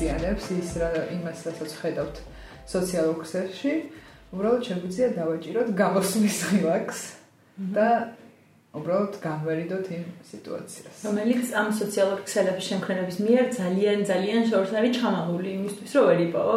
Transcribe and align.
ააზიანებს 0.00 0.44
ის 0.56 0.70
რა 0.80 0.88
იმას 1.12 1.40
რასაც 1.44 1.72
ხედავთ 1.76 2.18
სოციალურ 2.72 3.16
ქსელში 3.20 3.72
უბრალოდ 4.32 4.62
შეგვიძლია 4.68 5.08
დავაჭიროთ 5.16 5.68
გამოსვლის 5.76 6.38
ღილაკს 6.48 7.00
და 7.76 7.88
უბრალოდ 8.80 9.18
განვერიდოთ 9.20 9.86
იმ 9.92 10.04
სიტუაციას. 10.30 10.96
რომელიც 11.04 11.52
ამ 11.52 11.68
სოციალურ 11.74 12.18
ქსელების 12.24 12.64
შემქმნელების 12.70 13.18
მიერ 13.26 13.44
ძალიან 13.60 13.98
ძალიან 14.08 14.42
შორს 14.48 14.72
არის 14.80 14.92
ჩამაღული 14.96 15.48
იმისთვის, 15.58 15.90
რომ 15.92 16.04
ვერ 16.08 16.20
იპოვო 16.30 16.56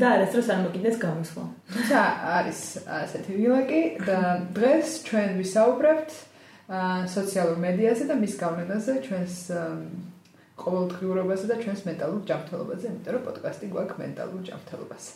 და 0.00 0.06
არასდროს 0.16 0.48
არ 0.50 0.58
მოგინდეს 0.64 0.96
გამოსვლა. 1.06 1.44
თუმცა 1.74 1.98
არის 2.38 2.60
ასეთი 2.98 3.32
ვილაკი 3.38 3.82
და 4.08 4.18
დღეს 4.56 4.88
ჩვენ 5.06 5.30
ვისაუბრებთ 5.38 6.10
სოციალურ 7.14 7.56
მედიაზე 7.62 8.04
და 8.10 8.14
მის 8.16 8.34
გავლენაზე 8.42 8.92
ჩვენს 9.06 9.36
ყოველდღიურობაზე 10.64 11.46
და 11.50 11.56
ჩვენს 11.62 11.82
მენტალურ 11.88 12.20
ჯანმრთელობაზე, 12.28 12.84
იმიტომ 12.92 13.12
რომ 13.16 13.22
პოდკასტი 13.26 13.66
გვაქვს 13.74 14.00
მენტალურ 14.02 14.40
ჯანმრთელობაზე. 14.48 15.10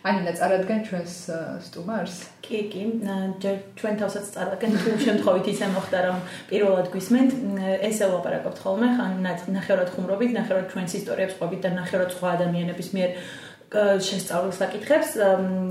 ანინა 0.00 0.32
წარადგენ 0.32 0.80
ჩვენს 0.88 1.14
სტუმარს? 1.66 2.16
კი, 2.40 2.58
კი, 2.72 2.82
ჯერ 3.42 3.56
ჩვენ 3.76 3.94
თავსაც 4.00 4.24
წარადგენ 4.34 4.70
თუ 4.80 4.90
შემთხვევით 5.04 5.46
ისე 5.52 5.66
მოხდა 5.76 5.98
რომ 6.08 6.18
პირველად 6.48 6.86
გვისმენთ, 6.94 7.30
ესე 7.84 8.04
ვლაპარაკობთ 8.08 8.58
ხოლმე, 8.64 8.88
ხან 8.96 9.12
ნახევრად 9.56 9.90
ხუმრობით, 9.92 10.30
ნახევრად 10.40 10.66
ჩვენს 10.72 10.92
ისტორიებს 11.00 11.36
ყვებით 11.36 11.60
და 11.64 11.70
ნახევრად 11.80 12.10
სხვა 12.16 12.28
ადამიანების 12.40 12.88
მიერ 12.96 13.10
შესწავლილ 13.70 14.50
საკითხებს 14.50 15.10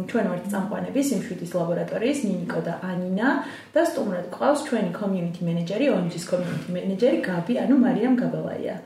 ჩვენ 0.08 0.28
ვართ 0.32 0.46
წამყვანები 0.54 1.02
სიმშვიდის 1.04 1.52
ლაბორატორიის 1.52 2.20
ნინიკო 2.30 2.62
და 2.64 2.74
ანინა 2.80 3.30
და 3.76 3.82
სტუმრად 3.90 4.30
ყავს 4.32 4.64
ჩვენი 4.70 4.92
community 4.96 5.44
manager-ი, 5.44 5.92
ONG-ის 5.92 6.24
community 6.32 6.70
manager-ი 6.72 7.20
გაბი, 7.28 7.60
ანუ 7.60 7.76
მარიამ 7.84 8.16
გაბალაია. 8.24 8.80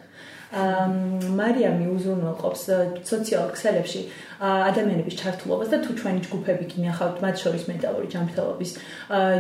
მარიამი 0.53 1.85
უზრუნველყოფს 1.89 2.63
სოციალურ 3.09 3.51
ქსელებში 3.57 4.01
ადამიანების 4.43 5.15
ჩართულობას 5.17 5.69
და 5.73 5.77
თუ 5.81 5.91
ჩვენი 5.97 6.19
ჯგუფები 6.27 6.65
გინახავთ 6.73 7.17
მათ 7.23 7.35
შორის 7.43 7.63
მენტალური 7.69 8.07
ჯანმრთელობის 8.13 8.71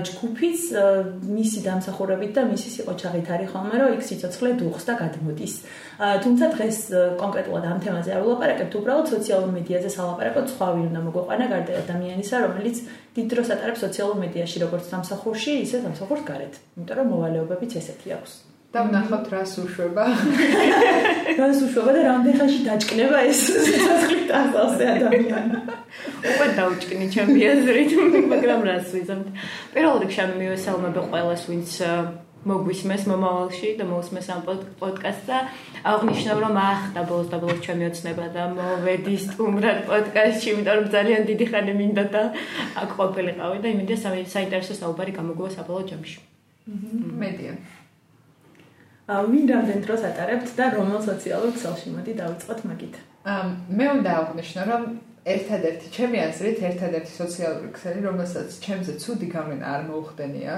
ჯგუფის 0.09 0.61
მისი 1.37 1.59
დამსახურებით 1.67 2.31
და 2.37 2.41
მისი 2.49 2.69
სიყოჩაღით 2.75 3.27
არის 3.35 3.51
ხოლმე 3.53 3.75
რომ 3.83 3.93
იქ 3.97 4.01
სიცოცხლე 4.09 4.51
დუხს 4.63 4.83
და 4.89 4.93
გადმოდის. 5.03 5.53
თუმცა 6.23 6.45
დღეს 6.55 6.77
კონკრეტულად 7.21 7.63
ამ 7.67 7.77
თემაზე 7.83 8.09
არ 8.15 8.23
ვილაპარაკებთ 8.23 8.73
უბრალოდ 8.79 9.07
სოციალურ 9.13 9.51
მედიაზე 9.57 9.89
სალაპარაკოთ 9.97 10.47
სხვა 10.53 10.67
ვინ 10.73 10.85
უნდა 10.89 11.01
მოგვეყანა 11.07 11.45
გარდა 11.53 11.73
ადამიანისა 11.83 12.35
რომელიც 12.47 12.77
დიდ 13.13 13.27
დროს 13.33 13.53
ატარებს 13.53 13.83
სოციალურ 13.85 14.17
მედიაში 14.23 14.57
როგორც 14.65 14.89
სამსახურში 14.93 15.51
ისე 15.67 15.77
სამსახურს 15.85 16.25
გარეთ 16.31 16.53
იმიტომ 16.79 16.97
რომ 16.97 17.07
მოვალეობებიც 17.13 17.77
ესეთი 17.83 18.17
აქვს 18.17 18.52
და 18.73 18.81
ვნახავთ 18.89 19.27
რას 19.29 19.53
უშვება. 19.61 20.03
რას 21.37 21.59
უშვება 21.61 21.91
და 21.93 22.01
რამდენ 22.09 22.33
ხანში 22.39 22.59
დაჭკნება 22.65 23.19
ეს 23.29 23.41
სასახლით 23.69 24.29
ასალზე 24.41 24.85
ადამიანი. 24.97 25.57
უკვე 26.33 26.47
დაუჭკნი 26.57 27.05
ჩემი 27.13 27.39
აზრით, 27.53 27.91
მაგრამ 28.33 28.61
რას 28.65 28.87
ვიზამთ. 28.97 29.27
პირველ 29.77 29.97
რიგში 30.01 30.19
ამ 30.25 30.31
მივესალმები 30.41 31.01
ყველას, 31.13 31.41
ვინც 31.53 31.69
მოგვისმეს 32.49 33.03
მომავალში 33.07 33.69
და 33.79 33.85
მოусმეს 33.87 34.27
ამ 34.33 34.41
პოდკასტს 34.81 35.27
და 35.29 35.37
აღნიშნავ 35.93 36.37
რომ 36.43 36.57
ახლა 36.59 37.01
ბოლოს 37.07 37.29
და 37.31 37.37
ბოლოს 37.39 37.61
ჩემი 37.63 37.87
ოცნება 37.87 38.25
და 38.35 38.43
მოვედი 38.57 39.15
სტუმრად 39.25 39.79
პოდკასტში, 39.87 40.47
იმიტომ 40.51 40.75
რომ 40.81 40.87
ძალიან 40.97 41.21
დიდი 41.29 41.45
ხანი 41.53 41.73
მინდა 41.79 42.03
და 42.11 42.23
აქ 42.83 42.89
ყოფილიყავი 42.99 43.57
და 43.63 43.67
იმედია 43.73 43.97
საინტერესო 44.35 44.73
საუბარი 44.81 45.11
გამოგვივა 45.15 45.49
საბოლოო 45.55 45.87
ჯამში. 45.93 46.19
მედია. 47.21 47.53
ვინ 49.07 49.49
რამდენ 49.51 49.81
დროს 49.83 50.03
ატარებთ 50.07 50.51
და 50.55 50.65
რომელ 50.79 51.01
სოციალურ 51.03 51.51
ქსელში 51.55 51.91
მოდი 51.91 52.13
დავიწყოთ 52.23 52.59
მაგით. 52.69 52.95
მე 53.77 53.85
უნდა 53.99 54.11
აღვნიშნო, 54.19 54.61
რომ 54.71 54.83
ერთადერთი 55.23 55.87
ჩემი 55.95 56.17
აზრით, 56.23 56.59
ერთადერთი 56.71 57.11
სოციალური 57.11 57.69
ქსელი, 57.75 57.99
რომელსაც 58.07 58.49
ჩემზე 58.63 58.93
ცუდი 59.03 59.27
გავლენა 59.35 59.65
არ 59.75 59.81
მოუხდენია 59.91 60.55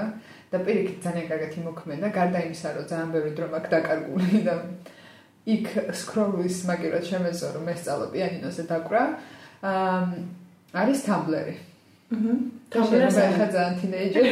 და 0.50 0.56
პირიქით 0.62 0.98
ძალიან 1.06 1.26
კარგად 1.30 1.52
იმოქმედა, 1.58 2.06
გარდა 2.14 2.38
იმისა, 2.46 2.68
რომ 2.76 2.84
ძალიან 2.90 3.10
ბევრი 3.14 3.32
დრო 3.34 3.46
მაქვს 3.50 3.72
დაკარგული 3.74 4.38
და 4.46 4.54
იქ 5.46 5.66
სკროლის 5.94 6.58
მაგერად 6.70 7.04
შემეძლო 7.06 7.48
რომ 7.54 7.66
ესწავლო 7.74 8.06
პიანინოზე 8.14 8.62
დაკვრა. 8.70 9.02
არის 10.82 11.00
თამბლერი. 11.06 11.54
აჰა. 12.14 12.34
თამბლერი 12.66 13.08
ხაძან 13.38 13.72
თინეიჯერი. 13.80 14.30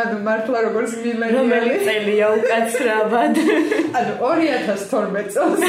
ანუ 0.00 0.16
მართლა 0.26 0.58
როგორც 0.66 0.92
მილენიალი. 1.04 1.74
წელია 1.86 2.26
უკაცრავად? 2.40 3.34
ანუ 4.00 4.12
2012 4.24 5.28
წელს 5.34 5.60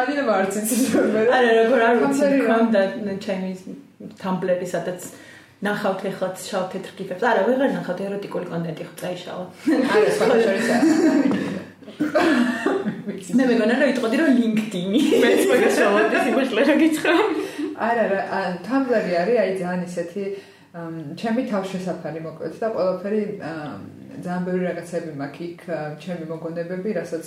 ანუ 0.00 0.22
მარციც 0.28 0.70
მე. 1.14 1.22
არა, 1.36 1.50
როგორ 1.62 1.80
არ 1.88 1.96
ვიცი, 2.02 2.26
კონდა 2.48 2.82
ჩემი 3.24 3.50
თამბლერი 4.20 4.66
სადაც 4.68 5.00
ნახავთ 5.64 6.00
ეხლა 6.10 6.28
შავ 6.38 6.64
თეთრ 6.72 6.90
გიფებს. 6.98 7.22
არა, 7.24 7.40
ვეღარ 7.48 7.70
ნახავთ 7.78 8.00
ეროტიკული 8.08 8.46
კონტენტი 8.52 8.82
ხო 8.88 8.94
წაიშალა. 9.00 9.44
არა, 9.94 10.10
სხვა 10.16 10.36
შორისაა. 10.44 10.82
მე 13.38 13.44
მეგონა 13.50 13.74
რომ 13.80 13.88
იტყოდი 13.92 14.16
რომ 14.20 14.28
LinkedIn-ი. 14.38 15.00
მეც 15.24 15.40
მოგესალმებით, 15.50 16.24
იმაშლე 16.30 16.62
რა 16.68 16.74
გითხრა. 16.82 17.14
არა, 17.78 18.04
რა, 18.10 18.20
Tumblr-ი 18.66 19.12
არის 19.22 19.38
აი 19.42 19.52
ძალიან 19.62 19.82
ისეთი 19.86 20.24
ჩემი 21.18 21.42
თავშესაფარი 21.50 22.20
მოკლედ 22.26 22.56
და 22.62 22.68
ყველაფერი 22.74 23.22
ძალიან 24.24 24.42
ბევრი 24.48 24.64
რაღაცები 24.68 25.12
მაქვს 25.22 25.44
იქ, 25.48 25.62
ჩემი 26.02 26.24
მოგონებები, 26.32 26.90
რასაც 26.98 27.26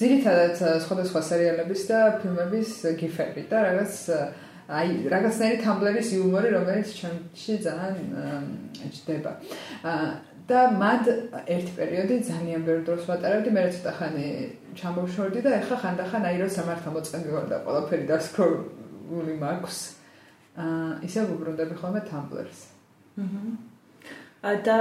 ძირითადად 0.00 0.56
სხვადასხვა 0.84 1.20
სერიალების 1.28 1.82
და 1.90 1.98
ფილმების 2.22 2.70
გიფები 2.98 3.42
და 3.52 3.58
რაღაც 3.68 3.94
აი 4.72 4.88
რაღაცნაირი 5.12 5.58
Tumblr-ის 5.62 6.08
იუმორი, 6.16 6.48
რომელიც 6.56 6.88
ჩემში 6.96 7.54
ძალიან 7.68 8.44
ჯდება. 8.96 9.32
და 10.42 10.60
მად 10.74 11.06
ერთი 11.46 11.72
პერიოდი 11.78 12.16
ძალიან 12.26 12.62
ბევრ 12.66 12.80
დროს 12.88 13.04
ვატარებდი, 13.06 13.50
მე 13.54 13.62
ცოტა 13.78 13.92
ხანი 13.98 14.26
ჩამოვშორდი 14.74 15.40
და 15.44 15.50
ეხლა 15.60 15.76
ხანდახან 15.82 16.22
აი 16.28 16.36
რომ 16.42 16.50
სამართა 16.56 16.88
მოწყენდი 16.96 17.30
ვარ 17.30 17.46
და 17.52 17.56
ყველაფერი 17.62 18.04
დასკროლული 19.12 19.36
მაქვს. 19.40 19.78
აა 20.56 21.04
ისე 21.04 21.20
ვუბრუნდები 21.28 21.74
ხოლმე 21.80 22.00
Tumblr-ს. 22.08 22.60
აჰა. 23.20 23.42
და 24.66 24.78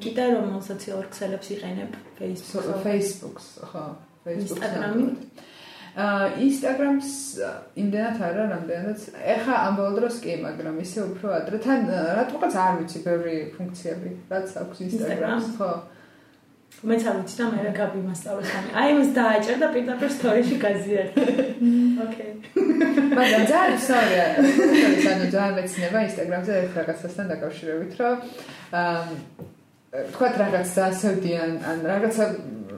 კიდე 0.00 0.24
რომ 0.34 0.62
სოციალურ 0.62 1.06
ქსელებს 1.10 1.48
იყენებ 1.54 1.90
Facebook-ს, 2.18 3.48
ხო, 3.70 3.84
Facebook-ს. 4.24 4.62
Instagram-ი. 4.64 5.04
აა 5.94 6.26
Instagram-ს 6.46 7.10
იმდენად 7.82 8.16
არა, 8.26 8.44
რამდენადაც 8.54 9.00
ეხა 9.34 9.54
ამ 9.66 9.74
ბოლო 9.78 9.92
დროს 9.98 10.16
კი, 10.24 10.32
მაგრამ 10.46 10.76
ისე 10.82 10.98
უფრო 11.10 11.28
ადრე 11.38 11.58
თან 11.62 11.80
რატომღაც 12.18 12.54
არ 12.64 12.72
ვიცი 12.80 12.98
ბევრი 13.06 13.36
ფუნქციები, 13.58 14.10
რაც 14.30 14.48
აქვს 14.62 14.78
Instagram-ს, 14.88 15.46
ხო. 15.58 15.70
მეც 16.84 17.02
არ 17.08 17.16
ვიცი 17.18 17.36
და 17.40 17.44
მე 17.52 17.60
რა 17.64 17.72
გაბი 17.78 18.00
მასწავლეს 18.08 18.50
ამი. 18.58 18.68
აი 18.80 18.90
მას 18.98 19.10
დააჭერ 19.18 19.56
და 19.62 19.68
პირდაპირ 19.74 20.10
სტორიში 20.18 20.56
გაზიარ. 20.64 21.08
ოკეი. 22.04 22.32
მაგრამ 23.16 23.44
ძალიან 23.52 23.78
სწორია. 23.84 24.26
ანუ 25.14 25.26
ძალიან 25.34 25.54
მეცნება 25.58 25.98
Instagram-ზე 26.08 26.52
ერთ 26.60 26.72
რაღაცასთან 26.80 27.26
დაკავშირებით, 27.32 27.92
რომ 28.00 28.16
აა 28.80 29.00
თქვა 29.94 30.28
რაღაც 30.42 30.68
დასევდიან 30.74 31.50
ან 31.70 31.78
რაღაცა 31.86 32.24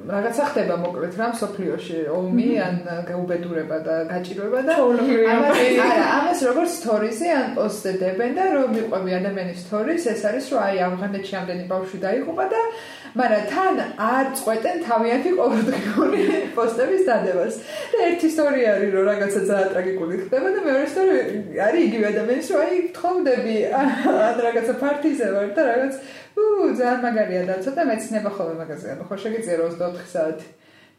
რაღაცა 0.07 0.45
ხდება 0.53 0.75
მოკლედ 0.85 1.15
რა 1.19 1.29
სოფლიოში 1.41 2.01
ომი 2.15 2.49
ან 2.63 2.77
გაუბედურება 3.09 3.79
და 3.87 3.95
გაჭირვება 4.11 4.61
და 4.69 4.75
ამას 5.35 5.63
არა 5.87 6.05
ამას 6.19 6.43
როგორც 6.47 6.71
სტორიზე 6.79 7.29
ან 7.39 7.49
პოსტდებენ 7.57 8.37
და 8.39 8.45
რომ 8.55 8.69
მიყვები 8.77 9.17
ადამიანის 9.19 9.65
სტორის 9.67 10.07
ეს 10.13 10.23
არის 10.31 10.47
რომ 10.53 10.61
აი 10.67 10.77
ავღანეთში 10.89 11.35
ამდენი 11.41 11.65
ბავშვი 11.73 11.99
დაიღუპა 12.07 12.47
და 12.55 12.61
მაგრამ 13.17 13.45
თან 13.53 13.75
არ 13.97 14.27
წყვეტენ 14.39 14.77
თავიანთი 14.87 15.31
ყოველდღიური 15.41 16.23
პოსტების 16.57 17.03
დადებას. 17.09 17.55
და 17.93 17.99
ერთი 18.09 18.27
ისტორია 18.31 18.69
არის 18.77 18.91
რომ 18.97 19.05
რაღაცა 19.11 19.41
ძალიან 19.51 19.69
ტრაგიკული 19.73 20.15
ხდება 20.27 20.49
და 20.57 20.61
მეორე 20.67 20.85
ისტორია 20.91 21.23
არის 21.67 21.83
იგივე 21.89 22.07
ადამიანის 22.13 22.49
რომ 22.53 22.61
აი 22.67 22.77
თხოვდები 22.99 23.57
ან 23.81 23.89
რაღაცა 24.47 24.75
პარტიზე 24.83 25.27
ვარ 25.37 25.49
და 25.57 25.63
რაღაც 25.71 25.95
უ 26.37 26.45
ძალიან 26.79 27.01
მაგარია 27.07 27.43
და 27.49 27.55
ცოტა 27.65 27.83
მეცნება 27.91 28.31
ხოლმე 28.37 28.55
მაგაზე 28.61 28.87
ანუ 28.93 29.05
ხო 29.09 29.17
შეგიძლია 29.25 29.57
24 29.65 30.13
საათი 30.15 30.49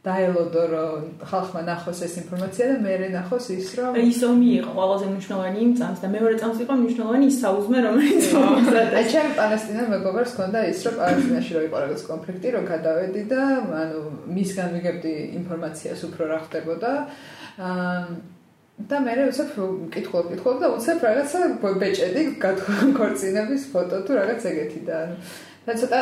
დაელოდო 0.05 0.63
რომ 0.71 1.05
ხალხმა 1.29 1.61
ნახოს 1.67 1.99
ეს 2.05 2.13
ინფორმაცია 2.21 2.65
და 2.69 2.75
მე 2.85 2.93
რენახოს 3.01 3.45
ის 3.57 3.69
რომ 3.79 3.97
ის 3.97 4.19
ომი 4.29 4.49
იყო 4.59 4.71
ყველაზე 4.77 5.05
მნიშვნელოვანი 5.11 5.59
იმ 5.65 5.71
წამს 5.79 5.99
და 6.03 6.07
მეორე 6.15 6.35
წამს 6.41 6.61
იყო 6.63 6.73
მნიშვნელოვანი 6.81 7.25
ის 7.31 7.37
საუზმე 7.43 7.79
რომელიც 7.87 8.23
აი 9.01 9.05
ჩემ 9.11 9.29
პალესტინა 9.41 9.83
მეგობარს 9.97 10.37
ქონდა 10.37 10.59
ის 10.71 10.79
რომ 10.87 10.95
პალესტინაში 11.01 11.51
რო 11.57 11.61
იყო 11.67 11.77
რაღაც 11.83 12.01
კონფლიქტი 12.13 12.47
რომ 12.55 12.63
გადავედი 12.71 13.21
და 13.33 13.41
ანუ 13.81 14.01
მისგან 14.37 14.69
ვიგებდი 14.77 15.13
ინფორმაციას 15.41 15.99
უფრო 16.07 16.23
რა 16.31 16.39
ხდებოდა. 16.45 16.91
აა 17.57 18.01
და 18.77 18.97
მე 19.01 19.13
უცებ 19.33 19.55
მკითხო 19.89 20.19
მკითხო 20.29 20.51
და 20.61 20.67
უცებ 20.77 20.99
რაღაცა 21.01 21.39
ბეჭედი 21.81 22.21
გაქორწინების 22.43 23.63
ფოტო 23.73 23.97
თუ 24.05 24.11
რაღაც 24.21 24.45
ეგეთი 24.45 24.81
და 24.85 24.99
და 25.67 25.75
ცოტა 25.81 26.01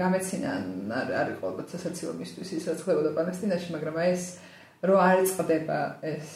გამეცინა 0.00 0.52
არ 1.00 1.08
არის 1.20 1.36
ყოველთვის 1.44 1.72
სასაცილო 1.76 2.12
მისთვის 2.20 2.52
ის 2.56 2.68
რაც 2.70 2.84
ხდებოდა 2.84 3.10
პალესტინაში 3.18 3.68
მაგრამ 3.76 3.96
აი 4.00 4.08
ეს 4.16 4.24
რომ 4.88 4.98
არ 5.04 5.18
წდება 5.28 5.80
ეს 6.14 6.28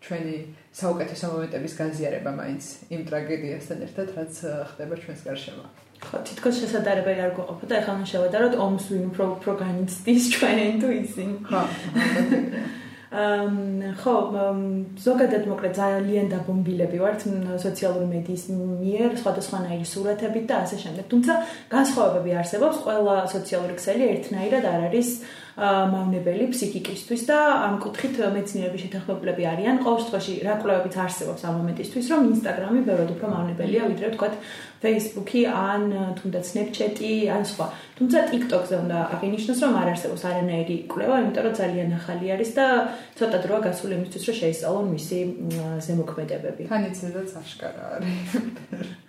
ჩვენი 0.00 0.34
საუკეთესო 0.72 1.28
მომენტების 1.34 1.72
გაზიარება 1.76 2.32
მაინც 2.32 2.64
იმ 2.94 3.00
ტრაგედიასთან 3.08 3.78
ერთად, 3.86 4.12
რაც 4.16 4.34
ხდება 4.72 4.94
ჩვენს 5.04 5.22
გარშემო. 5.28 5.64
ხო, 6.00 6.16
თითქოს 6.24 6.56
შესაძლებელი 6.64 7.20
არ 7.20 7.32
გვყოფოდა, 7.36 7.74
ეხლა 7.80 7.92
მან 8.00 8.06
შევადაროთ 8.08 8.54
ომს 8.64 8.84
ვინ 8.88 9.04
უფრო 9.12 9.24
უფრო 9.36 9.52
განიცდის 9.60 10.24
ჩვენ 10.32 10.72
თუ 10.80 10.88
ისინი. 11.04 11.34
ხო. 11.44 11.62
ხო, 13.10 14.14
ზოგადად 15.02 15.46
მოკლედ 15.50 15.72
ძალიან 15.74 16.30
დაბომბილები 16.30 16.98
ვართ 17.02 17.24
სოციალური 17.58 18.06
მედიის 18.06 18.44
მიერ, 18.54 19.18
სხვადასხვანაირი 19.18 19.86
სურათებით 19.92 20.44
და 20.46 20.54
ასე 20.62 20.76
შემდეგ. 20.78 21.04
თუმცა 21.10 21.32
განსხვავებები 21.74 22.30
არსებობს, 22.38 22.76
ყველა 22.86 23.16
სოციალური 23.34 23.74
ქსელი 23.74 24.04
ერთნაირად 24.14 24.64
არ 24.70 24.80
არის 24.94 25.08
მავნებელი 25.60 26.44
ფსიქიკისთვის 26.54 27.22
და 27.26 27.38
ამ 27.66 27.74
კუთხით 27.82 28.14
მეცნიერები 28.30 28.78
შეთანხმებულები 28.78 29.42
არიან. 29.52 29.76
ყოველ 29.82 29.98
შემთხვევაში 30.00 30.34
რა 30.46 30.54
კვლევებიც 30.62 30.94
არსებობს 31.04 31.42
ამ 31.44 31.54
მომენტისთვის, 31.58 32.06
რომ 32.14 32.20
ინსტაგრამი 32.30 32.80
ბევრად 32.86 33.10
უფრო 33.10 33.26
მავნებელია, 33.34 33.82
ვიდრე 33.90 34.06
ვთქვათ 34.14 34.34
Facebook-ი 34.80 35.40
ან 35.44 35.82
თუნდაც 36.16 36.44
Snapchat-ი 36.50 37.12
ან 37.28 37.44
სხვა. 37.44 37.66
თუმცა 38.00 38.18
TikTok-ზე 38.32 38.76
უნდა 38.80 38.98
აღინიშნოს, 39.14 39.58
რომ 39.60 39.74
არ 39.76 39.88
არსებობს 39.92 40.22
არანაირი 40.24 40.76
კვლევა, 40.88 41.16
იმიტომ 41.20 41.44
რომ 41.44 41.54
ძალიან 41.60 41.90
ახალი 42.00 42.26
არის 42.32 42.50
და 42.56 42.66
ცოტა 43.20 43.38
დროა 43.44 43.60
გასული 43.68 43.92
იმისთვის, 44.00 44.22
რომ 44.24 44.36
შეისწავლონ 44.40 44.86
მისი 44.96 45.18
ზემოქმედებები. 45.84 46.62
თანიცედაც 46.72 47.28
აღშკარა 47.40 47.84
არის. 48.00 48.30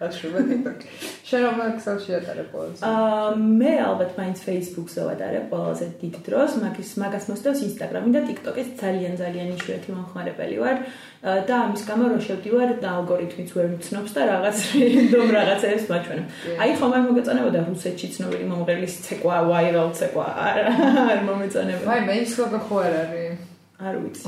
აღშობა 0.04 0.40
TikTok-ი. 0.52 0.88
შენ 1.30 1.42
რომ 1.48 1.58
ახსოვში 1.72 2.12
ატარებ 2.20 2.48
ყოველს? 2.52 2.80
აა 2.92 3.30
მე 3.40 3.74
ალბათ 3.88 4.12
მაინც 4.20 4.38
Facebook-ზე 4.44 5.02
ვატარებ 5.08 5.46
ყველაზე 5.56 5.86
დიდ 6.04 6.16
დროს, 6.28 6.52
მაგის 6.60 6.92
მაგას 7.00 7.26
მოსდევს 7.32 7.60
Instagram-ი 7.72 8.12
და 8.12 8.22
TikTok-იც 8.28 8.70
ძალიან 8.84 9.14
ძალიან 9.24 9.48
იშვიათი 9.56 9.90
მომხმარებელი 9.96 10.58
ვარ. 10.60 10.78
და 11.22 11.54
ამის 11.70 11.84
გამო 11.86 12.06
რო 12.10 12.20
შევდივარ 12.26 12.70
და 12.82 12.90
ალგორითმიც 12.98 13.50
ვერ 13.54 13.68
მცნობს 13.78 14.12
და 14.18 14.22
რაღაც 14.26 14.58
რენდომ 14.82 15.28
რაღაცებს 15.62 15.86
მაჩვენებ. 15.92 16.26
აი 16.62 16.72
ხომ 16.78 16.92
არ 16.98 17.04
მოგეწონებოდა 17.08 17.60
რუსეთში 17.70 18.08
ცნობილი 18.16 18.46
მომღერლის 18.52 18.96
ცეკვა, 19.06 19.38
ვაირალ 19.52 19.90
ცეკვა. 19.98 20.28
არ 20.48 21.20
მომეწონება. 21.28 21.86
აი 21.92 22.02
მე 22.08 22.16
ის 22.26 22.34
როგორ 22.42 22.62
ხო 22.66 22.76
არ 22.86 22.94
არის? 23.02 23.40
არ 23.82 23.96
ვიცი. 24.02 24.26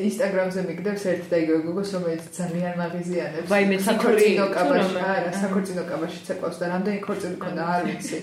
Instagram-ზე 0.00 0.60
მიგდებს 0.64 1.02
ერთ 1.12 1.24
და 1.28 1.36
იგივე 1.44 1.58
გუგოს 1.64 1.90
რომელიც 1.96 2.24
ძალიან 2.40 2.74
მაღიზიანებს. 2.80 3.48
ვაი 3.52 3.64
მე 3.68 3.76
საქორწინო 3.84 4.46
კაბაში, 4.56 4.96
არა, 5.12 5.30
საქორწინო 5.44 5.84
კაბაში 5.90 6.20
ცეკვავს 6.24 6.56
და 6.60 6.64
რამდენი 6.72 6.98
ქორწილი 7.04 7.36
ქონდა, 7.44 7.62
არ 7.74 7.82
ვიცი. 7.88 8.18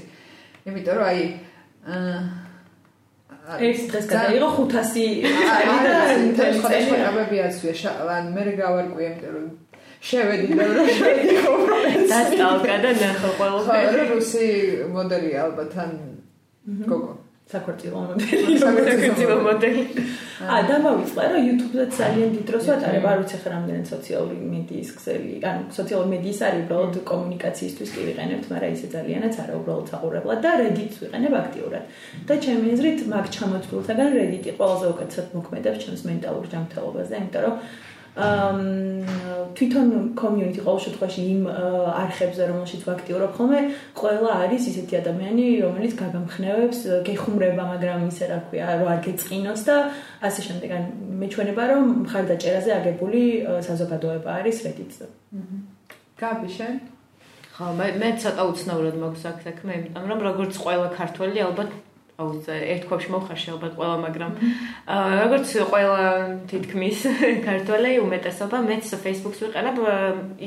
იმიტომ 0.66 0.96
რომ 0.98 1.06
აი 1.12 1.22
ეს 3.62 3.80
დღეს 3.90 4.06
გადაიღო 4.10 4.50
500 4.58 5.26
არა 5.54 6.02
ინტერნეტში 6.30 6.62
სხვადასხვა 6.62 6.98
კაბები 7.06 7.38
აცვია 7.46 7.94
ან 8.16 8.26
მე 8.36 8.44
გავარკვიე 8.62 9.08
იმიტომ 9.12 9.34
რომ 9.38 9.48
შევედი 10.02 10.56
და 10.58 10.66
რა 10.76 10.86
შევედი 10.98 11.36
დასტალკა 12.12 12.78
და 12.84 12.92
ნახო 13.02 13.30
ყველაფერი. 13.40 13.90
ხო 13.98 14.06
რუსი 14.12 14.46
მოდელი 14.94 15.32
ალბათ 15.46 15.74
ან 15.84 15.92
გოგო. 16.90 17.12
საქორწილო 17.52 18.02
მოდელი. 18.08 18.56
საქორწილო 18.64 19.36
მოდელი. 19.46 19.84
ა 20.42 20.58
და 20.66 20.76
მოვიწყე 20.86 21.26
რომ 21.32 21.42
YouTube-ზე 21.50 21.86
ძალიან 22.00 22.30
დიდ 22.34 22.46
დროს 22.50 22.66
ვატარებ 22.72 23.06
არ 23.12 23.18
ვიცი 23.22 23.38
ხარ 23.44 23.52
რამდენი 23.56 23.84
სოციალური 23.94 24.38
მედიის 24.56 24.90
ქსელი 24.98 25.34
ან 25.50 25.58
სოციალური 25.78 26.10
მედიის 26.16 26.40
არის 26.48 26.64
უბრალოდ 26.66 26.96
კომუნიკაციისთვის 27.12 27.90
კი 27.94 28.02
ვიყენებთ 28.08 28.46
მაგრამ 28.52 28.72
ისე 28.78 28.88
ძალიანაც 28.96 29.36
არა 29.44 29.54
უბრალოდ 29.62 29.86
საყურებლად 29.92 30.40
და 30.46 30.52
Reddit-ს 30.62 30.98
ვიყენებ 31.04 31.34
აქტიურად. 31.44 31.84
და 32.28 32.34
ჩემი 32.46 32.66
აზრით 32.74 33.00
მაგ 33.14 33.26
ჩამოთვლილთაგან 33.36 34.10
Reddit-ი 34.18 34.52
ყველაზე 34.58 34.86
უკეთესად 34.94 35.28
მოქმედებს 35.38 35.80
ჩემს 35.84 36.02
მენტალურ 36.10 36.46
ჯანმრთელობაზე 36.54 37.14
იმიტომ 37.22 37.44
რომ 37.46 37.56
თვითონ 38.12 39.88
community 40.20 40.60
ყოველ 40.60 40.80
შემთხვევაში 40.84 41.22
იმ 41.32 41.42
არხებზე 41.48 42.44
რომელშიც 42.52 42.82
ვაქტიურობ 42.88 43.32
ხოლმე 43.38 43.60
ყველა 43.96 44.32
არის 44.44 44.64
ისეთი 44.72 44.94
ადამიანი 45.00 45.46
რომელიც 45.64 45.94
გაგამხნევებს 46.02 46.80
გეხუმრება 47.08 47.64
მაგრამ 47.72 48.02
ისე 48.12 48.26
რა 48.32 48.40
ქვია 48.52 48.68
რომ 48.82 48.88
არ 48.94 49.00
გეწყინოს 49.08 49.62
და 49.68 49.76
ასე 50.28 50.42
შემდეგ 50.48 50.70
ან 50.76 50.84
მეჩვენება 51.24 51.64
რომ 51.72 51.84
მხარდაჭერაზე 52.04 52.72
აგებული 52.80 53.22
საზოგადოება 53.68 54.30
არის 54.40 54.58
Reddit-ზე. 54.66 55.06
გაბი 56.20 56.50
შენ? 56.58 56.74
ხო, 57.56 57.66
მე 57.80 57.88
მე 58.02 58.10
ცოტა 58.22 58.44
უცნაურად 58.52 58.96
მაქვს 59.02 59.24
აქ 59.32 59.38
საქმე, 59.48 59.72
იმიტომ 59.80 60.06
რომ 60.12 60.20
როგორც 60.28 60.54
ყველა 60.64 60.88
ქართველი 61.00 61.40
ალბათ 61.48 61.70
აუ 62.22 62.30
ერთ 62.48 62.84
ქვაში 62.90 63.10
მოხარში 63.16 63.48
ალბათ 63.56 63.74
ყველა 63.80 63.98
მაგრამ 64.06 64.32
როგორც 65.22 65.50
ყველა 65.72 66.06
თითქმის 66.52 67.00
ქართველი 67.48 67.92
უმეტესობა 68.06 68.58
მეც 68.70 68.86
Facebook-ს 69.04 69.40
ვიყენებ 69.46 69.78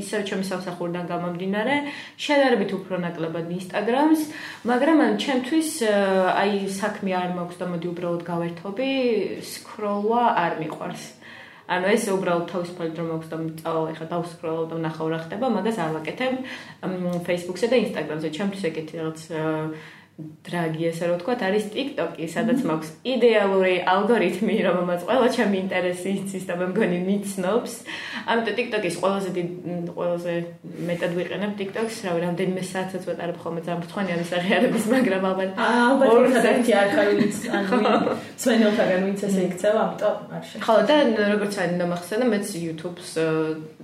ისევ 0.01 0.21
ჩემი 0.29 0.45
სამსახურიდან 0.51 1.05
გამომდინარე 1.11 1.75
შედარებით 2.27 2.71
უფრო 2.79 3.03
ნაკლებად 3.05 3.51
Instagram-ს 3.59 4.23
მაგრამ 4.71 4.99
ჩემთვის 5.25 5.71
აი 5.85 6.53
საქმე 6.71 7.13
არ 7.19 7.31
მაქვს 7.37 7.59
და 7.61 7.67
მოდი 7.73 7.87
უბრალოდ 7.91 8.23
გავერთობი 8.25 8.89
სკროლვა 9.43 10.23
არ 10.45 10.53
მიყვარს. 10.63 11.05
ანუ 11.65 11.87
ეს 11.97 12.05
უბრალოდ 12.13 12.47
თავისუფალი 12.53 12.91
დრო 12.93 13.05
მაქვს 13.09 13.29
და 13.33 13.37
წავალ 13.61 13.87
ეხა 13.95 14.07
დავსკროლავ 14.13 14.65
და 14.69 14.77
ნახავ 14.85 15.09
რა 15.09 15.19
ხდება 15.25 15.47
მაგას 15.49 15.79
არ 15.81 15.91
ვაკეთებ 15.97 16.35
Facebook-ზე 17.25 17.67
და 17.73 17.77
Instagram-ზე. 17.85 18.29
ჩემთვის 18.37 18.63
ეგეთი 18.69 18.95
რაღაც 19.01 19.21
დრაგი 20.15 20.85
ესე 20.93 21.09
რომ 21.11 21.17
ვთქვა, 21.19 21.35
არის 21.43 21.65
TikTok-ი, 21.75 22.27
სადაც 22.31 22.61
მაქვს 22.69 22.91
იდეალური 23.03 23.73
ალგორითმი, 23.83 24.57
რომელმაც 24.63 25.01
ყველა 25.09 25.29
ჩემი 25.35 25.57
ინტერესი 25.59 26.11
იცის 26.23 26.45
და 26.47 26.55
მე 26.61 26.67
მგონი 26.71 26.99
მიცნობს. 27.03 27.73
ამიტომ 28.31 28.55
TikTok-ის 28.61 28.95
ყველაზე 29.03 29.31
ყველაზე 29.91 30.35
მეტად 30.87 31.13
ვიყენებ 31.19 31.53
TikTok-ს, 31.59 31.99
რავი, 32.07 32.21
რამდენიმე 32.31 32.63
საათსაც 32.63 33.03
ვატარებ 33.11 33.37
ხოლმე 33.43 33.61
ზამთრხვანი 33.67 34.11
არის 34.15 34.31
აღიარების, 34.39 34.85
მაგრამ 34.95 35.23
ალბათ 35.35 35.51
ალბათ 35.59 36.09
ერთ-ერთი 36.31 36.73
არქაივიც 36.85 37.37
ანუ 37.59 37.79
სვენელთაგან 38.39 39.01
ვინც 39.11 39.21
ესე 39.27 39.43
იქცევა, 39.51 39.81
ამიტომ 39.83 40.17
არ 40.39 40.43
შე. 40.47 40.57
ხო, 40.63 40.75
და 40.87 40.97
როგორც 41.35 41.55
არის 41.59 41.77
დამახსენა, 41.83 42.27
მეც 42.31 42.47
YouTube-ს 42.63 43.11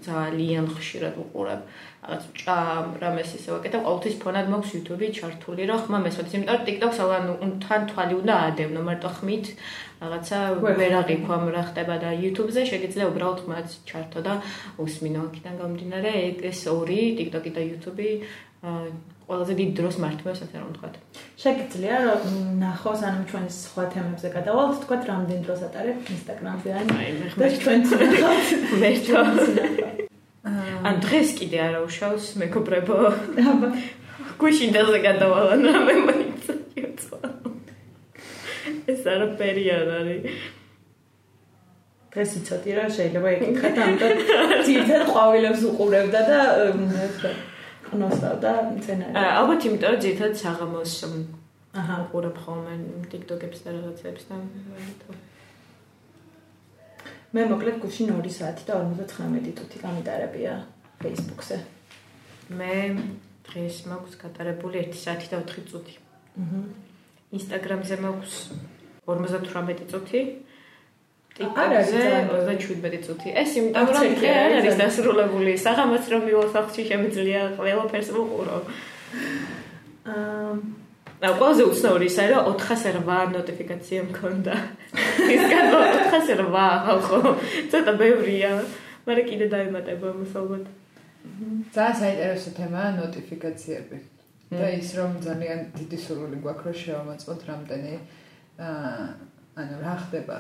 ძალიან 0.07 0.67
ხშირად 0.79 1.15
ვუყურებ. 1.19 1.61
რაღაც 2.11 2.25
ჭა 2.35 2.57
რამეს 2.99 3.31
ისე 3.39 3.53
ვაკეთებ 3.55 3.85
ყოველთვის 3.87 4.17
ფონად 4.23 4.47
მაქვს 4.51 4.71
YouTube-ი 4.75 5.09
ჩართული 5.15 5.63
რა 5.71 5.77
ხმა 5.83 5.99
მესვათ 6.03 6.35
იმიტომ 6.35 6.51
რომ 6.51 6.65
TikTok-ს 6.67 6.99
ალან 7.05 7.53
თან 7.63 7.87
თვალი 7.91 8.15
უნდა 8.19 8.35
აადევნო 8.47 8.83
მარტო 8.89 9.11
ხმით 9.21 9.47
რაღაცა 10.03 10.39
ვერ 10.81 10.93
აღიქვამ 11.03 11.45
რა 11.55 11.63
ხდება 11.71 11.95
და 12.03 12.11
YouTube-ზე 12.25 12.63
შეგიძლია 12.73 13.07
უბრალოდ 13.15 13.41
ხმაც 13.47 13.69
ჩართო 13.87 14.21
და 14.27 14.35
უსმინო 14.83 15.21
აქედან 15.31 15.55
გამომდინარე 15.63 16.13
ეს 16.51 16.61
ორი 16.75 17.01
TikTok-ი 17.21 17.51
და 17.55 17.63
YouTube-ი 17.71 18.11
ყველაზე 19.31 19.55
დიდ 19.61 19.71
დროს 19.79 19.97
მართმევს 20.03 20.41
ასე 20.45 20.57
რომ 20.59 20.71
ვთქვათ. 20.75 20.95
შეგიძლია 21.43 21.97
რომ 22.07 22.25
ნახოს 22.59 23.01
ანუ 23.07 23.23
ჩვენ 23.31 23.47
სხვა 23.61 23.85
თემებზე 23.95 24.29
გადავალთ, 24.35 24.83
თქვათ 24.83 25.03
რამდენ 25.13 25.41
დროს 25.47 25.61
ატარებ 25.71 26.13
Instagram-ზე 26.17 26.71
ან 26.83 26.87
და 27.39 27.47
ჩვენ 27.63 27.81
ცნახავთ 27.89 28.47
მე 28.83 28.91
თვითონ 29.07 30.00
ან 30.89 30.95
დღეს 31.05 31.29
კიდე 31.39 31.59
არა 31.67 31.81
უშავს 31.87 32.25
მეგობრებო. 32.41 32.97
აბა 33.51 33.69
გუშინდაზე 34.41 34.99
გადავალა 35.07 35.55
მე 35.87 35.95
მოიწოცა 36.07 37.21
ეს 38.91 39.03
არა 39.07 39.27
პერიოდ 39.41 39.89
არის. 40.01 40.23
დღეს 42.11 42.31
იცოდი 42.41 42.71
რა 42.77 42.85
შეიძლება 42.97 43.29
ეკითხეთ 43.37 43.77
ამიტომ 43.85 44.15
ძირთად 44.67 45.03
ყვავილებს 45.11 45.63
უყურებდა 45.71 46.21
და 46.31 46.39
ყნოსავდა 47.87 48.53
მცენარე. 48.75 49.15
ალბათ 49.41 49.61
იმიტომ 49.69 49.91
რომ 49.95 50.01
ძირთად 50.05 50.33
საღამოს 50.43 50.93
აჰა. 51.79 51.97
უყურებ 52.05 52.37
ხოლმე 52.45 52.75
TikTok-ებს 53.13 53.59
და 53.65 53.69
რაღაცებს 53.79 54.23
და 54.31 54.37
მე 57.31 57.45
მოკლედ 57.47 57.77
გუშინ 57.79 58.09
2 58.11 58.31
საათი 58.35 58.65
და 58.67 58.77
59 58.83 59.53
წუთი 59.59 59.79
გამიტარებია 59.85 60.55
Facebook-ზე. 61.03 61.59
მე 62.59 62.75
დღეს 63.47 63.77
მაქვს 63.87 64.17
გატარებული 64.23 64.81
1 64.83 64.99
საათი 64.99 65.31
და 65.31 65.39
4 65.53 65.63
წუთი. 65.71 65.95
აჰა. 66.43 66.63
Instagram-ზე 67.39 67.97
მაქვს 68.03 68.35
58 69.07 69.87
წუთი. 69.93 70.21
TikTok-ზე 71.39 72.03
27 72.35 72.99
წუთი. 73.07 73.29
ეს 73.43 73.51
იმიტომ 73.63 73.87
რომ 73.95 74.19
დღე 74.19 74.31
არ 74.43 74.53
არის 74.59 74.77
დასრულებული. 74.83 75.53
საღამოც 75.67 76.05
რომ 76.11 76.23
მივახახში 76.27 76.83
შემიძლია 76.91 77.41
ყველაფერს 77.55 78.11
ვუყურო. 78.11 78.59
აა 80.11 80.80
ყველაზე 81.21 81.63
უცნაური 81.71 82.07
ისაა 82.11 82.29
რომ 82.33 82.55
408 82.65 83.35
ნოტიფიკაცია 83.37 84.01
მქონდა. 84.11 84.55
ის 85.35 85.43
გადა 85.53 85.81
408 86.13 87.03
ხო? 87.09 87.19
ცოტა 87.71 87.93
ბევრია. 88.01 88.53
მაგრამ 89.07 89.27
კიდე 89.29 89.47
დაემატება 89.55 90.09
მას 90.21 90.33
ალბათ. 90.41 90.65
ძალიან 91.75 91.97
საინტერესო 92.01 92.51
თემაა 92.57 92.89
ნოტიფიკაციები. 93.01 93.99
და 94.51 94.67
ის 94.75 94.89
რომ 94.99 95.13
ძალიან 95.23 95.61
დიდი 95.79 95.99
სურვილი 96.05 96.39
გვაქვს 96.43 96.67
რომ 96.67 96.77
შევამოწმოთ 96.83 97.41
რამდენი 97.51 97.95
აა 98.59 99.05
ანუ 99.63 99.77
რა 99.85 99.95
ხდება 100.03 100.39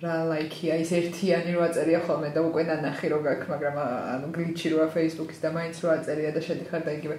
რა 0.00 0.14
ლაიქია 0.30 0.78
ის 0.80 0.90
ერთიანი 0.96 1.52
რო 1.52 1.64
აწერია 1.66 1.98
ხოლმე 2.08 2.30
და 2.32 2.40
უკვე 2.48 2.62
ნანახი 2.70 3.08
რო 3.12 3.18
გაქვს 3.26 3.50
მაგრამ 3.52 3.80
ანუ 3.84 4.28
გლიჩი 4.36 4.68
როა 4.72 4.86
Facebook-ის 4.96 5.40
და 5.44 5.48
მაინც 5.56 5.76
რო 5.84 5.88
აწერია 5.92 6.30
და 6.36 6.40
შედიხარ 6.46 6.82
და 6.86 6.92
იგივე. 6.98 7.16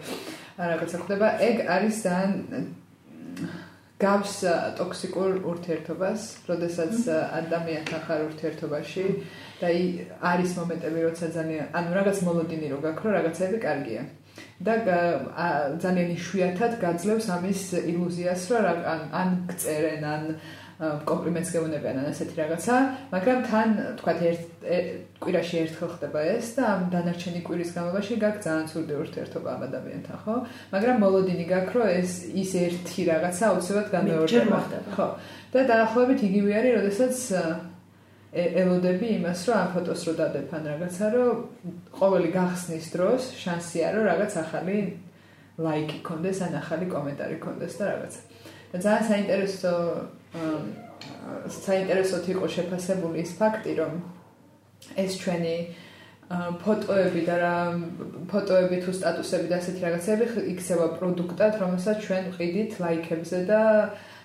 რაღაცა 0.57 0.97
ხდება 1.05 1.27
ეგ 1.45 1.57
არის 1.77 1.95
ძალიან 2.05 2.31
გავს 4.01 4.33
ტოქსიკურ 4.81 5.29
ურთიერთობას, 5.51 6.21
როდესაც 6.50 6.95
ადამიანთან 7.41 8.01
ხარ 8.07 8.21
ურთიერთობაში 8.29 9.05
და 9.61 9.69
არის 10.31 10.51
მომენტები, 10.57 11.00
როცა 11.05 11.25
ძალიან 11.38 11.65
ანუ 11.77 11.89
რაღაც 12.01 12.17
მოლოდინი 12.25 12.67
რო 12.73 12.79
გაქვს, 12.81 13.05
რომ 13.05 13.13
რაღაცები 13.17 13.57
კარგია. 13.61 14.03
და 14.61 14.73
ძალიან 15.81 16.09
იშვიათად 16.15 16.73
გაძლევს 16.81 17.27
ამის 17.35 17.61
ილუზიას, 17.91 18.41
რომ 18.53 18.79
ან 18.93 19.01
ან 19.21 19.29
გწერენ, 19.50 20.03
ან 20.05 20.23
კომპლიმენტს 20.81 21.50
გეუბნებიან 21.53 21.97
ან 22.01 22.07
ასეთი 22.09 22.35
რაღაცა, 22.41 22.75
მაგრამ 23.13 23.39
თან 23.45 23.69
თქვა 24.01 24.13
ერთ 24.29 24.43
კვირაში 25.21 25.55
ერთხელ 25.61 25.89
ხდება 25.93 26.19
ეს 26.33 26.47
და 26.57 26.63
ამ 26.73 26.81
დანარჩენი 26.89 27.41
კვირის 27.45 27.73
განმავლობაში 27.75 28.17
გაქვს 28.17 28.45
ძალიან 28.45 28.65
ცუდი 28.71 28.93
ურთიერთობა 29.01 29.50
ამ 29.53 29.61
ადამიანთან, 29.69 30.17
ხო? 30.25 30.35
მაგრამ 30.73 30.95
მოლოდინი 31.05 31.45
გაქვს, 31.53 31.73
რომ 31.77 31.88
ეს 32.01 32.11
ის 32.33 32.51
ერთი 32.65 33.01
რაღაცა 33.11 33.43
აუცილებლად 33.51 33.89
განმეორდება. 33.93 34.59
ხო. 34.97 35.07
და 35.53 35.59
დაახლოებით 35.69 36.19
იგივე 36.31 36.51
არის, 36.57 36.73
როდესაც 36.81 37.15
ელოდები 38.31 39.07
იმას, 39.19 39.39
რომ 39.47 39.55
ამ 39.61 39.69
ფოტოს 39.75 40.01
რო 40.07 40.13
დადებან 40.17 40.63
რაღაცა, 40.71 41.05
რომ 41.13 41.35
ყოველი 42.00 42.29
გახსნის 42.31 42.85
დროს 42.95 43.21
შანსია, 43.38 43.88
რომ 43.91 44.03
რაღაც 44.07 44.31
ახალი 44.39 44.77
ლაიკი 45.61 46.00
კონდეს 46.01 46.39
ან 46.47 46.53
ახალი 46.57 46.85
კომენტარი 46.89 47.38
კონდეს 47.43 47.75
და 47.77 47.83
რაღაცა. 47.91 48.21
ძალიან 48.71 49.05
საინტერესო 49.11 49.73
საინტერესოდ 51.51 52.23
იყო 52.33 52.45
შეფასებული 52.55 53.23
ის 53.25 53.31
ფაქტი, 53.39 53.71
რომ 53.81 53.93
ეს 54.95 55.11
ჩვენი 55.21 55.55
ფოტოები 56.31 57.21
და 57.27 57.35
რა 57.41 57.55
ფოტოები 58.31 58.77
თუ 58.83 58.91
სტატუსები 58.95 59.47
და 59.51 59.59
ასეთი 59.59 59.81
რაღაცები 59.83 60.25
იქცევა 60.55 60.87
პროდუქტად, 60.99 61.59
რომელსაც 61.59 61.97
ჩვენ 62.05 62.23
ვყიდით 62.31 62.71
ლაიქებზე 62.79 63.39
და 63.51 63.61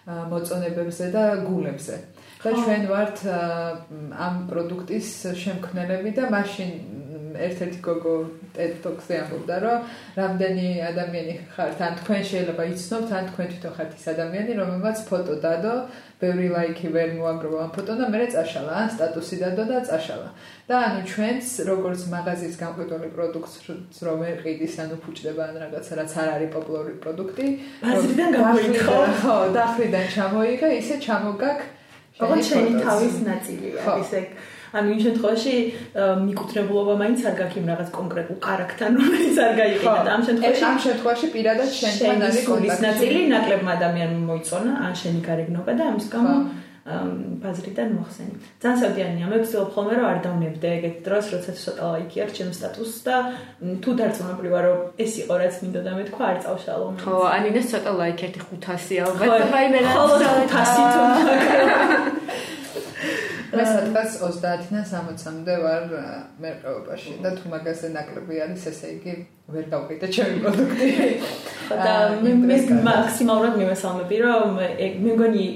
მოწონებებზე 0.06 1.06
და 1.10 1.24
გულებზე. 1.42 1.96
და 2.46 2.50
ჩვენ 2.62 2.82
ვართ 2.86 3.18
ამ 4.26 4.34
პროდუქტის 4.46 5.08
შემქმნელები 5.42 6.10
და 6.14 6.30
მაშინ 6.30 6.70
ერთ-ერთი 7.46 7.78
გოგო 7.86 8.14
TED-ზე 8.56 9.14
ამბობდა, 9.22 9.56
რომ 9.64 9.78
რამდენი 10.16 10.66
ადამიანი 10.90 11.34
ხართ, 11.54 11.78
ან 11.86 11.92
თქვენ 12.00 12.22
შეიძლება 12.30 12.62
იცნობთ, 12.72 13.10
ან 13.18 13.24
თქვენ 13.30 13.46
თვითონ 13.52 13.72
ხართ 13.76 13.90
ის 13.96 14.06
ადამიანი, 14.14 14.52
რომელმაც 14.60 14.96
ფოტო 15.08 15.34
დადო, 15.44 15.74
ბევრი 16.16 16.48
ლაიქი 16.48 16.88
ვერ 16.96 17.08
მოაგროვა 17.20 17.58
ამ 17.66 17.70
ფოტო 17.76 17.94
და 18.00 18.04
მერე 18.08 18.26
წაშალა, 18.32 18.72
ან 18.82 18.88
სტატუსი 18.96 19.36
დადო 19.42 19.64
და 19.68 19.78
წაშალა. 19.84 20.28
და 20.66 20.74
ანუ 20.86 21.00
ჩვენს 21.06 21.48
როგორც 21.68 22.00
მაღაზიის 22.10 22.56
გამყიდველი 22.62 23.08
პროდუქტს 23.16 23.98
რომ 24.06 24.18
ეყიდის, 24.32 24.74
ანუ 24.82 24.96
ფუჭდება 25.04 25.42
ან 25.46 25.54
რაღაცა 25.62 25.92
რაც 26.00 26.12
არ 26.22 26.28
არის 26.36 26.50
პოპულარული 26.56 26.96
პროდუქტი, 27.04 27.46
ბაზრიდან 27.84 28.30
გამოიქო, 28.34 28.96
ხო, 29.20 29.36
დახრიდან 29.54 30.06
ჩამოიღე, 30.16 30.68
ისე 30.80 30.94
ჩამოგაკ 31.06 31.58
ოღონდ 32.16 32.44
შენი 32.48 32.72
თავის 32.82 33.16
ნაწილია, 33.28 33.80
ისე 34.02 34.20
ანუ 34.76 34.88
იმ 34.96 35.00
შემთხვევაში 35.06 35.54
მიკუთრებულობა 36.26 36.94
მაინც 37.02 37.24
არ 37.30 37.34
გაქვს 37.40 37.56
იმ 37.60 37.66
რაღაც 37.72 37.88
კონკრეტულ 37.98 38.38
კარაქთან, 38.46 38.90
რომელიც 39.00 39.36
არ 39.46 39.52
გაიყიდა 39.62 39.98
და 40.06 40.10
ამ 40.16 40.22
შემთხვევაში 40.28 40.64
ამ 40.70 40.78
შემთხვევაში 40.86 41.26
პირადად 41.36 41.70
შენთან 41.80 42.22
არის 42.28 42.44
კონტაქტი. 42.50 42.84
ნაწილი 42.86 43.20
ნაკლებმა 43.34 43.70
ადამიანმა 43.78 44.22
მოიწონა, 44.30 44.72
ან 44.86 44.92
შენი 45.00 45.20
გარეგნობა 45.28 45.72
და 45.78 45.82
ამის 45.90 46.06
გამო 46.14 46.34
ბაზრიდან 46.86 47.88
მოხსენი. 47.98 48.34
ძალიან 48.62 48.78
საერთიანია, 48.80 49.26
მე 49.26 49.38
ვცდილობ 49.42 49.70
ხოლმე 49.74 49.94
რომ 49.98 50.06
არ 50.06 50.18
დავნებდე 50.26 50.68
ეგეთ 50.76 50.96
დროს, 51.06 51.24
როცა 51.34 51.50
ცოტა 51.62 51.84
ლაიქი 51.92 52.18
არ 52.22 52.30
ჩემ 52.36 52.50
სტატუსს 52.54 53.00
და 53.06 53.16
თუ 53.82 53.90
დარწმუნებული 53.98 54.48
ვარ 54.54 54.64
რომ 54.70 54.78
ეს 55.02 55.12
იყო 55.22 55.34
რაც 55.42 55.54
მინდოდა 55.66 55.90
მე 55.98 56.04
თქვა 56.06 56.24
არ 56.30 56.38
წავშალო. 56.46 56.86
ხო, 57.02 57.16
ანინეს 57.36 57.66
ცოტა 57.74 57.90
ლაიქი 57.90 58.22
ერთი 58.28 58.40
500 58.54 59.02
ალბათ 59.02 59.28
და 59.34 59.46
ვაიმე 59.50 59.78
რა 59.82 59.92
500 60.54 60.94
თუ 60.94 61.00
მე 63.56 63.64
სადღაც 63.66 64.10
30-დან 64.22 64.84
60-მდე 64.92 65.54
ვარ 65.64 65.84
მერყეობაში. 66.42 67.12
და 67.24 67.30
თუ 67.36 67.44
მაგაზე 67.54 67.88
ნაკლები 67.96 68.34
არის, 68.44 68.66
ესე 68.72 68.88
იგი 68.96 69.14
ვერ 69.54 69.64
გავყიდე 69.72 70.06
ჩემი 70.16 70.36
პროდუქტი. 70.44 70.88
და 71.86 71.94
მე 72.22 72.58
მაქსიმალურად 72.90 73.54
მიმესალმები, 73.60 74.16
რომ 74.26 74.60
მე 74.60 75.14
მგონი 75.16 75.46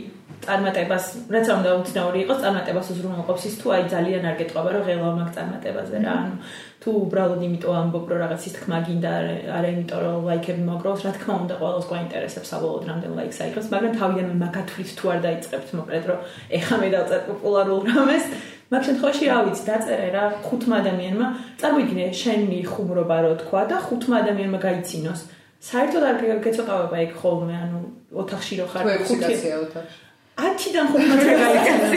წარმატებას, 0.41 1.07
რაც 1.29 1.47
არ 1.53 1.57
უნდა 1.61 1.71
უცნაური 1.81 2.19
იყოს, 2.25 2.39
წარმატებას 2.45 2.91
უზრუნველყოფს 2.95 3.45
ის 3.51 3.55
თუ 3.61 3.73
აი 3.77 3.83
ძალიან 3.93 4.25
არ 4.31 4.37
გეტყობა 4.41 4.71
რომ 4.75 4.85
ღელა 4.89 5.11
მაგ 5.21 5.29
წარმატებაზე 5.37 5.97
რა, 6.01 6.15
ანუ 6.17 6.35
თუ 6.81 6.93
უბრალოდ 7.05 7.43
იმიტომ 7.45 7.75
ამბობ 7.77 8.05
რომ 8.11 8.21
რაღაც 8.25 8.43
ის 8.49 8.55
თქმა 8.57 8.79
გინდა 8.89 9.11
არა 9.57 9.69
იმიტომ 9.73 10.01
რომ 10.01 10.29
ლაიქები 10.29 10.63
მოგროვს, 10.65 11.03
რა 11.05 11.13
თქმა 11.17 11.35
უნდა 11.45 11.55
ყოველს 11.61 11.87
გვაინტერესებს 11.91 12.51
საბოლოოდ 12.53 12.85
რამდენ 12.91 13.13
ლაიქს 13.21 13.41
აიღებს, 13.45 13.69
მაგრამ 13.75 13.93
თავიანთი 14.01 14.37
მაგათვლით 14.41 14.91
თუ 14.97 15.05
არ 15.13 15.21
დაიწყებთ 15.27 15.69
მოკლედ 15.77 16.05
რომ 16.09 16.19
ეხა 16.57 16.77
მე 16.81 16.89
დავწერ 16.95 17.21
პოპულარულ 17.29 17.81
რამეს. 17.91 18.25
მაგ 18.71 18.83
შემთხვევაში 18.87 19.25
რა 19.29 19.39
ვიცი 19.45 19.65
დაწერე 19.69 20.09
რა 20.17 20.25
ხუთმა 20.47 20.75
ადამიანმა 20.81 21.27
წარმოიდგინე 21.61 22.05
შენი 22.23 22.59
ხუმრობა 22.73 23.17
რო 23.25 23.33
თქვა 23.43 23.63
და 23.71 23.77
ხუთმა 23.87 24.15
ადამიანმა 24.23 24.59
გაიცინოს. 24.65 25.21
საერთოდ 25.61 26.03
არ 26.09 26.17
გეცოტავება 26.45 26.97
იქ 27.05 27.13
ხოლმე 27.21 27.57
ანუ 27.65 27.79
ოთახში 28.23 28.55
რო 28.61 28.67
ხარ 28.73 28.85
ხუთი 29.05 29.27
ოთახში 29.65 30.10
10-დან 30.41 30.87
15 30.95 31.27
რა 31.29 31.37
გაიცინოს. 31.45 31.93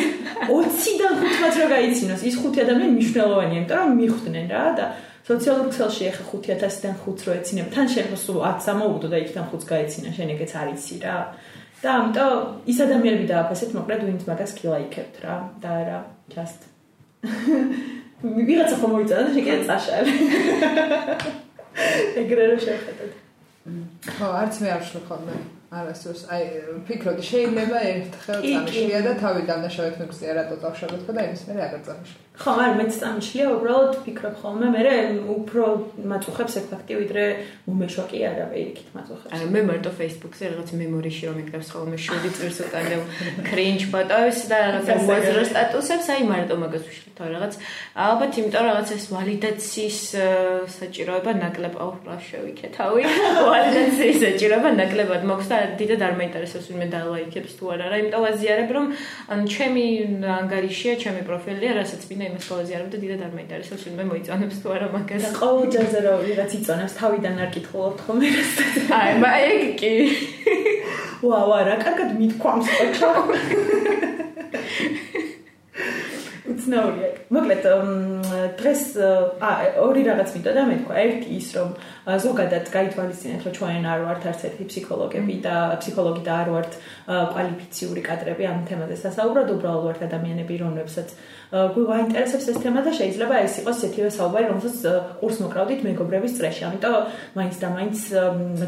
20-დან 0.50 1.14
15 1.24 1.62
რა 1.64 1.68
გაიცინოს. 1.74 2.22
ის 2.30 2.36
ხუთი 2.42 2.60
ადამიანი 2.66 2.94
მნიშვნელოვანია, 2.98 3.58
იმიტომ 3.64 3.80
რომ 3.80 3.92
მიხვდნენ 4.02 4.48
რა 4.54 4.64
და 4.78 4.86
სოციალურ 5.24 5.68
ქსელში 5.72 6.04
ახლა 6.12 6.26
5000-დან 6.34 6.96
5 7.04 7.26
რო 7.28 7.32
ეცინებ, 7.40 7.68
თან 7.74 7.86
შეიძლება 7.94 8.18
სულ 8.24 8.38
10 8.44 8.72
ამოუგდო 8.74 9.08
და 9.14 9.18
იქიდან 9.24 9.46
5 9.54 9.72
გაიცინა, 9.72 10.10
შენ 10.18 10.28
ეგეც 10.36 10.52
არიცი 10.62 10.96
რა. 11.04 11.18
და 11.84 11.90
ამიტომ 12.00 12.32
ის 12.72 12.78
ადამიანები 12.80 13.26
დააფასეთ, 13.28 13.70
მოკლედ 13.76 14.02
ვინც 14.08 14.22
მაგას 14.24 14.52
კილაიქებთ 14.56 15.16
რა 15.24 15.36
და 15.64 15.74
რა, 15.88 16.00
just 16.32 16.60
ვიღაცა 18.24 18.76
ხომ 18.80 18.92
მოიწონა 18.96 19.24
და 19.28 19.32
შეგეც 19.36 19.62
წაშალე. 19.68 20.14
ეგრე 22.24 22.44
რომ 22.52 22.60
შეხედოთ. 22.64 23.12
ხო, 24.16 24.28
არც 24.44 24.60
მე 24.64 24.70
არ 24.76 24.84
ხოლმე. 25.08 25.36
არასდროს 25.74 26.22
აი 26.34 26.44
ფიქრობ 26.88 27.22
შეიძლება 27.30 27.80
ერთხელ 27.92 28.44
წამშია 28.46 29.00
და 29.08 29.14
თავი 29.24 29.46
დამნაშავეთ 29.50 29.96
მიგზია 30.04 30.36
რატო 30.38 30.58
დავშავეთ 30.66 31.06
ხო 31.08 31.16
და 31.18 31.26
იმის 31.30 31.44
მე 31.50 31.62
აღარ 31.68 31.82
წამშია 31.88 32.33
ხო, 32.34 32.54
არ 32.58 32.72
მეც 32.80 32.96
წამშლია, 32.98 33.46
უბრალოდ 33.54 33.98
ფიქრობ 34.08 34.38
ხოლმე, 34.42 34.68
მე 34.74 34.94
უფრო 35.38 35.66
მაწუხებს 36.02 36.56
ეს 36.58 36.66
ფაქტი, 36.72 36.96
ვიდრე 36.98 37.24
მომეშვაკი 37.70 38.20
არა 38.26 38.46
ვეიქით 38.50 38.90
მაწუხებს. 38.98 39.34
აი 39.38 39.50
მე 39.54 39.62
მარტო 39.70 39.92
Facebook-ზე 39.94 40.50
რაღაც 40.50 40.70
მემორიში 40.74 41.24
რომ 41.30 41.36
მიგდებს 41.38 41.70
ხოლმე 41.78 41.98
შვიდი 42.02 42.30
წელს 42.34 42.58
უკანე 42.66 42.98
cringe 43.46 43.86
ფოტოებს 43.94 44.40
და 44.50 44.58
რაღაც 44.66 44.86
უაზრო 45.06 45.44
სტატუსებს, 45.54 46.08
აი 46.10 46.24
მარტო 46.34 46.56
მაგას 46.58 46.84
ვიშლით 46.90 47.22
რაღაც. 47.22 47.54
ალბათ 47.94 48.32
იმიტომ 48.42 48.64
რაღაც 48.66 48.88
ეს 48.98 49.06
ვალიდაციის 49.14 50.00
საჭიროება 50.74 51.32
ნაკლებად 51.38 51.78
აუ 51.86 51.92
რა 52.10 52.18
შევიქე 52.18 52.68
თავი. 52.74 53.02
ვალიდაციის 53.54 54.18
საჭიროება 54.26 54.70
ნაკლებად 54.82 55.22
მოხს 55.30 55.48
და 55.54 55.58
დიდად 55.78 56.02
არ 56.02 56.14
მაინტერესებს 56.18 56.66
ვინმე 56.74 56.88
დალაიქებს 56.98 57.54
თუ 57.62 57.64
არა. 57.78 58.02
იმიტომ 58.02 58.22
ვაზიარებ 58.26 58.70
რომ 58.74 58.86
ანუ 59.30 59.44
ჩემი 59.54 59.86
ანგარიშია, 60.42 60.94
ჩემი 60.98 61.22
პროფილია, 61.30 61.72
რასაც 61.78 62.02
ვინ 62.24 62.32
მინდა 62.32 62.40
იმას 62.40 62.48
გავაზიარო 62.48 62.88
და 62.88 62.98
დიდად 63.04 63.22
არ 63.26 63.32
მაინტერესებს 63.36 63.84
ვინმე 63.84 64.04
მოიწონებს 64.08 64.58
თუ 64.64 64.68
არა 64.74 64.88
მაგას. 64.96 65.24
ყოველ 65.44 65.66
ჯერზე 65.76 66.00
რომ 66.08 66.20
ვიღაც 66.24 66.52
იწონებს, 66.56 66.94
თავიდან 67.00 67.36
არ 67.44 67.50
კითხულობთ 67.56 68.00
ხოლმე. 68.06 68.28
აი, 69.00 69.12
მაგრამ 69.24 69.52
ეგ 69.52 69.64
კი. 69.80 69.94
ვაუ, 71.24 71.52
რა 71.68 71.76
კარგად 71.84 72.10
მithქვამს 72.20 72.68
ოჩო. 72.84 73.10
უცნაურია. 76.54 77.10
მოკლედ 77.34 77.66
დღეს 78.60 78.84
ა 79.42 79.52
ორი 79.82 80.02
რაღაც 80.06 80.30
მინდა 80.36 80.52
და 80.54 80.64
მე 80.70 80.76
თქვა 80.84 80.96
ერთი 81.04 81.30
ის 81.40 81.48
რომ 81.58 81.70
ზოგადად 82.26 82.66
გაითვალისწინეთ 82.76 83.42
რომ 83.48 83.54
ჩვენ 83.58 83.86
არ 83.94 84.00
ვართ 84.06 84.24
არც 84.32 84.42
ერთი 84.50 84.64
ფსიქოლოგები 84.70 85.36
და 85.46 85.56
ფსიქოლოგი 85.82 86.24
და 86.28 86.34
არ 86.44 86.50
ვართ 86.54 86.72
კვალიფიციური 87.08 88.02
კადრები 88.10 88.44
ამ 88.52 88.60
თემაზე 88.70 88.96
სასაუბრად 89.02 89.54
უბრალოდ 89.56 89.84
ვართ 89.88 90.02
ადამიანები 90.10 90.56
რომლებსაც 90.64 91.16
გვივა 91.54 91.96
ინტერესებს 92.04 92.48
ეს 92.50 92.58
თემა 92.64 92.82
და 92.82 92.92
შეიძლება 92.98 93.36
ეს 93.46 93.54
იყოს 93.62 93.78
ისეთივე 93.84 94.10
საუბარი, 94.18 94.46
რომელსაც 94.50 94.78
ყურს 95.22 95.38
მოკრავდით 95.44 95.82
მეგობრების 95.86 96.36
წრეში. 96.38 96.62
ამიტომ 96.70 96.96
მაინც 97.38 97.56
და 97.62 97.68
მაინც 97.78 97.98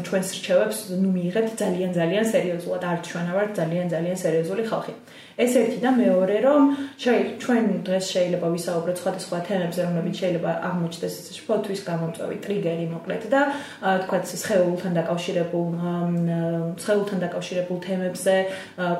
ჩვენს 0.06 0.28
რჩევებს 0.38 0.78
ნუ 1.02 1.10
მიიღეთ 1.16 1.48
ძალიან 1.62 1.90
ძალიან 1.98 2.24
სერიოზულად, 2.30 2.82
არ 2.86 2.98
ჩვენა 3.10 3.32
ვართ 3.36 3.50
ძალიან 3.60 3.86
ძალიან 3.90 4.16
სერიოზული 4.22 4.62
ხალხი. 4.70 4.94
ეს 5.36 5.52
ერთი 5.60 5.78
და 5.84 5.90
მეორე 5.92 6.36
რომ 6.48 6.62
ჩვენ 6.96 7.64
დღეს 7.84 8.06
შეიძლება 8.08 8.46
ვისაუბროთ 8.56 8.96
სხვადასხვა 9.00 9.38
თემებზე 9.48 9.80
რომლებიც 9.84 10.16
შეიძლება 10.22 10.50
აღმოჩნდეს 10.68 11.14
ფოთვის 11.46 11.80
გამომწვევი 11.88 12.36
ტრიგერი 12.44 12.86
მოკლედ 12.92 13.22
და 13.34 13.40
თქვა 14.04 14.18
სხეულთან 14.32 14.92
დაკავშირებულ 14.96 15.68
სხეულთან 16.80 17.18
დაკავშირებულ 17.24 17.78
თემებზე 17.86 18.34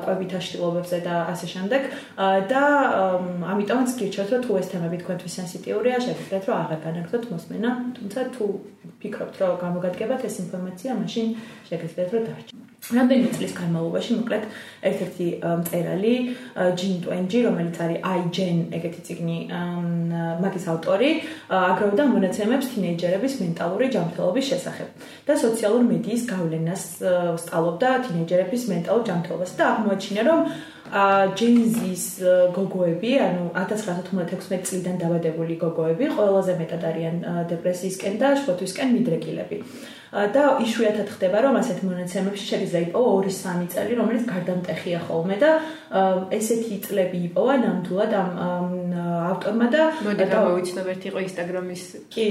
ყვებით 0.05 0.31
აშლილობებზე 0.37 0.97
და 1.07 1.15
ასე 1.33 1.47
შემდეგ 1.53 1.81
და 2.53 2.63
ამიტომაც 3.77 3.99
გირჩევთ 4.01 4.31
რომ 4.33 4.41
თუ 4.45 4.51
ეს 4.57 4.67
თემები 4.73 4.97
თქვენთვის 5.01 5.33
სენსიტიურია 5.37 5.97
შეგიძლიათ 6.05 6.43
რომ 6.49 6.57
აღარ 6.57 6.79
განაგზოთ 6.85 7.25
მოსმენა 7.33 7.71
თუმცა 7.97 8.19
თუ 8.33 8.45
ფიქრობთ 9.01 9.35
რომ 9.41 9.51
გამოგადგებათ 9.63 10.21
ეს 10.29 10.35
ინფორმაცია 10.43 10.91
მაშინ 11.01 11.25
შეგიძლიათ 11.69 12.09
რომ 12.13 12.23
დარჩეთ. 12.27 12.55
რამდენი 12.87 13.27
წლის 13.35 13.53
განმავლობაში 13.57 14.11
მოკლედ 14.17 14.43
ერთ-ერთი 14.89 15.27
მწერალი 15.61 16.13
ჯინ 16.79 16.93
ტვენჯი 17.03 17.39
რომელიც 17.47 17.77
არის 17.83 17.99
iGen 18.17 18.57
ეგეთი 18.77 19.01
ციგნი 19.07 19.37
მაგის 20.43 20.65
ავტორი 20.73 21.09
აგროვდა 21.57 22.03
მონაცემებს 22.13 22.69
თინეიჯერების 22.73 23.33
მენტალური 23.43 23.85
ჯანმრთელობის 23.97 24.45
შესახებ 24.51 24.87
და 25.27 25.33
სოციალურ 25.43 25.83
მედიის 25.91 26.23
გავლენას 26.31 26.83
სწავლობდა 27.43 27.89
თინეიჯერების 28.07 28.63
მენტალურ 28.71 29.03
ჯანმრთელობას 29.09 29.51
და 29.59 29.63
აღმოაჩინა 29.73 30.21
რომ 30.31 30.41
ჯენზის 31.39 32.03
გოგოები, 32.55 33.11
ანუ 33.19 33.45
1996 33.59 34.67
წლიდან 34.69 34.97
დაბადებული 35.01 35.57
გოგოები, 35.61 36.09
ყველაზე 36.17 36.55
მეტად 36.61 36.83
არიან 36.91 37.17
დეპრესიისკენ 37.51 38.19
და 38.21 38.33
შფოთვისკენ 38.39 38.93
მიდრეკილები. 38.95 39.57
და 40.11 40.43
იშვიათად 40.63 41.09
ხდება 41.15 41.37
რომ 41.43 41.59
ასეთ 41.59 41.79
მონაცემებში 41.83 42.45
შეიძლება 42.51 42.79
იპოვა 42.87 43.09
2-3 43.27 43.67
წელი 43.73 43.97
რომელიც 43.99 44.23
გარდამტეხია 44.31 44.99
ხოლმე 45.07 45.35
და 45.43 45.51
ესეთი 46.37 46.77
წლები 46.87 47.19
იპოვა 47.27 47.55
ნამდვილად 47.63 48.13
ამ 48.15 48.67
ავტორმა 49.27 49.67
და 49.73 49.83
მოდი 50.07 50.27
და 50.31 50.37
მოვიცნობ 50.47 50.87
ერთი 50.93 51.07
იყო 51.11 51.19
ინსტაგრამის 51.27 51.83
კი. 52.13 52.25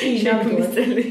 კი 0.00 0.12
ნამდვილად. 0.28 0.72
წელი 0.78 1.04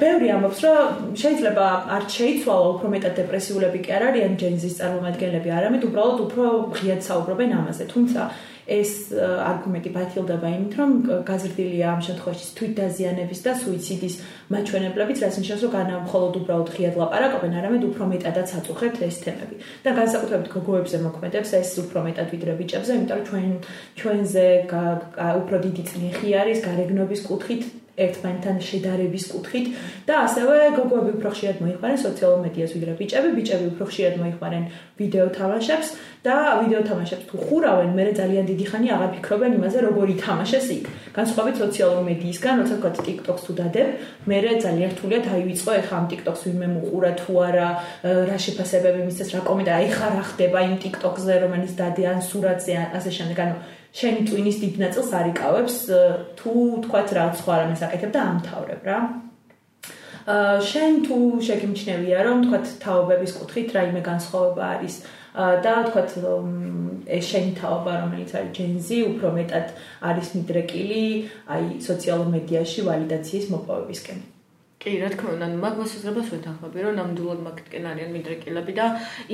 ბევრი 0.00 0.28
ამბობს 0.36 0.60
რომ 0.64 1.16
შეიძლება 1.22 1.66
არ 1.96 2.04
შეიცვალა 2.14 2.68
უფრო 2.74 2.92
მეტად 2.94 3.18
დეპრესიულები 3.20 3.80
კი 3.84 3.90
არ 3.98 4.04
არიან 4.10 4.36
ჯენზის 4.40 4.78
წარმომადგენლები 4.80 5.48
არამედ 5.58 5.82
უბრალოდ 5.88 6.22
უფრო 6.26 6.44
ღიად 6.78 7.02
საუბრობენ 7.08 7.50
ამაზე 7.58 7.84
თუმცა 7.92 8.30
ეს 8.68 8.90
არგუმენტი 9.16 9.90
ბათილდება 9.96 10.48
იმით, 10.52 10.72
რომ 10.76 10.90
გაზრდილია 11.24 11.86
ამ 11.88 12.00
შემთხვევაში 12.04 12.44
თვითდაზიანების 12.58 13.40
და 13.46 13.52
სუიციდის 13.64 14.14
მაჩვენებლებით, 14.52 15.18
რაც 15.24 15.34
ნიშნავს, 15.40 15.62
რომ 15.64 15.72
განა 15.72 15.94
მხოლოდ 16.04 16.32
უბრალოდ 16.40 16.68
ღიად 16.76 16.94
ლაპარაკობენ, 17.00 17.52
არამედ 17.58 17.82
უფრო 17.88 18.04
მეტადაც 18.12 18.48
აწუხებთ 18.60 19.00
ეს 19.08 19.16
თემები. 19.24 19.56
და 19.84 19.90
განსაკუთრებით 19.98 20.48
გოგოებზე 20.52 20.96
მოქმედებს 21.08 21.50
ეს 21.62 21.70
უფრო 21.82 21.98
მეტად 22.08 22.28
ვიდრე 22.32 22.52
ბიჭებზე, 22.60 22.92
იმიტომ 22.98 23.18
რომ 23.18 23.26
ჩვენ 23.28 23.48
ჩვენზე 23.98 24.46
უფრო 25.40 25.56
დიდი 25.66 25.82
წნიხი 25.88 26.28
არის 26.40 26.58
გარეგნობის 26.68 27.20
კუთხით 27.28 27.62
ერთმანეთთან 28.04 28.56
შედარების 28.68 29.24
კუთხით 29.32 29.66
და 30.08 30.14
ასევე 30.26 30.54
გოგოები 30.78 31.10
უფრო 31.18 31.28
ხშირად 31.34 31.56
მოიხმარენ 31.64 31.98
სოციალურ 32.04 32.40
მედიას 32.46 32.70
ვიდრე 32.76 32.92
ბიჭები, 32.98 33.28
ბიჭები 33.38 33.66
უფრო 33.72 33.84
ხშირად 33.90 34.14
მოიხმარენ 34.22 34.64
ვიდეო 34.98 35.26
თამაშებს 35.38 35.88
და 36.26 36.36
ვიდეო 36.60 36.82
თამაშებს 36.88 37.24
თუ 37.30 37.36
ხურავენ, 37.46 37.90
მე 37.98 38.04
ძალიან 38.18 38.44
დიდი 38.50 38.64
ხანი 38.70 38.88
აღარ 38.94 39.10
ფიქრობენ 39.14 39.52
იმაზე, 39.58 39.78
როგორ 39.88 40.06
ითამაშეს 40.18 40.66
იქ. 40.78 40.84
განსხვავებით 41.18 41.56
სოციალურ 41.62 42.02
მედიისგან, 42.08 42.54
როცა 42.62 42.74
თქვა 42.78 42.90
TikTok-ს 43.06 43.42
თუ 43.46 43.52
დადებ, 43.58 43.88
მე 44.28 44.38
ძალიან 44.64 44.88
რთულია 44.94 45.20
დაივიწყო 45.28 45.70
ეხა 45.78 45.94
ამ 45.98 46.06
TikTok-ს 46.12 46.42
ვინმე 46.48 46.68
მოყურა 46.74 47.10
თუ 47.20 47.32
არა, 47.48 47.68
რა 48.28 48.38
შეფასებები 48.44 49.00
მისცეს, 49.06 49.28
რა 49.34 49.40
კომენტარი, 49.48 49.76
აი 49.78 49.88
ხარ 49.94 50.14
ახდება 50.24 50.58
იმ 50.68 50.76
TikTok-ზე, 50.84 51.34
რომელიც 51.44 51.72
დადე 51.78 52.04
ან 52.12 52.18
სურათზე, 52.28 52.72
ასე 52.98 53.10
შემდეგ, 53.18 53.38
ანუ 53.44 53.56
შენი 53.96 54.20
ტვინის 54.28 54.58
დიდ 54.62 54.74
ნაწილს 54.84 55.10
არიკავებს 55.20 55.76
თუ 56.38 56.52
თქვათ 56.84 57.08
რა 57.18 57.24
სხვა 57.40 57.54
რამეს 57.62 57.82
აკეთებ 57.88 58.12
და 58.16 58.20
ამთავრებ 58.32 58.82
რა. 58.88 58.98
აა 60.28 60.56
შენ 60.70 60.92
თუ 61.08 61.16
შეგიმჩნევია 61.48 62.18
რომ 62.28 62.38
თქვათ 62.44 62.66
თაობების 62.84 63.32
კუთხით 63.38 63.68
რაიმე 63.76 64.02
განსხვავება 64.08 64.64
არის 64.76 64.96
და 65.64 65.74
თქვათ 65.88 66.10
ეს 67.16 67.24
შენი 67.32 67.52
თაობა 67.60 67.92
რომელიც 68.04 68.30
არის 68.36 68.52
ჯენზი 68.58 68.98
უფრო 69.08 69.28
მეტად 69.38 69.66
არის 70.10 70.28
მიდრეკილი 70.36 71.04
აი 71.56 71.64
სოციალურ 71.88 72.28
მედიაში 72.34 72.84
ვალიდაციის 72.88 73.46
მოპოვებისკენ. 73.54 74.18
კი, 74.78 74.92
რა 75.02 75.08
თქმა 75.10 75.30
უნდა, 75.34 75.46
მაგას 75.58 75.92
უძღებას 75.98 76.28
ვეთანხმები, 76.32 76.82
რომ 76.86 76.98
ნამდვილად 76.98 77.40
მაგეთკენ 77.46 77.86
არიან 77.92 78.10
მიდრეკილები 78.14 78.72
და 78.78 78.84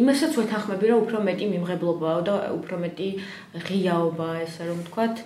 იმასაც 0.01 0.39
ვეთანხმები, 0.41 0.85
რომ 0.89 1.03
უფრო 1.05 1.19
მეტი 1.29 1.47
მიმღებლობაა 1.53 2.21
და 2.29 2.35
უფრო 2.59 2.77
მეტი 2.85 3.09
ღიაობაა 3.69 4.37
ესე 4.47 4.63
რომ 4.71 4.79
ვთქვათ. 4.85 5.17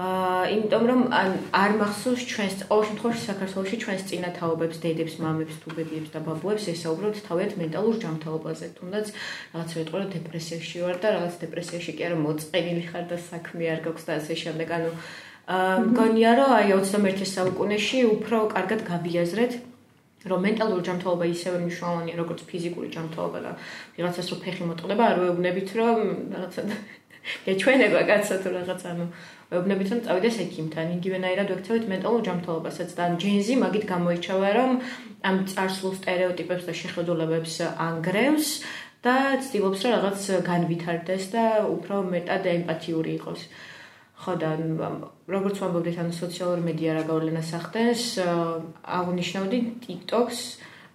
აა, 0.00 0.42
იმიტომ 0.54 0.84
რომ 0.90 1.00
ან 1.12 1.30
არ 1.60 1.72
მახსოვს 1.80 2.22
ჩვენს 2.30 2.54
ყოველ 2.70 2.84
შემთხვევაში 2.88 3.22
საქართველოში 3.30 3.76
ჩვენს 3.84 4.02
წინათაობებს, 4.10 4.76
დედებს, 4.84 5.14
მამებს, 5.22 5.56
თუბებიებს 5.62 6.10
და 6.14 6.20
ბაბუებს 6.26 6.68
ესაუბროთ 6.72 7.16
თავიანთ 7.26 7.54
მენტალურ 7.62 7.94
ჯანმრთელობაზე. 8.02 8.66
თუნდაც 8.80 9.06
რაღაც 9.54 9.70
ვეტყვი 9.76 9.96
რომ 10.00 10.10
დეპრესიაში 10.16 10.76
ვარ 10.86 10.96
და 11.04 11.08
რაღაც 11.16 11.34
დეპრესიაში 11.44 11.92
კი 11.98 12.02
არა 12.06 12.18
მოწყენილი 12.26 12.84
ხარ 12.90 13.04
და 13.12 13.16
საქმე 13.30 13.64
არ 13.74 13.80
გაქვს 13.86 14.04
და 14.08 14.12
ასე 14.18 14.34
შემდეგ. 14.42 14.68
ანუ 14.78 14.90
მგონია 15.50 16.32
რომ 16.38 16.52
აი 16.60 16.72
21 16.78 17.26
საუკუნეში 17.26 18.00
უფრო 18.06 18.38
კარგად 18.54 18.86
გაბიაზრეთ 18.86 19.52
რომ 20.30 20.44
მენტალური 20.46 20.82
ჯანმრთელობა 20.86 21.26
ისევე 21.32 21.58
მნიშვნელოვანია 21.64 22.14
როგორც 22.20 22.40
ფიზიკური 22.50 22.88
ჯანმრთელობა 22.94 23.38
და 23.44 23.52
ვიღაცას 23.96 24.26
რო 24.30 24.36
ფეხი 24.44 24.64
მოტყდება 24.70 25.04
არ 25.10 25.16
ვეუბნებით 25.22 25.68
რომ 25.80 25.98
რაღაცა 26.34 26.62
გეჩვენება 27.46 28.00
კაცო 28.10 28.36
თუ 28.44 28.48
რაღაც 28.56 28.84
ანუ 28.90 29.06
ვეუბნებით 29.50 29.88
რომ 29.90 30.00
წავიდეს 30.06 30.36
ექიმთან 30.44 30.92
იგივენაირად 31.00 31.48
ვექცევით 31.54 31.84
მენტალურ 31.92 32.22
ჯანმრთელობასაც 32.28 32.90
და 33.00 33.04
ჯენზი 33.24 33.54
მაგით 33.64 33.84
გამოიჩავა 33.90 34.50
რომ 34.60 34.70
ამ 35.30 35.36
წარსულ 35.50 35.92
სტერეოტიპებს 35.98 36.64
და 36.68 36.72
შეხედულებებს 36.82 37.54
ანგრევს 37.88 38.48
და 39.02 39.16
ცდილობს 39.40 39.80
რომ 39.82 39.92
რაღაც 39.96 40.20
განვითარდეს 40.46 41.24
და 41.34 41.44
უფრო 41.74 41.96
მეტად 42.14 42.44
ემპათიური 42.54 43.10
იყოს. 43.18 43.42
ხო 44.20 44.32
და 44.36 44.50
როგორც 45.32 45.56
ვამბობდით, 45.64 45.96
ანუ 46.02 46.12
სოციალური 46.12 46.62
მედია 46.66 46.92
რა 46.98 47.04
გავლენას 47.08 47.50
ახდენს, 47.56 48.02
აღნიშნავდი 48.20 49.58
TikTok-ს 49.80 50.40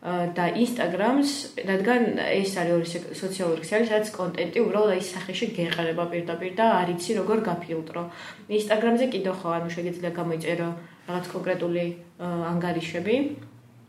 და 0.05 0.45
Instagram-ს, 0.53 1.57
რადგან 1.65 2.21
ეს 2.21 2.53
არის 2.61 2.73
ორი 2.77 2.87
სოციალური 3.17 3.65
ქსელი, 3.65 3.89
სადაც 3.89 4.11
კონტენტი 4.13 4.61
უბრალოდ 4.61 4.91
აი 4.93 5.01
სახეში 5.01 5.45
გეყარება 5.57 6.05
პირდაპირ 6.13 6.53
და 6.53 6.65
არ 6.85 6.93
იცი 6.93 7.11
როგორ 7.25 7.41
გაფილტრო. 7.49 8.03
Instagram-ზე 8.45 9.05
კიდევ 9.09 9.33
ხო, 9.41 9.49
ანუ 9.57 9.69
შეიძლება 9.73 10.09
გამოიწერო 10.13 10.69
რაღაც 11.09 11.25
კონკრეტული 11.33 11.85
ანგარიშები. 12.21 13.15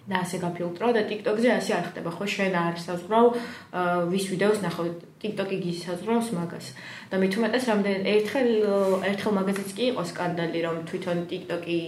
და 0.07 0.23
ასე 0.23 0.39
გაფილტრო 0.39 0.89
და 0.95 1.03
TikTok-ზე 1.11 1.51
ასე 1.59 1.73
არ 1.79 1.87
ხდება, 1.91 2.11
ხო 2.15 2.27
შენ 2.31 2.55
არ 2.55 2.75
საზღვრავ 2.79 3.27
ვის 4.13 4.25
ვიდეოს 4.31 4.61
ნახავ 4.63 4.87
TikTok-ი 5.23 5.57
გისაზღვრავს 5.67 6.29
მაგას. 6.39 6.67
და 7.11 7.17
მით 7.19 7.33
უმეტეს 7.39 7.65
რამდენ 7.71 8.01
ერთხელ 8.15 8.51
ერთხელ 9.11 9.33
მაგაზეც 9.39 9.71
კი 9.77 9.85
იყო 9.91 10.03
სკანდალი, 10.07 10.59
რომ 10.63 10.77
თვითონ 10.87 11.19
TikTok-ი 11.27 11.81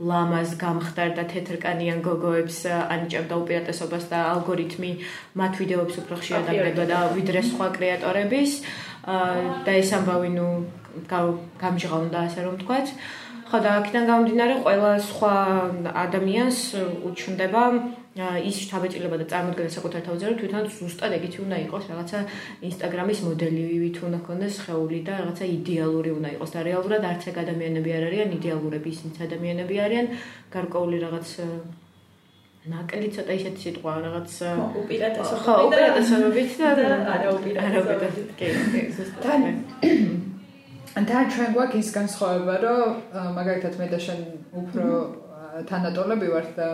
ლამას 0.00 0.56
გამხდარდა 0.56 1.24
თეთრკანიან 1.28 2.00
გოგოებს 2.00 2.58
ანიჭებდა 2.72 3.34
უპირატესობას 3.36 4.04
და 4.08 4.18
ალგორითმი 4.32 4.92
მათ 5.36 5.52
ვიდეოებს 5.60 5.96
უფრო 6.00 6.14
ხშირად 6.24 6.48
აკეთებდა 6.48 6.84
და 6.88 6.98
ვიდრე 7.20 7.40
სხვა 7.52 7.68
კრეატორების 7.76 8.52
და 9.68 9.72
ეს 9.76 9.90
ამბავი 10.00 10.30
ნუ 10.40 10.48
გამჟღავნდა 11.60 12.18
ასე 12.26 12.40
რომ 12.48 12.56
თქვა. 12.64 12.78
ხო 13.50 13.58
და 13.58 13.70
აქედან 13.80 14.04
გამომდინარე 14.06 14.54
ყველა 14.62 14.90
სხვა 15.02 15.34
ადამიანს 16.04 16.58
უჩნდება 17.08 17.62
ის 18.46 18.56
შთაბეჭდილება 18.62 19.16
და 19.18 19.26
წარმოქმნა 19.32 19.72
საკუთარ 19.74 20.02
თავზე 20.06 20.24
რომ 20.30 20.36
თვითონ 20.38 20.64
ზუსტად 20.76 21.12
ეგეთი 21.18 21.38
უნდა 21.46 21.56
იყოს 21.66 21.84
რაღაცა 21.90 22.18
ინსტაგრამის 22.70 23.20
მოდელი 23.26 23.64
ვით 23.82 23.98
უნდა 24.06 24.18
ქონდეს 24.26 24.54
ხეული 24.66 24.98
და 25.02 25.12
რაღაცა 25.18 25.44
იდეალური 25.58 26.10
უნდა 26.18 26.28
იყოს. 26.34 26.50
და 26.54 26.60
რეალურად 26.70 27.02
არც 27.10 27.22
ეგ 27.30 27.36
ადამიანები 27.44 27.90
არ 27.98 28.04
არიან 28.10 28.30
იდეალურები 28.38 28.88
ისინი 28.94 29.10
ადამიანები 29.26 29.74
არიან. 29.86 30.06
გარკვეული 30.54 30.96
რაღაც 31.06 31.28
ნაკლი 32.70 33.08
ცოტა 33.14 33.32
ისეთი 33.40 33.60
სიტყვა 33.64 33.92
რაღაც 34.06 34.30
უპირატესობა 34.84 35.42
ხო 35.44 35.54
უპირატესობებით 35.66 36.50
და 36.60 36.88
არა 37.14 37.28
უპირატესობებით 37.40 38.28
კი 38.38 38.48
ზუსტად 38.94 40.28
და 40.90 41.18
ჩვენ 41.30 41.50
გვაქვს 41.54 41.80
ის 41.80 41.90
განსხვავება, 41.94 42.54
რომ 42.66 42.94
მაგალითად 43.38 43.74
მე 43.78 43.86
და 43.94 43.98
შენ 44.06 44.20
უფრო 44.60 44.86
თანატოლები 45.70 46.26
ვართ 46.30 46.50
და 46.56 46.68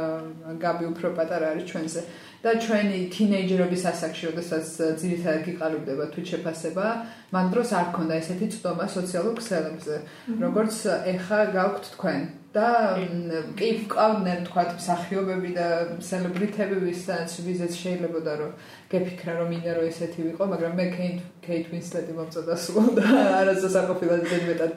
გაბი 0.62 0.84
უფრო 0.92 1.08
პატარა 1.16 1.52
არის 1.52 1.64
ჩვენზე. 1.70 2.00
და 2.44 2.52
ჩვენი 2.62 2.98
თინეიჯერობის 3.10 3.82
ასაკში, 3.90 4.24
როდესაც 4.30 4.66
ძირითადად 5.00 5.42
გიყალიბდება 5.48 6.04
თვით 6.14 6.26
შეფასება, 6.32 6.86
მაგ 7.34 7.46
დროს 7.52 7.68
არ 7.74 7.86
ქონდა 7.96 8.14
ესეთი 8.22 8.46
წვდომა 8.54 8.86
სოციალურ 8.86 9.34
ქსელებზე, 9.40 9.96
როგორც 10.44 10.76
ეხა 11.12 11.40
გაქვთ 11.56 11.84
თქვენ. 11.96 12.20
და 12.56 12.68
კი 13.58 13.68
ვყავდნენ 13.82 14.46
თქვა 14.48 14.62
მსახიობები 14.76 15.50
და 15.56 15.66
სელებრიტები 16.08 16.78
ვისაც 16.86 17.36
ვიზეც 17.44 17.76
შეიძლება 17.82 18.34
რომ 18.40 18.52
გეფიქრა 18.92 19.32
რომ 19.40 19.48
მინდა 19.52 19.72
რომ 19.76 19.88
ესეთი 19.90 20.20
ვიყო 20.30 20.48
მაგრამ 20.52 20.72
მე 20.80 20.86
კეით 20.96 21.20
კეით 21.44 21.70
ვინსლეტი 21.74 22.16
მომწოდა 22.16 22.56
სულ 22.64 22.88
და 22.96 23.06
არასდროს 23.40 23.76
არ 23.80 23.86
ყოფილა 23.92 24.16
ძებეტად 24.32 24.76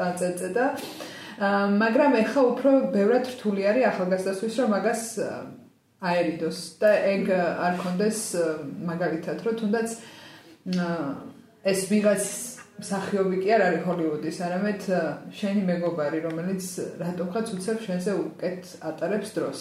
დაწეწე 0.00 0.48
და 0.58 0.66
მაგრამ 1.80 2.16
ეხა 2.20 2.40
უფრო 2.52 2.70
ბევრად 2.92 3.24
რთული 3.34 3.62
არის 3.70 3.88
ახალგაზრდასთვის 3.90 4.56
რომ 4.60 4.72
მაგას 4.76 5.04
აერიდოს 6.00 6.58
და 6.80 6.90
ეგ 7.14 7.30
არ 7.36 7.74
კონდეს 7.80 8.20
მაგალითად 8.90 9.38
რომ 9.46 9.54
თუნდაც 9.60 9.88
ეს 11.70 11.80
ვიღაც 11.92 12.24
მსახიობი 12.80 13.36
კი 13.42 13.52
არ 13.56 13.62
არის 13.68 13.84
ჰოლივუდის, 13.88 14.40
არამედ 14.46 14.88
შენი 15.40 15.62
მეგობარი, 15.70 16.18
რომელიც 16.26 16.64
რატომღაც 17.02 17.52
უცებ 17.56 17.78
შენზე 17.86 18.16
უკეთ 18.24 18.74
ატარებს 18.90 19.36
დროს. 19.36 19.60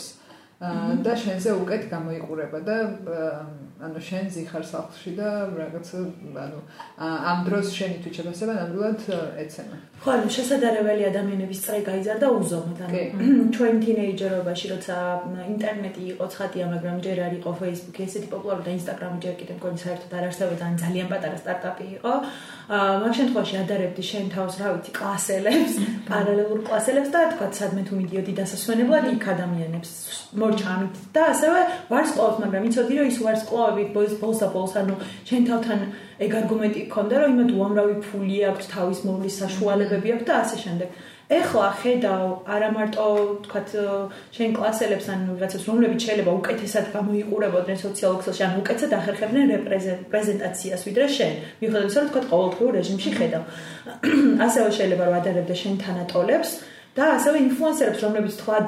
და 0.60 1.14
შენზე 1.16 1.54
უკეთ 1.56 1.84
გამოიყურება 1.88 2.60
და 2.68 2.76
ანუ 3.80 4.00
შენ 4.04 4.26
ზიხარ 4.28 4.64
სახლში 4.68 5.12
და 5.16 5.48
რაღაც 5.56 5.88
ანუ 5.96 6.60
ამ 7.00 7.40
დროს 7.48 7.72
შენი 7.72 8.04
თვით 8.04 8.14
შეფასება 8.20 8.54
ნამდვილად 8.60 9.00
ეცემა. 9.40 9.78
ხო, 10.04 10.10
ანუ 10.20 10.28
შესაძლებელი 10.36 11.04
ადამიანების 11.12 11.60
წრე 11.64 11.80
გაიზარდა 11.88 12.28
უზომოდ. 12.40 12.80
ანუ 12.84 13.00
ჩვენ 13.56 13.76
თინეიჯერობაში 13.88 14.66
როცა 14.76 14.96
ინტერნეტი 15.48 16.04
იყო 16.12 16.26
ცხადია, 16.28 16.66
მაგრამ 16.76 16.98
ჯერ 17.08 17.18
არ 17.24 17.34
იყო 17.40 17.50
Facebook-ი 17.64 18.02
ესეთი 18.04 18.28
პოპულარული 18.36 18.66
და 18.68 18.76
Instagram-ი 18.76 19.20
ჯერ 19.24 19.36
კიდევ 19.40 19.56
მგონი 19.64 19.80
საერთოდ 19.80 20.12
არ 20.20 20.26
არსებობდა, 20.28 20.64
ან 20.68 20.76
ძალიან 20.84 21.08
პატარა 21.08 21.38
სტარტაპი 21.40 21.86
იყო. 21.96 22.14
მაგ 22.70 23.14
შემთხვევაში 23.18 23.56
ადარებდი 23.64 24.04
შენ 24.06 24.26
თავს, 24.30 24.58
რა 24.62 24.68
ვიცი, 24.76 24.92
კლასელებს, 24.94 25.78
პარალელურ 26.10 26.60
კლასელებს 26.68 27.10
და 27.10 27.22
თქვა, 27.34 27.48
სადმე 27.58 27.82
თუ 27.90 27.98
მიდიოდი 27.98 28.36
დასასვენებლად 28.38 29.08
იქ 29.10 29.26
ადამიანებს 29.34 29.94
მორჩამით 30.38 31.00
და 31.16 31.24
ასევე 31.34 31.64
ვარსკვლავს, 31.90 32.38
მაგრამ 32.46 32.68
იცოდი 32.70 33.00
რომ 33.00 33.10
ის 33.10 33.18
ვარსკვლავები 33.26 33.84
ბოლოს 33.98 34.42
და 34.44 34.48
ბოლოს 34.54 34.74
ანუ 34.86 34.96
შენ 35.30 35.50
თავთან 35.50 35.80
ეგ 36.30 36.32
არგუმენტი 36.40 36.82
გქონდა 36.86 37.16
რომ 37.26 37.34
იმათ 37.34 37.50
უამრავი 37.58 37.96
ფული 38.06 38.38
აქვს, 38.54 38.70
თავის 38.70 39.00
მოვლის 39.10 39.40
საშუალებები 39.42 40.14
აქვს 40.14 40.28
და 40.30 40.34
ასე 40.46 40.58
შემდეგ. 40.70 40.90
ეხლა 41.30 41.65
ხედავ 41.78 42.22
არა 42.50 42.70
მარტო 42.74 43.06
თქვა 43.46 43.62
შენ 44.34 44.54
კლასელებს 44.58 45.10
ან 45.13 45.20
რაღაცას 45.30 45.68
რომლებიც 45.70 46.06
შეიძლება 46.08 46.32
უკეთესად 46.39 46.86
გამოიყურებოდნენ 46.96 47.78
სოციალურ 47.86 48.18
ქსელში 48.24 48.44
ან 48.48 48.56
უკეთესად 48.62 48.96
ახერხებდნენ 48.98 49.46
რეპრეზენტაციას 49.54 50.82
ვიდრე 50.89 51.06
შენ. 51.18 51.34
მიუხედავად 51.62 51.86
იმისა 51.86 52.00
რომ 52.02 52.10
თქვა 52.10 52.24
ყოველდღიურ 52.34 52.74
რეჟიმში 52.80 53.12
ხედავ. 53.20 53.44
ასევე 54.46 54.70
შეიძლება 54.78 55.04
რომ 55.06 55.15
ადარებდე 55.22 55.56
შენ 55.62 55.74
თანატოლებს 55.86 56.50
და 57.00 57.06
ასევე 57.16 57.38
ინფლუენსერებს, 57.48 58.02
რომლებიც 58.04 58.34
თქვად 58.44 58.68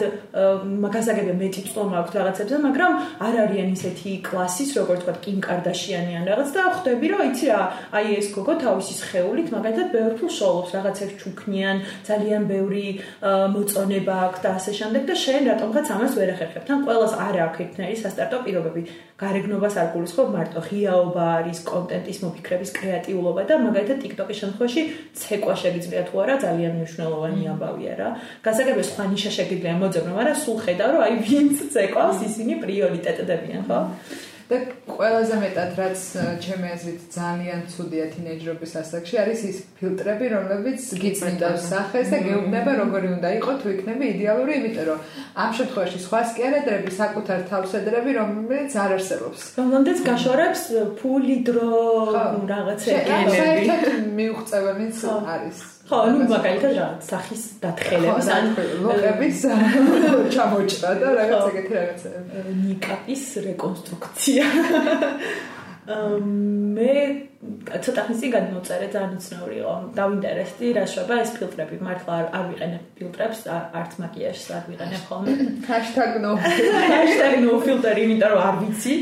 მაგაზაგებია 0.86 1.36
მეტი 1.42 1.62
წომა 1.68 1.96
აქვს 2.02 2.16
რაღაცებზე, 2.16 2.56
მაგრამ 2.68 2.94
არ 3.28 3.36
არიან 3.44 3.70
ისეთი 3.76 4.12
კლასის, 4.28 4.70
როგორც 4.80 5.02
თქვა 5.04 5.16
კიმ 5.26 5.40
კარდაშიანი 5.44 6.14
ან 6.22 6.24
რაღაც 6.32 6.50
და 6.56 6.62
ხვდები, 6.72 7.06
რომ 7.12 7.22
იცი 7.28 7.46
რა, 7.52 7.62
აი 7.92 8.06
ეს 8.22 8.28
გოგო 8.36 8.54
თავისი 8.64 8.94
შეეულით, 9.02 9.48
მაგალითად, 9.52 9.88
ბევრ 9.92 10.12
თუ 10.16 10.26
შოულობს 10.38 10.72
რაღაცებს 10.78 11.14
ჩუქნიან, 11.22 11.78
ძალიან 12.08 12.42
ბევრი 12.52 12.88
მოწონება 13.52 14.16
აქვს 14.26 14.40
და 14.46 14.50
ასე 14.58 14.72
შემდეგ 14.80 15.04
და 15.12 15.16
შენ 15.26 15.42
რატომღაც 15.52 15.88
ამას 15.92 16.14
ვერ 16.16 16.30
ახერხებ. 16.36 16.64
თან 16.70 16.80
ყოველას 16.88 17.14
არ 17.28 17.36
აქვს 17.46 17.60
ერთნაირი 17.66 17.98
სასტარტო 18.00 18.38
პირობები. 18.46 18.82
გარეგნობას 19.22 19.76
არ 19.78 19.88
გულისხმობ 19.94 20.30
მარტო 20.34 20.60
ღიაობა 20.66 21.26
არის, 21.38 21.60
კონტენტის 21.70 22.18
მოფიქრების 22.26 22.72
კრეატიულობა 22.78 23.42
და 23.50 23.56
მაგალითად 23.66 23.98
TikTok-ის 24.02 24.38
შემთხვევაში 24.42 24.82
ცეკვა 25.22 25.56
შეგიძლია 25.62 26.02
თუ 26.10 26.16
არა 26.24 26.36
ძალიან 26.46 26.72
მნიშვნელოვანი 26.82 27.42
ამბავია 27.54 27.94
რა. 28.02 28.10
გასაგებია 28.46 28.86
სხვა 28.92 29.04
ნიშა 29.14 29.32
შეგიძლია 29.38 29.76
მოძებნო, 29.84 30.12
მაგრამ 30.20 30.38
სულ 30.44 30.58
ხედავ 30.66 30.90
რომ 30.96 31.02
აი 31.08 31.14
ვინც 31.30 31.56
ცეკვავს 31.74 32.20
ისინი 32.30 32.54
პრიორიტეტებიან, 32.64 33.64
ხო? 33.70 33.80
და 34.52 34.58
ყველაზე 34.84 35.36
მეტად 35.42 35.78
რაც 35.80 36.02
ჩემი 36.44 36.68
აზრით 36.76 37.04
ძალიან 37.16 37.60
ცუდია 37.72 38.06
თინეიჯერობის 38.12 38.74
ასაკში 38.82 39.16
არის 39.24 39.44
ის 39.48 39.58
ფილტრები, 39.80 40.26
რომლებიც 40.36 40.88
გიწმინდავს 41.04 41.68
სახეს 41.72 42.12
და 42.12 42.20
გეუბნება 42.26 42.72
როგორი 42.82 43.08
უნდა 43.16 43.30
იყოს 43.40 43.58
თუ 43.64 43.72
იქნება 43.76 44.04
იდეალური, 44.12 44.52
იმიტომ 44.60 44.86
რომ 44.92 45.00
ამ 45.44 45.52
შემთხვევაში 45.60 46.00
სხვა 46.06 46.20
სკერედრები 46.32 46.92
საკუთარ 47.00 47.40
თავს 47.52 47.72
ედრები, 47.80 48.12
რომელიც 48.20 48.72
არ 48.84 48.92
არსებობს. 49.00 49.40
რომლამდეც 49.60 50.00
გაშორებს 50.12 50.62
ფული 51.00 51.38
დრო 51.48 51.72
რაღაცები. 52.52 53.12
საერთოდ 53.40 53.84
მიუღწევანიც 54.20 54.98
არის. 55.36 55.60
ხო, 55.92 55.98
ну 56.08 56.24
მაგალითად 56.32 56.76
რა, 56.80 56.88
სახის 57.04 57.42
დათხელებას 57.60 58.28
ან 58.32 58.46
ლოყების 58.80 59.40
ჩამოჭრა 60.36 60.92
და 61.02 61.10
რაღაც 61.20 61.50
ეგეთი 61.52 61.74
რაღაცა. 61.76 62.12
ნიკაპის 62.64 63.26
რეკონსტრუქცია. 63.48 64.46
მე 65.92 66.94
ცოტა 67.84 68.02
ხნის 68.06 68.20
წინ 68.22 68.32
გადმოწერე 68.38 68.88
ძალიან 68.94 69.14
უცნაური 69.18 69.56
იყო. 69.60 69.74
დავინტერესდი 69.98 70.68
რა 70.78 70.84
შეება 70.94 71.16
ეს 71.26 71.32
ფილტრები. 71.36 71.76
მართლა 71.84 72.14
არ 72.22 72.28
არ 72.38 72.46
ვიყენებ 72.52 72.84
ფილტრებს, 72.98 73.40
არც 73.52 73.92
მაკიაჟს 74.00 74.48
არ 74.56 74.64
ვიყენებ 74.72 75.02
ხოლმე. 75.10 75.32
#no 76.24 76.32
#no 77.44 77.54
filter, 77.66 77.96
იმიტომ 77.98 78.30
რომ 78.32 78.42
არ 78.48 78.56
ვიცი. 78.62 78.94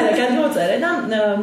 არა, 0.00 0.12
გადმოწერე 0.22 0.76
და 0.82 0.90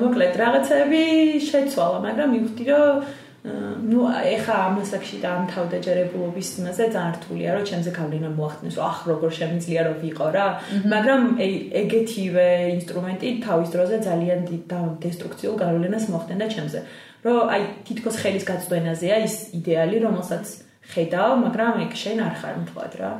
მოკლედ 0.02 0.34
რაღაცები 0.44 1.04
შეცვალა, 1.48 1.98
მაგრამ 2.08 2.28
მივხვდი 2.36 2.66
რომ 2.74 3.22
ну 3.44 4.08
ეხა 4.08 4.56
ამასაკში 4.72 5.18
და 5.20 5.30
ამ 5.36 5.48
თავდაჯერებულობის 5.52 6.50
იმაზე 6.64 6.86
ძალიან 6.96 7.16
რთულია 7.20 7.50
რომ 7.56 7.64
ჩემზე 7.70 7.92
გავლენა 8.00 8.30
მოახდინოს. 8.40 8.76
რომ 8.80 8.86
ახ 8.88 9.00
როგორ 9.12 9.30
შემიძლია 9.40 9.82
რომ 9.88 9.98
ვიყო 10.00 10.28
რა. 10.32 10.48
მაგრამ 10.94 11.22
ეგეთივე 11.82 12.48
ინსტრუმენტი 12.80 13.28
თავის 13.44 13.70
დროზე 13.76 13.98
ძალიან 14.08 14.40
დიდ 14.48 14.64
დესტრუქციულ 15.04 15.56
გავლენას 15.60 16.06
მოახდინა 16.08 16.46
ჩემზე. 16.56 16.80
რომ 17.28 17.40
აი 17.54 17.62
თითქოს 17.88 18.16
ხელის 18.24 18.44
გაწვენაზეა 18.48 19.18
ის 19.28 19.36
იდეალი 19.60 19.98
რომელსაც 20.08 20.46
ხედავ 20.92 21.32
მაგრამ 21.44 21.76
ეგ 21.84 21.92
შენ 22.04 22.18
არ 22.28 22.36
ხარ 22.40 22.56
მთლად 22.64 22.94
რა. 23.00 23.12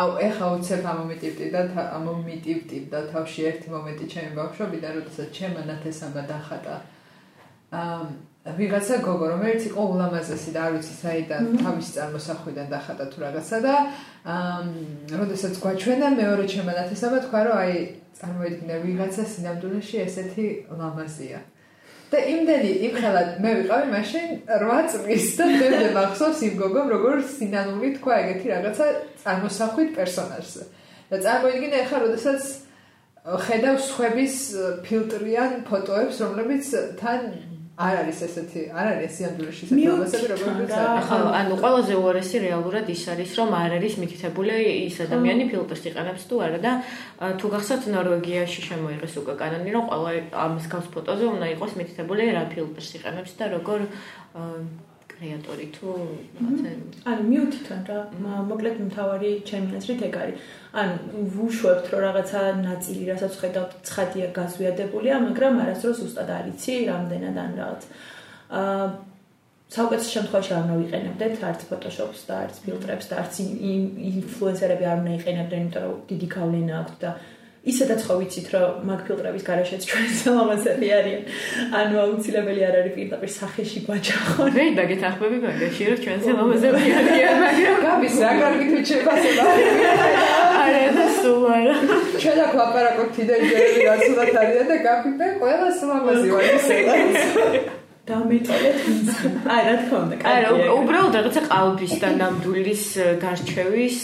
აუ 0.00 0.10
ეხა 0.28 0.46
უცებ 0.56 0.82
ამომიტივდი 0.92 1.46
და 1.52 1.60
ამომიტივდი 1.98 2.78
და 2.92 3.00
თავში 3.12 3.40
ერთი 3.50 3.68
მომენტი 3.72 4.04
ჩემი 4.12 4.30
ბავშვობიდან 4.40 4.92
როდესაც 4.96 5.28
ჩემ 5.36 5.54
ნათესამა 5.68 6.22
დახატა. 6.24 6.74
აა 7.80 8.00
ვიღაცა 8.54 8.96
გოგო 9.02 9.26
რომელიც 9.32 9.62
იყო 9.66 9.82
ულამაზესი 9.90 10.50
და 10.54 10.60
არ 10.66 10.72
ვიცი 10.76 10.94
საიდან 11.02 11.42
თავის 11.66 11.88
წარმოსახვიდან 11.96 12.66
დახატა 12.70 13.04
თუ 13.10 13.18
რაღაცა 13.26 13.58
და 13.66 13.74
აა 14.34 14.60
როდესაც 15.18 15.54
გვაჩვენა 15.64 16.08
მეორე 16.20 16.44
ჩემანათესამა 16.54 17.18
თქვა 17.26 17.40
რომ 17.42 17.56
აი 17.66 17.74
წარმოიდგინე 18.20 18.76
ვიღაცა 18.86 19.22
სინამდვილეში 19.34 19.96
ესეთი 20.06 20.46
ლამაზია 20.78 21.40
და 22.06 22.18
იმდენი 22.22 22.70
იმხელად 22.86 23.30
მე 23.42 23.50
ვიყავი 23.60 23.86
მაშინ 23.90 24.26
8 24.46 24.90
წლის 24.94 25.26
და 25.38 25.46
მე 25.50 25.88
მახსოვს 25.96 26.40
იმ 26.46 26.54
გოგომ 26.62 26.86
როგორ 26.94 27.16
სინანული 27.34 27.88
თქვა 27.98 28.14
ეგეთი 28.22 28.46
რაღაცა 28.54 28.86
წარმოსახვით 29.26 29.90
პერსონაჟზე. 29.98 30.62
და 31.10 31.16
წარმოიდგინე 31.26 31.76
ახლა 31.82 31.98
როდესაც 32.06 32.42
ხედავს 33.26 33.86
ხვების 33.96 34.34
ფილტრიან 34.86 35.52
ფოტოებს 35.66 36.16
რომლებიც 36.22 36.64
თან 37.02 37.20
არ 37.76 37.94
არის 38.00 38.20
ესეთი, 38.24 38.60
არ 38.72 38.86
არის 38.88 39.16
სიამდვილეში 39.20 39.66
საქმეები, 39.68 40.28
როგორც 40.32 40.70
ახლა 40.80 41.18
ანუ 41.40 41.56
ყველაზე 41.60 41.98
უარესი 42.00 42.40
რეალურად 42.46 42.88
ის 42.88 43.02
არის, 43.12 43.30
რომ 43.36 43.50
არ 43.52 43.74
არის 43.76 43.94
მითითებული 44.00 44.54
ის 44.88 44.96
ადამიანი 45.04 45.44
ფილტრს 45.52 45.82
იყენებს 45.92 46.24
თუ 46.24 46.40
არა 46.46 46.60
და 46.64 46.72
თუ 47.36 47.46
გახსოვთ 47.52 47.84
ნორვეგიაში 47.92 48.60
შემოიღეს 48.68 49.14
უკვე 49.20 49.34
კანონი, 49.44 49.70
რომ 49.76 49.84
ყველა 49.92 50.10
ამის 50.46 50.66
გავს 50.72 50.88
ფოტოზე 50.96 51.24
უნდა 51.36 51.46
იყოს 51.52 51.72
მითითებული 51.76 52.32
რა 52.32 52.44
ფილტრს 52.56 52.90
იყენებს 52.96 53.32
და 53.36 53.44
როგორ 53.60 53.78
კრეატორი 55.16 55.66
თუ 55.74 55.92
რაღაცა 56.36 56.70
ანუ 57.10 57.22
მიუთითონ 57.30 57.82
რა 57.88 57.98
მოკლედ 58.50 58.76
მთავარი 58.88 59.30
ჩემი 59.48 59.76
აზრით 59.78 60.02
ეგ 60.08 60.16
არის. 60.22 60.36
ანუ 60.80 61.24
ვუშვებთ 61.36 61.86
რომ 61.92 62.00
რაღაცა 62.06 62.40
ნაწილი 62.68 63.02
რასაც 63.10 63.34
ხედავთ 63.40 63.72
ცხადია 63.88 64.26
გაზვიადებულია 64.38 65.14
მაგრამ 65.26 65.60
არასდროს 65.64 66.00
უბრალოდ 66.06 66.32
არიცი 66.38 66.74
რამდენად 66.92 67.36
ან 67.44 67.52
რაღაც. 67.60 67.82
აა 68.60 68.86
საუკეთესო 69.66 70.10
შემთხვევაში 70.16 70.52
არ 70.54 70.62
უნდა 70.66 70.74
ვიყენებდეთ 70.82 71.40
არც 71.46 71.62
ფოტოშოპს 71.70 72.20
და 72.28 72.34
არც 72.46 72.56
ფილტრებს 72.64 73.06
და 73.10 73.14
არც 73.22 73.34
ინფლუენსერები 74.10 74.84
არ 74.90 75.00
უნდა 75.00 75.12
იყენებდნენ 75.18 75.64
იმიტომ 75.66 75.82
რომ 75.86 75.96
დიდი 76.10 76.28
გავლენა 76.36 76.74
აქვს 76.82 77.00
და 77.02 77.10
ისედაც 77.70 78.00
ხო 78.06 78.14
ვიცით 78.20 78.46
რომ 78.54 78.86
მაგ 78.88 79.00
ფილტრების 79.06 79.44
garaშეც 79.48 79.82
ჩვენ 79.90 80.10
სალამაზები 80.22 80.88
არიან. 80.98 81.22
ანუ 81.80 81.94
აუცილებელი 82.04 82.60
არ 82.68 82.74
არის 82.80 82.92
პირდაპირ 82.96 83.30
სახეში 83.36 83.78
გვაჭახონ. 83.86 84.50
მე 84.56 84.64
დაგეთახმები 84.78 85.38
მაგაში 85.46 85.82
რომ 85.90 85.98
ჩვენ 86.04 86.18
სალამაზები 86.26 86.82
არიან, 86.98 87.34
მაგრამ 87.42 87.78
გაბის 87.86 88.16
რა 88.22 88.32
კარგი 88.40 88.66
თუ 88.70 88.78
შეფასება. 88.90 89.44
არა, 90.62 90.82
და 90.96 91.04
სულ 91.18 91.42
არა. 91.56 91.74
ჩვენ 92.22 92.38
აქ 92.46 92.52
ლაპარაკობთ 92.60 93.12
თიდაიჯერები 93.16 93.80
რაცულად 93.90 94.36
არიან 94.42 94.66
და 94.70 94.76
გაფიქრე 94.86 95.26
ყველა 95.40 95.68
სულამაზი 95.78 96.28
ვარ 96.34 96.46
ისე. 96.56 96.76
დამიტოლეთ 98.06 98.76
ის. 98.86 99.08
აი, 99.50 99.62
რა 99.66 99.74
თქმა 99.82 99.98
უნდა, 100.06 100.16
არა, 100.30 100.50
უბრალოდ 100.78 101.14
რაღაცა 101.18 101.42
ყალბის 101.50 101.94
და 102.02 102.08
ნამდვილის 102.20 102.84
გარჩევის 103.22 103.98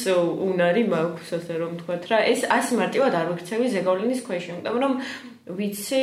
უნარი 0.47 0.83
მაქვს, 0.93 1.29
ასე 1.39 1.53
რომ 1.63 1.73
თქვათ 1.83 2.03
რა. 2.11 2.19
ეს 2.33 2.41
ასე 2.57 2.73
მარტივად 2.83 3.13
არ 3.21 3.27
ვიქცევი 3.31 3.67
ზეგავლინის 3.75 4.21
ქვეშ, 4.27 4.45
იმიტომ 4.51 4.77
რომ 4.83 4.93
ვიცი 5.43 6.03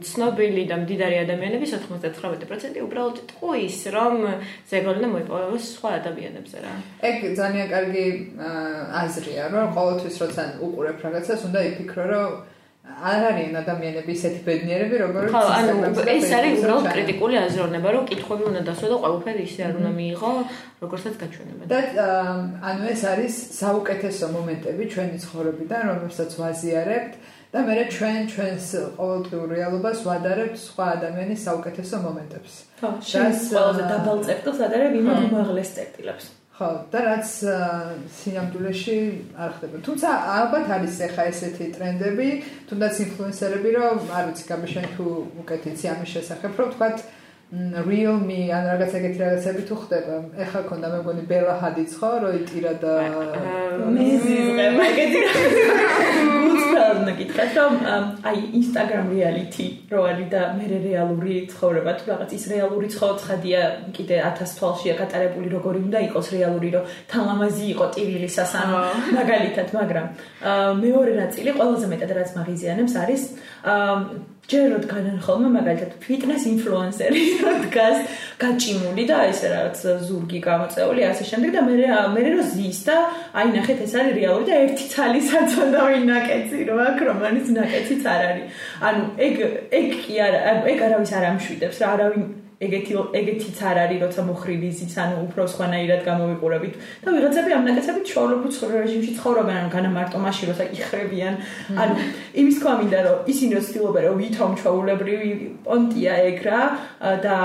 ცნობილი 0.00 0.62
და 0.64 0.76
მდიდარი 0.80 1.16
ადამიანების 1.24 1.74
99% 1.76 2.80
უბრალოდ 2.84 3.18
ტყუის 3.32 3.78
რომ 3.92 4.14
ზეგოლინა 4.70 5.08
მოიპოვოს 5.12 5.64
სხვა 5.76 5.90
ადამიანებზე 6.00 6.56
რა. 6.64 6.72
ეგ 7.04 7.16
ძალიან 7.36 7.66
კარგი 7.68 8.06
აზრია, 9.02 9.44
რომ 9.52 9.66
ყოველთვის 9.76 10.16
როცა 10.24 10.42
უყურებ 10.64 10.96
რაღაცას, 11.04 11.40
უნდა 11.48 11.60
იფიქრო, 11.68 12.04
რომ 12.12 12.30
არ 12.82 13.24
არიან 13.30 13.54
ადამიანები 13.62 14.10
ისეთი 14.10 14.40
ბედნიერები, 14.46 14.96
როგორც 15.02 15.30
ხო, 15.30 15.42
ანუ 15.54 15.74
ეს 16.02 16.32
არის 16.34 16.56
უბრალოდ 16.58 16.88
კრიტიკული 16.94 17.36
აზროვნება, 17.42 17.88
რომ 17.94 18.08
კითხვები 18.10 18.44
უნდა 18.50 18.62
დასვა 18.68 18.88
და 18.92 18.96
ყველაფერი 19.04 19.42
ისე 19.46 19.60
არ 19.66 19.78
უნდა 19.78 19.92
მიიღო, 19.98 20.30
როგორცაც 20.82 21.14
გაჩვენება. 21.22 21.62
და 21.70 21.78
ანუ 22.70 22.82
ეს 22.94 23.02
არის 23.12 23.34
საუკეთესო 23.62 24.26
მომენტები 24.34 24.82
ჩვენი 24.94 25.16
ცხოვრებიდან, 25.24 25.82
რომელსაც 25.90 26.30
ვაზიარებთ. 26.42 27.14
და 27.52 27.60
მე 27.68 27.74
ჩვენ 27.92 28.20
ჩვენს 28.32 28.66
ყოველდღიურ 28.96 29.48
რეალობას 29.52 29.98
ვადარებთ 30.08 30.56
სხვა 30.56 30.84
ადამიანის 30.96 31.40
საუკეთესო 31.46 31.96
მომენტებს. 32.00 32.52
ხო, 32.80 32.88
შენს 33.12 33.40
ყველაზე 33.52 33.82
დაბალ 33.92 34.18
წერტილს 34.24 34.60
ადარებ 34.66 34.92
იმ 34.96 35.08
უმაღლეს 35.28 35.70
წერტილებს. 35.76 36.24
ხო, 36.52 36.68
და 36.92 36.98
რაც 37.08 37.28
სინამდვილეში 38.18 38.98
არ 39.40 39.50
ხდება. 39.56 39.76
თუმცა 39.86 40.08
ალბათ 40.36 40.66
არის 40.76 40.94
ახლა 41.08 41.24
ესეთი 41.32 41.66
ტრენდები, 41.76 42.28
თუნდაც 42.68 42.94
ინფლუენსერები, 43.06 43.70
რომ 43.78 43.98
არ 44.12 44.24
ვიცი, 44.28 44.44
გამიშენ 44.52 44.86
თუ 44.94 45.04
უკეთიცი 45.42 45.86
ამის 45.92 46.10
შესახებ, 46.12 46.52
რომ 46.60 46.68
თქვათ 46.76 46.96
real 47.84 48.16
me 48.16 48.48
ან 48.48 48.64
რაღაც 48.64 48.92
ეგეთი 48.96 49.18
რაღაცები 49.20 49.62
თუ 49.68 49.74
ხდება. 49.84 50.14
ეხლა 50.40 50.60
ქონდა 50.68 50.88
მეგონი 50.92 51.22
ბელა 51.28 51.54
ჰადიც 51.60 51.90
ხო, 52.00 52.10
რო 52.24 52.30
იტირა 52.40 52.72
და 52.80 52.92
მე 53.92 54.08
ზიღე 54.24 54.66
მაგეთი 56.72 57.02
გულწრფელად 57.02 57.04
ნაკითხა, 57.06 57.44
რომ 57.56 57.74
აი 58.24 58.38
Instagram 58.58 59.06
reality 59.12 59.66
რო 59.92 60.02
არის 60.08 60.28
და 60.32 60.40
მე 60.56 60.66
რეალური 60.84 61.34
ცხოვრება 61.52 61.92
თუ 62.00 62.04
რაღაც 62.10 62.30
ის 62.32 62.44
რეალური 62.52 62.86
ცხოვრება 62.88 63.62
კიდე 63.96 64.16
1000 64.24 64.56
თვალშია 64.58 64.94
გატარებული 65.00 65.48
როგორი 65.52 65.78
უნდა 65.86 65.98
იყოს 66.08 66.26
რეალური 66.32 66.68
რომ 66.72 66.84
თამამაზი 67.12 67.64
იყო 67.76 67.84
ტირილი 67.94 68.28
სასამო 68.38 68.80
მაგალითად, 69.18 69.68
მაგრამ 69.78 70.06
მეორე 70.82 71.12
ნაწილი 71.22 71.50
ყველაზე 71.58 71.86
მეტად 71.92 72.10
რაც 72.18 72.30
მაღიზიანებს 72.40 72.94
არის 73.02 73.22
ჯეროდ 74.50 74.84
განან 74.90 75.18
ხოლმე 75.22 75.48
მაგალითად 75.54 75.92
ფიტნეს 76.02 76.44
ინფლუენსერი 76.50 77.22
დგას 77.62 77.98
გაჭიმული 78.42 79.04
და 79.06 79.18
ესე 79.30 79.52
რაღაც 79.52 79.82
ზურგი 80.08 80.40
გამოწეული 80.46 81.06
ასე 81.08 81.26
შემდეგ 81.30 81.54
და 81.54 81.62
მე 81.68 81.76
მე 82.16 82.24
რო 82.26 82.46
ზის 82.50 82.80
და 82.88 82.96
აი 83.38 83.54
ნახეთ 83.54 83.82
ეს 83.86 83.94
არის 84.02 84.18
რეალური 84.18 84.46
და 84.50 84.58
ერთი 84.66 84.86
ცალისაც 84.94 85.56
უნდა 85.66 85.80
ვინაკეცი 85.88 86.58
რო 86.68 86.76
აქ 86.90 86.98
რომანის 87.08 87.48
ნაკეციც 87.58 88.02
არ 88.12 88.22
არის. 88.28 88.46
ანუ 88.90 89.02
ეგ 89.26 89.34
ეგ 89.78 89.88
კი 90.02 90.14
არა 90.26 90.40
ეგ 90.74 90.78
არავის 90.90 91.12
არ 91.16 91.24
ამშვიდებს 91.32 91.78
რა 91.82 91.92
არავინ 91.94 92.24
ეგეთი 92.66 92.92
ეგეთიც 93.20 93.58
არ 93.68 93.78
არის 93.84 94.02
როცა 94.04 94.22
მოხრივი 94.28 94.68
ზის 94.78 94.94
ანუ 95.02 95.16
უფრო 95.26 95.42
სხვანაირად 95.52 96.02
გამოვიყურებით. 96.08 96.74
და 97.02 97.08
ვიღაცები 97.14 97.50
ამ 97.56 97.64
ნაკეცებით 97.68 98.06
შოულობუց 98.12 98.54
რეჟიმში 98.74 99.12
ცხოვრობენ 99.18 99.56
ანუ 99.60 99.68
განა 99.74 99.90
მარტო 99.96 100.18
მაშინ 100.26 100.46
როცა 100.50 100.64
იხრებიან. 100.76 101.34
ანუ 101.82 101.94
იმის 102.40 102.56
თქვა 102.60 102.72
მინდა 102.80 102.98
რომ 103.06 103.18
ისინი 103.32 103.52
რო 103.56 103.62
ცდილობენ 103.66 104.02
რომ 104.06 104.16
ვითომ 104.22 104.52
ჩაულებრივი 104.62 105.30
პონტია 105.66 106.14
ეგ 106.30 106.38
რა 106.46 106.60
და 107.24 107.36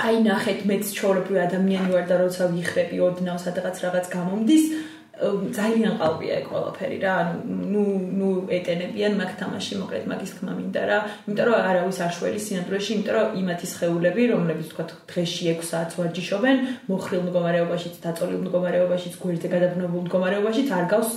აი 0.00 0.16
ნახეთ 0.24 0.60
მეც 0.68 0.84
ჩაულებრივი 0.96 1.40
ადამიანი 1.46 1.92
ვარ 1.92 2.06
და 2.08 2.16
როცა 2.24 2.48
ვიხრები 2.56 2.96
ოდნავ 3.06 3.36
სადღაც 3.44 3.76
რაღაც 3.84 4.06
გამომდის 4.16 4.64
ძალიან 5.20 6.00
ყალბია 6.00 6.34
ეგ 6.40 6.46
ყველაფერი 6.48 6.98
რა. 7.04 7.12
ანუ 7.20 7.34
ნუ 7.72 7.84
ნუ 8.18 8.28
ეტენებიან 8.58 9.12
მაგ 9.20 9.30
თამაში 9.38 9.76
მოკლედ 9.84 10.04
მაგის 10.08 10.32
თქმა 10.34 10.52
მინდა 10.56 10.82
რა. 10.88 10.98
იმიტომ 11.28 11.46
რომ 11.52 11.56
არავის 11.68 11.98
არ 12.00 12.12
შველი 12.16 12.40
სინამდვილეში, 12.46 12.90
იმიტომ 12.96 13.14
რომ 13.16 13.28
იმათი 13.42 13.66
სხეულები, 13.72 14.22
რომლებიც 14.32 14.66
თქვა 14.72 14.84
დღეში 15.12 15.42
6 15.52 15.68
საათს 15.68 15.94
ვარჯიშობენ, 16.00 16.56
მოხრილ 16.88 17.20
მდგომარეობაშიც, 17.28 17.94
დაწოლილ 18.02 18.40
მდგომარეობაშიც, 18.40 19.14
გვერდზე 19.20 19.48
გადაბნებულ 19.52 20.00
მდგომარეობაშიც 20.08 20.68
არ 20.72 20.84
გავს 20.96 21.10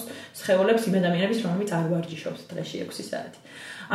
სხეულებს 0.43 0.83
იმ 0.91 0.95
ადამიანების, 0.99 1.39
რომლებიც 1.47 1.69
არ 1.79 1.85
ვარჯიშობს 1.95 2.41
დღეში 2.51 2.77
6 2.83 3.09
საათი. 3.09 3.39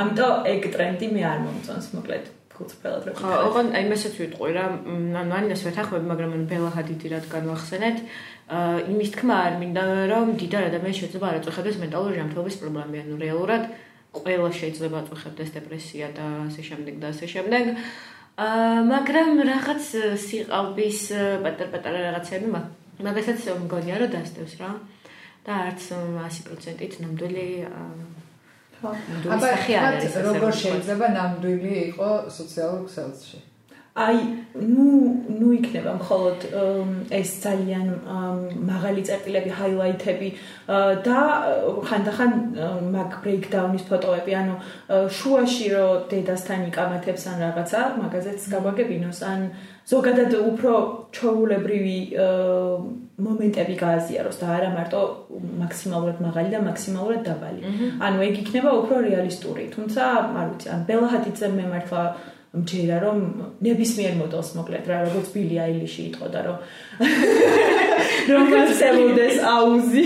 ამიტომ 0.00 0.32
ეგ 0.48 0.60
ტრენდი 0.74 1.06
მე 1.12 1.22
არ 1.28 1.38
მომწონს 1.44 1.88
მოკლედ. 1.94 2.39
გულწრფელად 2.61 3.05
რა. 3.09 3.12
ხო, 3.16 3.31
ოღონ 3.49 3.68
აი 3.77 3.85
მესაც 3.88 4.14
ვიტყვი 4.20 4.51
რა, 4.53 4.64
ანუ 5.20 5.33
ანინას 5.40 5.62
ვეთახმები, 5.64 6.07
მაგრამ 6.12 6.35
ანუ 6.37 6.44
ბელა 6.51 6.70
ჰადიდი 6.77 7.07
რადგან 7.16 7.44
ვახსენეთ, 7.51 7.99
აა 8.51 8.79
იმის 8.92 9.11
თქმა 9.14 9.35
არ 9.46 9.55
მინდა 9.62 9.83
რომ 10.11 10.29
დიდარ 10.42 10.64
ადამიანს 10.68 10.99
შეიძლება 11.01 11.27
არ 11.31 11.37
აწუხებდეს 11.40 11.77
მენტალური 11.81 12.14
ჟამთობის 12.20 12.57
პრობლემები 12.61 12.99
ანუ 13.01 13.14
რეალურად 13.25 13.62
ყველა 14.11 14.51
შეიძლება 14.61 14.96
აწუხებდეს 15.01 15.51
დეპრესია 15.57 16.07
და 16.18 16.27
ასე 16.51 16.62
შემდეგ 16.68 16.94
და 16.99 17.07
ასე 17.14 17.27
შემდეგ. 17.35 17.64
აა 18.40 18.79
მაგრამ 18.90 19.31
რაღაც 19.51 19.85
სიყალბის 20.27 21.01
პატარ-პატარა 21.46 22.01
რაღაცები 22.11 22.49
მაგასაც 23.07 23.38
მგონია 23.64 23.96
რომ 24.03 24.11
დასდევს 24.18 24.55
რა. 24.61 24.70
და 25.40 25.53
არც 25.70 25.83
100%-ით 25.88 26.94
ნამდვილი 27.01 27.46
აა 27.64 28.19
აბა 28.81 29.49
როგორ 30.25 30.53
შეიძლება 30.62 31.07
ნამდვილი 31.19 31.73
იყოს 31.85 32.40
სოციალურ 32.40 32.83
ქსელში? 32.88 33.40
აი 34.01 34.19
ნუ 34.55 34.87
ნუ 35.40 35.49
იქნება 35.59 35.93
მხოლოდ 35.99 36.45
ეს 37.11 37.31
ძალიან 37.45 37.87
მაღალი 38.71 39.03
წერტილები, 39.09 39.51
ჰაილაითები 39.59 40.29
და 41.07 41.19
ხანდახან 41.90 42.33
მაგ 42.95 43.11
ბრეიქდაუნის 43.25 43.85
ფოტოები, 43.90 44.33
ანუ 44.40 44.55
შუაში 45.19 45.66
რო 45.75 45.87
დედასთან 46.12 46.61
იკამათებს 46.71 47.27
ან 47.35 47.37
რაღაცა, 47.45 47.81
მაგაზეც 48.01 48.40
გავაგებინოს 48.55 49.21
ან 49.27 49.40
ზოგადად 49.90 50.33
უფრო 50.38 50.73
ჩოულებრივი 51.11 51.99
მომენტები 53.26 53.74
გააზიაროს 53.80 54.37
და 54.40 54.46
არა 54.56 54.70
მარტო 54.76 55.00
მაქსიმალურად 55.62 56.18
მაღალი 56.24 56.50
და 56.54 56.61
მაქსიმალურად 56.66 57.22
დაბალი. 57.28 57.61
ანუ 58.06 58.18
ეგ 58.28 58.35
იქნება 58.42 58.70
უფრო 58.80 58.96
რეალისტური. 59.06 59.64
თუმცა, 59.76 60.02
არ 60.40 60.46
ვიცი, 60.50 60.66
ან 60.74 60.80
ბელაჰადიძე 60.88 61.48
მე 61.56 61.64
მართლა 61.74 62.02
მჯერა 62.50 62.96
რომ 63.04 63.18
ნებისმიერ 63.62 64.14
მოდელს 64.18 64.48
მოკლედ 64.58 64.88
რა 64.90 64.96
როგორც 65.06 65.28
ბილი 65.30 65.56
აილიში 65.62 66.02
იტყოდა 66.10 66.40
რომ 66.46 66.56
რომ 68.30 68.44
მასელოდეს 68.50 69.36
აუზი. 69.46 70.02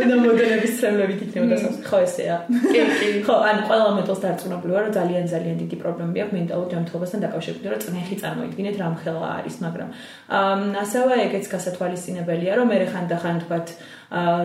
უნდა 0.00 0.16
მოდელების 0.24 0.72
ცემლებით 0.80 1.20
იქნებოდა 1.26 1.56
სასწრაფო 1.60 1.90
ხო 1.90 1.98
ესეა. 2.06 2.36
კი 2.48 2.80
კი. 2.96 3.08
ხო 3.28 3.36
ან 3.50 3.58
ყველა 3.68 3.90
მოდელს 3.98 4.20
დარწმუნებული 4.24 4.72
ვარ 4.72 4.84
რომ 4.88 4.94
ძალიან 4.96 5.24
ძალიან 5.32 5.56
დიდი 5.60 5.76
პრობლემები 5.82 6.18
აქვს 6.24 6.34
მენტალურ 6.38 6.68
ჯანმრთელობასთან 6.72 7.20
დაკავშირებით 7.24 7.66
რომ 7.70 7.80
წნეხი 7.84 8.16
წარმოიდგინეთ 8.24 8.76
რამხელა 8.80 9.22
არის 9.36 9.56
მაგრამ 9.64 9.88
ასევე 10.80 11.14
ეგეც 11.28 11.44
გასათვალისწინებელია 11.54 12.52
რომ 12.56 12.66
მე 12.72 12.78
ხანდახან 12.92 13.36
თქვათ 13.44 13.68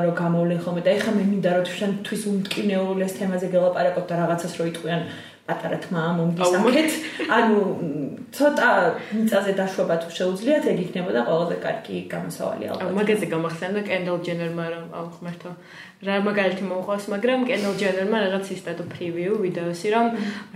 რომ 0.03 0.13
გამოვლენ 0.19 0.59
ხოლმე 0.61 0.81
და 0.85 0.91
ეხლა 0.99 1.11
მე 1.15 1.23
მინდა 1.31 1.51
რომ 1.55 1.63
თქვენთვის 1.69 2.21
უმტკინეულეს 2.31 3.13
თემაზე 3.17 3.47
გელაპარაკოთ 3.55 4.05
და 4.11 4.15
რაღაცას 4.21 4.53
რო 4.59 4.65
იტყვიან 4.71 5.01
პატარა 5.45 5.77
თმა 5.77 6.03
მომდის 6.17 6.53
აქეთ. 6.57 6.93
ანუ 7.37 7.57
ცოტა 8.33 8.69
მიწაზე 9.13 9.51
დაშვება 9.59 9.95
თუ 10.01 10.09
შეუძლიათ, 10.17 10.63
ეგ 10.73 10.79
იქნებოდა 10.85 11.21
ყველაზე 11.29 11.55
კარგი 11.65 11.97
გამოსავალი 12.13 12.65
ალბათ. 12.73 12.95
მაგაზე 12.97 13.25
გამახსენდა 13.33 13.81
კენდელ 13.85 14.17
ჯენერმა 14.25 14.65
რომ 14.73 14.85
აუ 14.97 15.07
ხმერთო. 15.17 15.51
რა 16.05 16.15
მაგალითი 16.25 16.63
მოხავს, 16.69 17.05
მაგრამ 17.13 17.39
კენდელ 17.49 17.75
ჯენერმა 17.81 18.17
რაღაც 18.25 18.45
ისტატო 18.57 18.83
პრივიუ 18.93 19.33
ვიდეოსი 19.45 19.87
რომ 19.93 20.07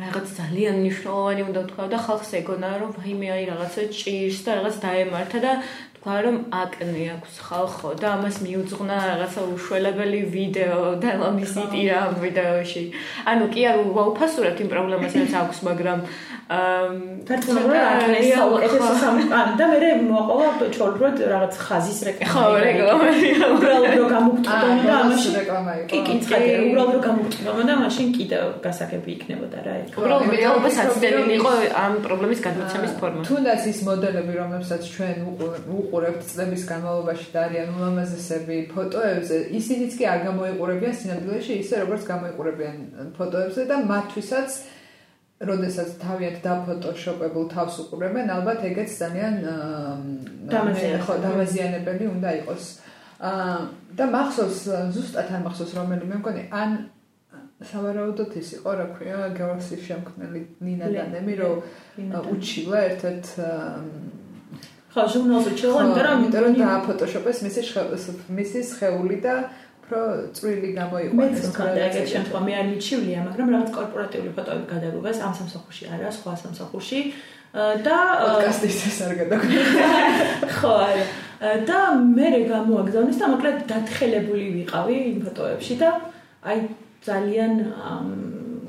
რაღაც 0.03 0.25
ძალიან 0.39 0.75
მნიშვნელოვანი 0.81 1.41
უნდა 1.49 1.61
თქვა 1.69 1.85
და 1.93 1.97
ხალხს 2.05 2.31
ეგონა 2.41 2.69
რომ 2.81 2.89
ვაიმე 2.97 3.27
აი 3.35 3.43
რაღაცა 3.51 3.81
ჭირს 3.93 4.39
და 4.45 4.51
რაღაც 4.57 4.75
დაემართა 4.83 5.39
და 5.45 5.51
თქვა 5.99 6.17
რომ 6.23 6.35
აკნე 6.55 7.05
აქვს 7.19 7.33
ხალხო 7.43 7.89
და 7.99 8.07
ამას 8.15 8.35
მიუძღვნა 8.39 8.97
რაღაცა 9.03 9.41
უშველებელი 9.51 10.19
ვიდეო 10.31 10.83
და 11.03 11.09
ამის 11.27 11.53
იტირა 11.59 11.99
ვიდეოში. 12.23 12.83
ანუ 13.27 13.45
კი 13.51 13.61
არ 13.67 13.77
ვაუფასურებთ 13.99 14.59
იმ 14.63 14.69
პრობლემას 14.71 15.13
რაც 15.19 15.33
აქვს, 15.43 15.59
მაგრამ 15.67 15.99
თერმონოგრაფია 16.49 17.81
არის 18.09 18.29
საუკეთესო 18.33 19.09
და 19.59 19.65
მე 19.69 19.89
მოყოლა 20.01 20.47
ჩოლბროდ 20.73 21.19
რაღაც 21.29 21.53
ხაზის 21.61 21.99
რეკლამა. 22.07 22.31
ხო, 22.33 22.45
რეკლამა. 22.65 23.09
უბრალოდ 23.53 23.93
რო 23.99 24.05
გამოგწყვეტო 24.09 24.69
და 24.89 24.95
ამაში 24.97 25.29
რეკლამა 25.37 25.71
იყო. 25.77 25.87
კი, 25.91 25.99
კი, 26.07 26.13
ცხადია, 26.25 26.57
უბრალოდ 26.69 26.93
რო 26.97 27.01
გამოგწყვეტო 27.05 27.61
და 27.69 27.75
მაშინ 27.83 28.07
კიდევ 28.17 28.43
გასაგები 28.65 29.09
იქნებოდა 29.13 29.59
რა 29.61 29.73
ეგ. 29.77 29.87
უბრალოდ 29.99 30.25
მეტალობა 30.33 30.69
საცდელი 30.79 31.21
იყო 31.37 31.51
ამ 31.83 31.93
პრობლემის 32.09 32.39
გადმოცემის 32.47 32.93
ფორმა. 32.97 33.21
თუნდაც 33.29 33.61
ის 33.69 33.79
მოდელები, 33.85 34.33
რომლებსაც 34.41 34.81
ჩვენ 34.89 35.17
უყურებთ 35.69 36.21
წლების 36.33 36.63
განმავლობაში 36.71 37.27
და 37.29 37.39
არიან 37.45 37.69
ულამაზესები 37.77 38.57
ფოტოებზე, 38.73 39.35
ისინიც 39.53 39.91
კი 40.01 40.03
არ 40.09 40.19
გამოიყურებიან 40.25 40.93
სინამდვილეში 40.97 41.53
ისე, 41.61 41.75
როგორც 41.85 42.03
გამოიყურებიან 42.09 42.75
ფოტოებზე 43.13 43.61
და 43.69 43.75
მათთვისაც 43.85 44.49
როდესაც 45.39 45.89
თავიანთ 46.03 46.37
დაფოტოშოპებულ 46.43 47.45
თავს 47.55 47.75
უყურებენ, 47.83 48.27
ალბათ 48.35 48.59
ეგეც 48.69 48.91
ძალიან 48.99 49.35
დამაზიანებელი 51.23 52.05
უნდა 52.15 52.29
იყოს. 52.43 52.63
აა 53.19 53.55
და 53.99 54.05
მახსოვს 54.15 54.59
ზუსტად 54.95 55.27
არ 55.35 55.41
მახსოვს 55.43 55.71
რომელიმე 55.75 56.19
მგონი 56.21 56.43
ან 56.55 56.75
სავარაუდოდ 57.59 58.35
ის 58.39 58.49
იყო 58.55 58.75
რა 58.79 58.85
ქვია 58.95 59.17
გეორგის 59.35 59.83
შემქმნელი 59.87 60.41
ნინა 60.63 60.87
დანემი 60.95 61.35
რომ 61.41 61.57
უჩილა 62.31 62.79
ერთად 62.89 63.31
ხო 64.93 65.03
ჟურნალზე 65.13 65.51
ჩელა 65.59 65.81
იმიტომ 66.15 66.45
რომ 66.47 66.55
დააფოტოშოპეს 66.63 67.43
მისი 67.45 67.61
მისი 68.39 68.59
შეეული 68.79 69.17
და 69.25 69.35
რო 69.91 70.01
წვრილი 70.37 70.69
გამოიყვანეს. 70.79 71.39
მე 71.39 71.51
თქონდა 71.53 71.79
ეგეთ 71.89 72.07
შემთხვევა 72.13 72.41
მე 72.45 72.53
არ 72.59 72.65
მიჩივლია, 72.69 73.19
მაგრამ 73.27 73.47
რაღაც 73.53 73.69
კორპორატიული 73.77 74.31
ფოტოები 74.37 74.65
გადაგუგას 74.73 75.17
ამ 75.25 75.33
სამსახურში 75.39 75.83
არა, 75.93 76.09
სხვა 76.17 76.33
სამსახურში 76.43 76.99
და 77.85 77.97
პოდკასტის 78.21 78.77
ეს 78.89 78.97
არ 79.05 79.13
გადაგვიდა. 79.21 79.87
ხო, 80.59 80.73
არა. 80.85 81.05
და 81.65 81.79
მე 81.97 82.27
რე 82.35 82.41
გამოაგზავნეს 82.51 83.17
და 83.17 83.25
მოკლედ 83.33 83.57
დათხელებული 83.71 84.45
ვიყავი 84.59 84.95
იმ 85.09 85.17
ფოტოებში 85.25 85.75
და 85.81 85.89
აი 86.45 86.57
ძალიან 86.99 87.53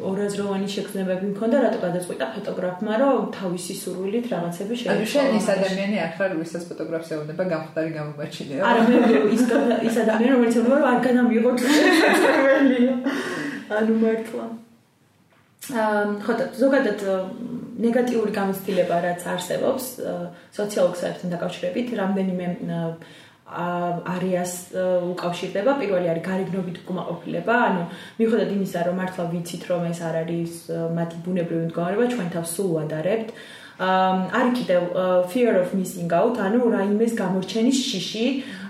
ორაზროვანი 0.09 0.69
შეგრძნებები 0.75 1.27
მქონდა, 1.33 1.57
რატო 1.65 1.79
გადაწყვიტა 1.85 2.27
ფოტოგრაფმა, 2.35 2.93
რომ 3.03 3.21
თავისი 3.37 3.75
სურვილით 3.83 4.27
რაღაცები 4.33 4.75
შეეცვალა. 4.81 4.97
ანუ 4.97 5.07
შენ 5.15 5.29
ის 5.39 5.47
ადამიანი 5.55 5.97
არ 6.05 6.13
ხარ, 6.17 6.31
ვისაც 6.41 6.63
ფოტოგრაფს 6.71 7.11
ეუბნება 7.17 7.45
გამხდარი 7.53 7.91
გამომაჩინე. 7.99 8.55
არა, 8.71 8.83
მე 8.89 8.97
ის 9.37 9.43
ის 9.89 9.97
ადამიანი, 10.05 10.33
რომელიც 10.35 10.55
ეუბნება, 10.61 10.77
რომ 10.81 10.89
არ 10.93 11.01
განამიღო 11.07 11.51
წვერია. 11.61 12.95
ანუ 13.81 13.93
მართლა. 14.03 14.47
აა, 15.71 16.03
ხო 16.25 16.33
და 16.41 16.45
ზოგადად 16.57 17.01
ნეგატიური 17.81 18.33
გამოცდილება 18.35 18.97
რაც 19.07 19.23
არსებობს 19.33 19.85
სოციალურ 20.57 20.93
ქსელებთან 20.97 21.29
დაკავშირებით, 21.35 21.89
რამდენიმე 22.01 22.47
არიას 24.15 24.53
უკავშირდება. 25.13 25.71
პირველი 25.81 26.07
არის 26.13 26.25
გარეგნობით 26.31 26.77
უკმაყოფილება. 26.83 27.55
ანუ 27.69 27.83
მიუხედავად 28.19 28.51
იმისა 28.57 28.81
რომ 28.87 28.97
მართლა 29.01 29.25
ვიცით 29.33 29.63
რომ 29.71 29.83
ეს 29.91 30.01
არ 30.09 30.15
არის 30.23 30.53
მათი 30.99 31.17
ბუნებრივი 31.25 31.63
მდგომარეობა 31.67 32.07
ჩვენ 32.15 32.29
თავს 32.35 32.51
სულ 32.57 32.71
ვადარებთ 32.79 33.29
არის 33.81 34.53
კიდევ 34.61 34.83
fear 35.33 35.57
of 35.57 35.73
missing 35.73 36.11
out, 36.13 36.37
ანუ 36.37 36.69
რაიმეს 36.69 37.15
გამორჩენის 37.17 37.79
შიში, 37.81 38.25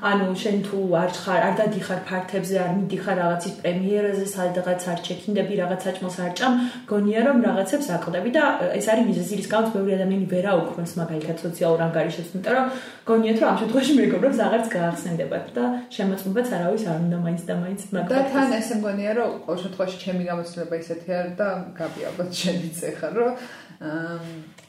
ანუ 0.07 0.27
შენ 0.39 0.57
თუ 0.65 0.79
არ 1.03 1.11
ხარ, 1.23 1.41
არ 1.49 1.55
დადიხარ 1.59 2.01
ფართებზე, 2.09 2.57
არ 2.63 2.71
მიდიხარ 2.79 3.17
რაღაცის 3.21 3.55
პრემიერაზე, 3.59 4.25
სადღაც 4.31 4.81
არ 4.87 4.99
ჩექინდები, 5.07 5.55
რაღაც 5.63 5.81
საჭმელს 5.87 6.17
არ 6.25 6.33
ჭამ, 6.39 6.55
გონია 6.87 7.21
რომ 7.27 7.37
რაღაცებს 7.43 7.87
აკლდები 7.97 8.31
და 8.39 8.45
ეს 8.79 8.87
არის 8.87 9.05
მიზეზი, 9.11 9.35
რის 9.41 9.49
გამოც 9.51 9.69
ბევრი 9.75 9.93
ადამიანი 9.99 10.27
ვერა 10.31 10.53
უქმნის 10.63 10.93
მაგალითად 11.03 11.37
სოციალურ 11.45 11.81
ანგარიშებს, 11.91 12.31
იმიტომ 12.31 12.55
რომ 12.55 12.67
გონიათ 13.11 13.39
რომ 13.43 13.49
ამ 13.51 13.59
შემთხვევაში 13.61 13.93
მეგობრებს 14.01 14.39
აღარც 14.47 14.67
გაახსენდებათ 14.77 15.47
და 15.59 15.65
შემოწმებაც 15.91 16.49
არავის 16.55 16.85
არ 16.87 16.99
უნდა 17.05 17.19
მაინც 17.27 17.43
და 17.51 17.55
მაინც 17.61 17.81
მაგალითად. 17.91 18.31
და 18.31 18.33
თან 18.33 18.49
ესე 18.61 18.75
მგონია 18.81 19.13
რომ 19.19 19.31
ყოველ 19.45 19.59
შემთხვევაში 19.65 19.97
ჩემი 20.05 20.23
გამოცდილება 20.31 20.75
ისეთი 20.81 21.09
არის 21.19 21.35
და 21.41 21.49
გაბი 21.79 22.01
ალბათ 22.09 22.31
შენიც 22.41 22.77
ეხარ 22.91 23.13
რომ 23.19 23.33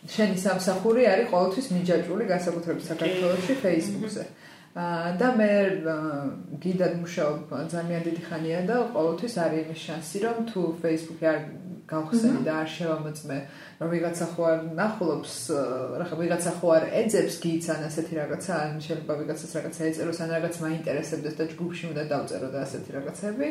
შენი 0.09 0.37
სამსახური 0.41 1.05
არის 1.05 1.27
ყოველთვის 1.29 1.67
მიჯაჭვული 1.77 2.25
განსაკუთრებით 2.33 2.85
საქართველოში 2.91 3.53
Facebook-ზე. 3.61 4.25
და 4.71 5.27
მე 5.35 5.51
გიდად 6.63 6.93
მუშაობ 7.03 7.49
ძალიან 7.73 8.01
დიდი 8.07 8.21
ხანია 8.23 8.59
და 8.69 8.75
ყოველთვის 8.95 9.33
არის 9.43 9.59
იმის 9.67 9.81
შანსი 9.83 10.17
რომ 10.23 10.37
თუ 10.47 10.61
Facebook-ი 10.79 11.25
არ 11.27 11.39
გავხსენი 11.91 12.41
და 12.47 12.53
არ 12.63 12.69
შევამოწმე 12.75 13.37
რომ 13.81 13.89
ვიღაცა 13.91 14.25
ხო 14.31 14.43
არ 14.51 14.59
ნახულობს 14.79 15.33
რა 15.99 16.05
ვიღაცა 16.21 16.51
ხო 16.59 16.67
არ 16.77 16.83
ეძებს 17.01 17.35
გიც 17.43 17.65
ან 17.75 17.81
ასეთი 17.91 18.13
რაღაცა 18.21 18.53
ან 18.63 18.71
შეიძლება 18.85 19.13
ვიღაცას 19.21 19.51
რაღაცა 19.59 19.81
ეწეროს 19.91 20.19
ან 20.23 20.29
რაღაც 20.35 20.55
მაინტერესებდეს 20.65 21.35
და 21.35 21.43
ჯგუფში 21.51 21.83
უნდა 21.91 22.03
დავწერო 22.13 22.47
და 22.55 22.59
ასეთი 22.63 22.89
რაღაცები. 22.95 23.47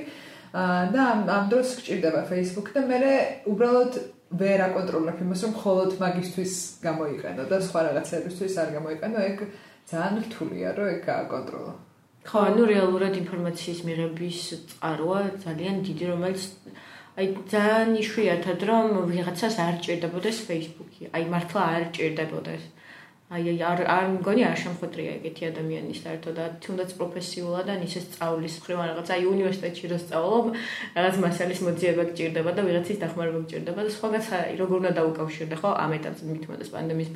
და 0.94 1.00
ამ 1.36 1.44
დროს 1.52 1.68
გჭირდება 1.78 2.20
Facebook 2.32 2.68
და 2.74 2.80
მე 2.88 2.98
უბრალოდ 3.44 3.92
ვერ 4.30 4.60
აკონტროლებ 4.62 5.18
იმას, 5.24 5.40
რომ 5.44 5.52
მხოლოდ 5.58 5.90
მაგისტვის 6.00 6.54
გამოიყენო 6.86 7.44
და 7.50 7.56
სხვა 7.66 7.80
რაღაცებისთვის 7.86 8.54
არ 8.62 8.68
გამოიყენო, 8.76 9.18
ეგ 9.30 9.38
ძალიან 9.90 10.16
რთულია, 10.26 10.68
რომ 10.78 10.86
ეგ 10.94 11.00
გააკონტროლო. 11.10 11.72
ხო, 12.30 12.38
ანუ 12.50 12.62
რეალურად 12.70 13.14
ინფორმაციის 13.22 13.80
მიღების 13.88 14.38
წყაროა 14.70 15.20
ძალიან 15.44 15.76
დიდი, 15.88 16.04
რომელიც 16.14 16.42
აი 17.18 17.26
ძალიან 17.52 17.88
იშვიათად 18.00 18.60
რომ 18.70 18.86
ვიღაცას 19.10 19.56
არ 19.66 19.74
ჭირდებოდეს 19.84 20.38
Facebook-ი. 20.48 21.10
აი 21.10 21.24
მართლა 21.32 21.62
არ 21.74 21.84
ჭირდებოდეს. 21.96 22.62
აი 23.30 23.44
აი 23.50 23.60
არ 23.62 23.80
არ 23.86 24.06
მგონი 24.10 24.42
არ 24.42 24.56
შემხვედრია 24.58 25.10
ეგეთი 25.16 25.44
ადამიანი 25.48 25.92
საერთოდ 25.94 26.34
და 26.34 26.46
თუნდაც 26.64 26.94
პროფესიულად 26.98 27.68
ან 27.74 27.84
ისე 27.86 28.00
სწავლის 28.02 28.56
მხრივ 28.58 28.80
რაღაც 28.90 29.12
აი 29.14 29.28
უნივერსიტეტში 29.30 29.90
რო 29.92 29.98
სწავლობ 30.02 30.48
რაღაც 30.98 31.20
მასალის 31.24 31.60
მოძიება 31.66 32.06
გჭირდება 32.10 32.54
და 32.58 32.64
ვიღაცის 32.66 32.98
დახმარება 33.04 33.42
გჭირდება 33.46 33.80
და 33.86 33.94
სხვაგაც 33.94 34.26
აი 34.34 34.58
როგორ 34.62 34.76
უნდა 34.82 34.92
დაუკავშირდე 34.98 35.56
ხო? 35.62 35.70
ამ 35.78 35.90
ეტაპზე 36.00 36.24
მithumedes 36.26 36.74
პანდემიის 36.74 37.10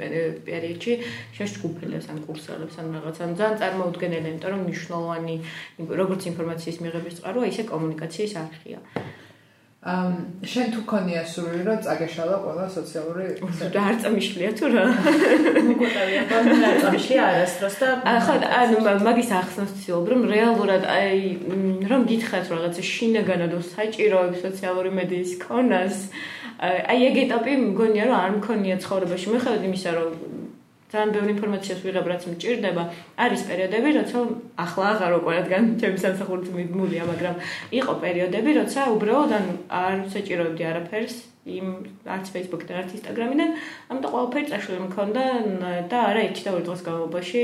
პერიოდში 0.47 0.93
შეშჯგუფელებს 1.35 2.07
ან 2.15 2.19
კურსელებს 2.31 2.79
ან 2.79 2.87
რაღაც 2.95 3.17
ან 3.27 3.31
ძალიან 3.35 3.59
წარმოუდგენელი 3.65 4.27
იმიტომ 4.31 4.51
რომ 4.55 4.65
მნიშვნელოვანი 4.71 5.37
როგორც 5.99 6.23
ინფორმაციის 6.31 6.79
მიღების 6.87 7.19
წყაროა 7.19 7.47
ისე 7.51 7.63
კომუნიკაციის 7.75 8.39
არხია 8.39 8.79
შენ 9.85 10.71
თუ 10.73 10.81
ქონია 10.89 11.23
სურვილი 11.29 11.65
რომ 11.69 11.81
წაგეშალა 11.85 12.37
ყველა 12.41 12.67
სოციალური 12.73 13.27
და 13.75 13.81
არ 13.85 13.97
წამიშლია 14.01 14.51
თუ 14.57 14.71
რა? 14.73 14.85
მოგვიტევია 15.69 16.23
ბანდა 16.31 16.69
არ 16.69 16.79
წამიშლია 16.85 17.23
არასდროს 17.29 17.77
და 17.83 17.89
ახლა 18.15 18.37
ანუ 18.65 18.79
მაგის 19.05 19.31
ახსნას 19.41 19.75
ვცდილობ 19.75 20.07
რომ 20.13 20.23
რეალურად 20.33 20.89
აი 20.89 21.21
რომ 21.93 22.01
გითხრათ 22.09 22.47
რაღაცა 22.55 22.83
შინაგანად 22.93 23.53
საჭიროებს 23.75 24.41
სოციალური 24.47 24.91
მედიის 25.05 25.37
ქონას 25.45 25.97
აი 26.65 26.99
ეგ 27.11 27.17
ეტაპი 27.29 27.53
მგონია 27.69 28.05
რომ 28.09 28.17
არ 28.25 28.33
მქონია 28.41 28.77
ცხოვრებაში. 28.81 29.27
მიხედავთ 29.37 29.63
იმისა 29.69 29.91
რომ 30.01 30.11
ძალიან 30.95 31.11
ბევრი 31.15 31.31
ინფორმაციას 31.35 31.81
ვიღებ 31.85 32.07
რაც 32.15 32.23
მჭირდება. 32.31 32.83
არის 33.25 33.43
პერიოდები, 33.51 33.89
როცა 33.99 34.19
ახლა 34.65 34.87
აღარო 34.95 35.19
ყველგან 35.27 35.65
ჩემი 35.83 35.99
სამსახურით 36.05 36.49
მიდმულია, 36.55 37.03
მაგრამ 37.11 37.37
იყო 37.83 37.93
პერიოდები, 38.05 38.51
როცა 38.61 38.81
უბრალოდ 38.95 39.31
ან 39.39 39.47
არ 39.83 39.97
საჭიროებდი 40.15 40.63
არაფერს 40.71 41.17
იმ 41.45 41.67
არც 42.09 42.27
Facebook-დან, 42.33 42.77
არც 42.81 42.91
Instagram-დან, 42.97 43.51
ამიტომ 43.93 44.13
ყველაფერი 44.15 44.47
წაშვილი 44.49 44.81
მქონდა 44.89 45.25
და 45.93 45.99
არა 46.09 46.21
ერთი 46.29 46.43
და 46.47 46.51
ორი 46.57 46.65
დღის 46.65 46.83
განმავლობაში 46.87 47.41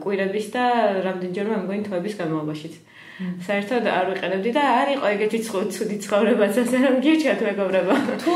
კვირების 0.00 0.46
და 0.54 0.64
რამდენჯერმე 1.04 1.56
მგონი 1.64 1.82
თვეების 1.84 2.14
განმავლობაშიც. 2.20 2.74
საერთოდ 3.14 3.84
არ 3.86 4.08
ვიყენებდი 4.10 4.50
და 4.56 4.62
არ 4.80 4.88
იყო 4.96 5.06
ეგეთი 5.14 5.38
ცუდი 5.46 5.96
ცხოვრებაც 6.02 6.54
ასე 6.64 6.78
რომ 6.82 6.96
გიჩქართ 7.04 7.40
მეგობრებო. 7.46 7.94
თუ 8.24 8.34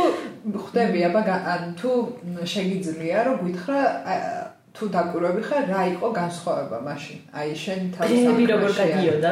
ხვდები 0.54 1.00
აბა 1.08 1.22
თუ 1.80 1.90
შეგიძლია 2.46 3.18
რომ 3.26 3.38
გითხრა 3.48 3.80
თუ 4.78 4.86
დაკვირვები 4.94 5.42
ხარ 5.42 5.64
რა 5.74 5.80
იყო 5.98 6.08
განსხვავება 6.14 6.78
მაშინ? 6.86 7.18
აი 7.34 7.48
შენ 7.62 7.80
თავის 7.98 8.18
დღეები 8.22 8.44
როგორ 8.52 8.70
გადიოდა? 8.78 9.30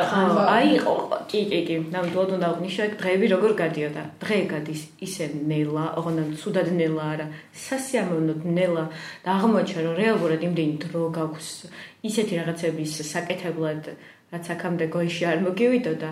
აი 0.57 0.67
იყო 0.79 0.95
კი 1.31 1.41
კი 1.51 1.61
კი, 1.69 1.77
ნამდვილად 1.95 2.31
უნდა 2.37 2.47
აღნიშნო 2.51 2.85
დღეები 3.03 3.27
როგორ 3.35 3.53
გადიოდა. 3.63 4.03
დღე 4.23 4.39
გადის 4.53 4.83
ისე 5.07 5.25
ნელა, 5.51 5.85
ოღონდ 5.99 6.35
ცუდად 6.41 6.69
ნელა 6.81 7.05
არა, 7.15 7.27
სასიამოვნოდ 7.67 8.41
ნელა 8.59 8.85
და 9.23 9.29
აღმოჩნდა 9.39 9.81
რომ 9.87 9.95
რეალურად 10.03 10.41
იმდენი 10.51 10.75
დრო 10.83 11.03
გაქვს 11.15 11.49
ისეთი 12.11 12.35
რაღაცების 12.43 12.93
საკეთებლად 13.13 13.83
რაც 14.35 14.47
აქამდე 14.55 14.87
გოიში 14.97 15.23
არ 15.31 15.39
მოგივიდოდა 15.47 16.11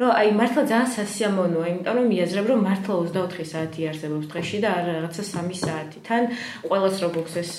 რომ 0.00 0.08
აი 0.08 0.28
მართლა 0.32 0.62
ძალიან 0.72 0.88
სასიამოვნოა 0.96 1.66
იმიტომ 1.68 1.96
რომ 2.00 2.06
მიაზრებ 2.12 2.46
რომ 2.50 2.60
მართლა 2.66 2.94
24 3.12 3.44
საათი 3.52 3.80
არსებობს 3.92 4.26
დღეში 4.32 4.58
და 4.64 4.68
არ 4.72 4.84
რაღაცა 4.88 5.22
3 5.28 5.58
საათი. 5.62 5.98
თან 6.08 6.22
ყოველს 6.64 6.96
რო 7.02 7.08
გქს 7.16 7.34
ეს 7.42 7.52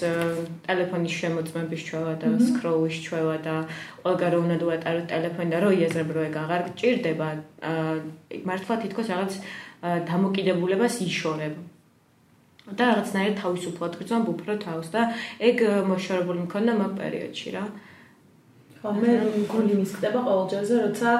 ტელეფონის 0.65 1.13
შემოწმების 1.19 1.81
ჩვევა 1.87 2.13
და 2.23 2.27
სკროლის 2.47 2.97
ჩვევა 3.05 3.37
და 3.45 3.55
ყველგან 4.01 4.29
რო 4.33 4.39
უნდა 4.45 4.57
დუატარო 4.63 5.01
ტელეფონი 5.13 5.49
და 5.53 5.59
რო 5.61 5.69
იაზრებ 5.77 6.09
რომ 6.17 6.23
ეგ 6.29 6.35
აღარ 6.43 6.61
გჭირდება 6.73 7.29
მართლა 8.49 8.75
თითქოს 8.81 9.07
რაღაც 9.13 9.33
დამოკიდებულებას 10.09 10.95
იშორებ. 11.05 11.55
და 12.63 12.83
რაღაცნაირად 12.89 13.35
თავისუფლად 13.43 13.93
გრძნობ 13.99 14.25
უფრო 14.33 14.53
თავს 14.65 14.87
და 14.95 15.01
ეგ 15.49 15.57
მოშორებული 15.83 16.39
მქონდა 16.47 16.73
მაგ 16.79 16.91
პერიოდში 16.95 17.49
რა. 17.55 17.63
ხო, 17.67 17.92
მე 18.83 19.11
გული 19.47 19.77
მისკდება 19.79 20.19
ყოველჯერზე, 20.27 20.75
როცა 20.85 21.11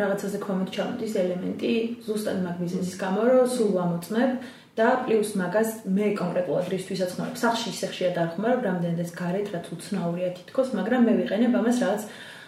რაღაცაზე 0.00 0.38
ქვემოთ 0.40 0.68
ჩამოდის 0.72 1.16
ელემენტი, 1.20 1.72
ზუსტად 2.06 2.38
მაგ 2.46 2.56
მიზეზის 2.64 2.96
გამო, 2.96 3.20
რომ 3.28 3.50
სულ 3.56 3.70
ვამოწმებ 3.76 4.30
და 4.76 4.88
პლუს 5.04 5.30
მაგას 5.40 5.70
მე 5.88 6.06
კონკრეტულად 6.16 6.66
რისთვისაც 6.72 7.10
ხმარობ. 7.16 7.36
სახში 7.40 7.68
ისე 7.72 7.86
ხშირად 7.92 8.16
არ 8.20 8.30
ხმარობ, 8.36 8.60
რამდენადაც 8.68 9.10
გარეთ 9.20 9.46
რაც 9.52 9.66
უცნაურია 9.76 10.30
თითქოს, 10.36 10.68
მაგრამ 10.76 11.00
მე 11.08 11.12
ვიყენებ 11.20 11.52
ამას 11.60 11.76
რაღაც 11.84 12.02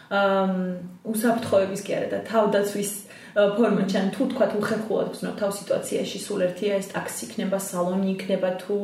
უსაფრთხოების 0.09 1.80
კი 1.84 1.92
არა 1.98 2.09
და 2.14 2.18
თავდაცვის 2.28 2.92
ფორმატში 3.38 3.96
ან 4.00 4.09
თუ 4.14 4.22
თქვა 4.32 4.46
თუ 4.50 4.61
ხეხულად 4.66 5.09
გზნობ 5.14 5.34
თავ 5.38 5.50
სიტუაციაში 5.59 6.18
სულ 6.24 6.40
ერთია 6.48 6.78
ეს 6.80 6.88
ტაქსი 6.90 7.22
იქნება 7.28 7.59
სალონი 7.61 8.09
იქნება 8.16 8.50
თუ 8.62 8.76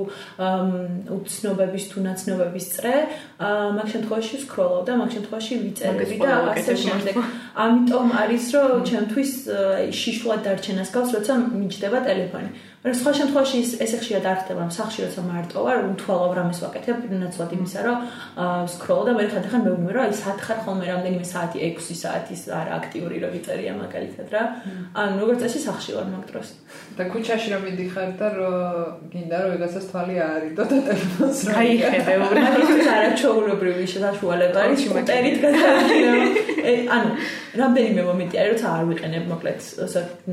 უცნობების 1.16 1.84
თუ 1.90 1.98
ნაცნობების 2.06 2.66
წრე 2.74 2.94
მაგ 3.40 3.86
შემთხვევაში 3.94 4.36
სკროლავ 4.44 4.82
და 4.84 4.92
მაგ 5.00 5.10
შემთხვევაში 5.16 5.54
ვიწერები 5.64 6.16
და 6.22 6.32
ასე 6.54 6.74
შემდეგ. 6.84 7.14
ამიტომ 7.64 8.06
არის 8.22 8.44
რომ 8.54 8.84
ჩემთვის 8.90 9.32
შიშულად 10.00 10.40
დარჩენას 10.46 10.88
გავს 10.94 11.10
როცა 11.16 11.32
მიჯდება 11.58 11.98
ტელეფონი 12.06 12.50
სხვა 12.84 13.12
შემთხვევაში 13.16 13.58
ესე 13.80 13.96
ხშირად 13.96 14.26
არ 14.28 14.40
ხდება 14.44 14.64
სახში 14.76 15.06
როცა 15.06 15.22
მარტო 15.24 15.60
ვარ 15.64 15.78
უთვალავ 15.88 16.32
რამეს 16.36 16.58
ვაკეთებ 16.60 17.06
ნაცვლად 17.16 17.52
იმისა 17.56 17.84
რომ 17.86 18.02
სკროლ 18.68 19.00
და 19.08 19.12
მე 19.16 19.24
ხან 19.32 19.46
ხან 19.48 19.62
მეუბნები 19.64 19.94
რომ 19.96 20.04
აი 20.04 20.16
სათხარ 20.20 20.58
ხოლმე 20.66 20.84
რამდენიმე 20.92 21.24
საათი 21.24 21.64
6 21.64 21.96
საათის 22.04 22.42
არ 22.52 22.68
აქტიური 22.76 23.22
რო 23.24 23.30
ვიწერია 23.32 23.72
მაგალითად 23.80 24.28
რა. 24.36 24.42
ან 25.00 25.16
როგორც 25.16 25.38
წესი 25.40 25.60
სახში 25.64 25.96
ვარ 25.96 26.08
მაგ 26.12 26.24
დროს 26.28 26.48
და 27.00 27.02
ქუჩაში 27.08 27.48
რომ 27.56 27.62
მიდიხარ 27.64 28.10
და 28.20 28.28
რომ 28.36 28.52
გინდა 29.16 29.36
რომ 29.40 29.50
ვიღაცას 29.56 29.86
თვალი 29.88 30.14
აარიდო 30.28 30.64
და 30.68 30.76
ტელეფონს 30.84 31.40
რა 31.48 31.56
აიხედე 31.64 32.14
უბრალოდ 32.20 32.84
არაჩვეულებრივი 32.96 33.84
შესაძლებლობა 33.94 34.60
არის 34.68 34.82
მოტერით 34.92 35.36
გადავიდე 35.40 36.12
ანუ 36.94 37.10
რამდენიმე 37.54 38.02
მომენტი 38.10 38.36
არის 38.44 38.52
როცა 38.54 38.68
არ 38.76 38.84
ვიყენებ 38.92 39.24
მოკლედ 39.32 39.58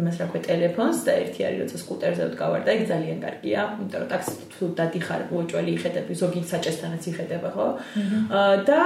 იმას 0.01 0.15
რა 0.19 0.25
ქვია 0.31 0.43
ტელეფონს 0.47 0.99
და 1.05 1.11
ერთი 1.21 1.41
არის 1.47 1.59
როცა 1.63 1.81
სკუტერზე 1.81 2.23
ვდგავარ 2.41 2.63
და 2.65 2.71
ეგ 2.73 2.81
ძალიან 2.89 3.19
კარგია 3.21 3.61
იმიტომ 3.77 4.01
რომ 4.01 4.09
ტაქსი 4.11 4.33
თუ 4.53 4.65
დადიხარ 4.77 5.21
უოჭველი 5.29 5.71
იხედებ 5.77 6.07
ზოგი 6.21 6.41
საჭესთანაც 6.51 7.03
იხედება 7.11 7.49
ხო? 7.53 7.67
და 8.69 8.79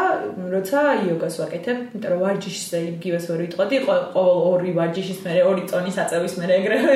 როცა 0.56 0.80
იოგას 1.08 1.36
ვაკეთებ 1.42 1.78
იმიტომ 1.96 2.12
რომ 2.12 2.20
ვარჯიშის 2.26 2.68
იგივეს 2.80 3.26
ვერ 3.32 3.40
ვიტყოდი 3.46 3.78
ყოველ 3.86 4.04
ორი 4.52 4.72
ვარჯიშის 4.80 5.20
მერე 5.26 5.42
ორი 5.48 5.64
წონის 5.72 5.98
აწევის 6.04 6.36
მერე 6.42 6.54
ეგრევე 6.60 6.94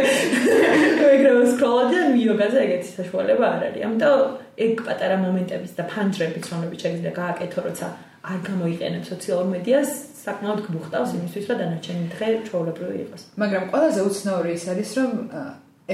ეგრევე 1.16 1.44
სკროლობ 1.54 1.88
და 1.96 2.02
იოგაზე 2.20 2.58
ეგეთი 2.68 2.90
საშუალება 3.00 3.46
არ 3.56 3.64
არის. 3.70 3.82
ამიტომ 3.88 4.20
ეგ 4.60 4.74
პატარა 4.84 5.18
მომენტების 5.24 5.72
და 5.80 5.84
ფანჯრების 5.94 6.46
რომლებიც 6.52 6.80
შეიძლება 6.84 7.12
გააკეთო 7.22 7.60
როცა 7.70 7.88
არ 8.20 8.40
გამოიყენებ 8.50 9.04
სოციალურ 9.08 9.48
მედიას 9.56 9.90
საკმაოდ 10.20 10.60
გმუხტავს 10.68 11.12
იმისთვის 11.16 11.46
რომ 11.50 11.58
დანარჩენი 11.64 12.04
დღე 12.14 12.28
ჩვეულებრივი 12.50 12.98
იყოს. 13.08 13.22
მაგრამ 13.40 13.64
ყველაზე 13.72 14.00
უცნაური 14.10 14.50
ის 14.60 14.66
არის 14.74 14.90
რომ 15.00 15.12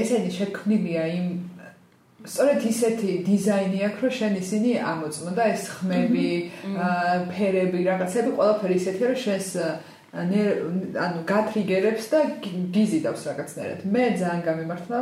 ესენი 0.01 0.31
შექმნილია 0.37 1.03
იმ 1.15 1.27
სწორედ 2.25 2.63
ისეთი 2.69 3.11
დიზაინი 3.25 3.79
აქვს 3.87 4.01
რომ 4.05 4.13
შენ 4.19 4.33
ისინი 4.41 4.71
ამოწმო 4.91 5.31
და 5.37 5.43
ეს 5.55 5.63
ხმები 5.77 6.29
ფერები 7.31 7.79
რაღაცები 7.89 8.31
ყველაფერი 8.39 8.79
ისეთია 8.81 9.11
რომ 9.11 9.19
შენს 9.25 9.49
ანუ 10.15 11.19
გათრიგერებს 11.27 12.05
და 12.07 12.19
გიზიდავს 12.71 13.21
რაღაცნაირად. 13.27 13.79
მე 13.83 14.03
ძალიან 14.15 14.41
გამიმართლა. 14.47 14.99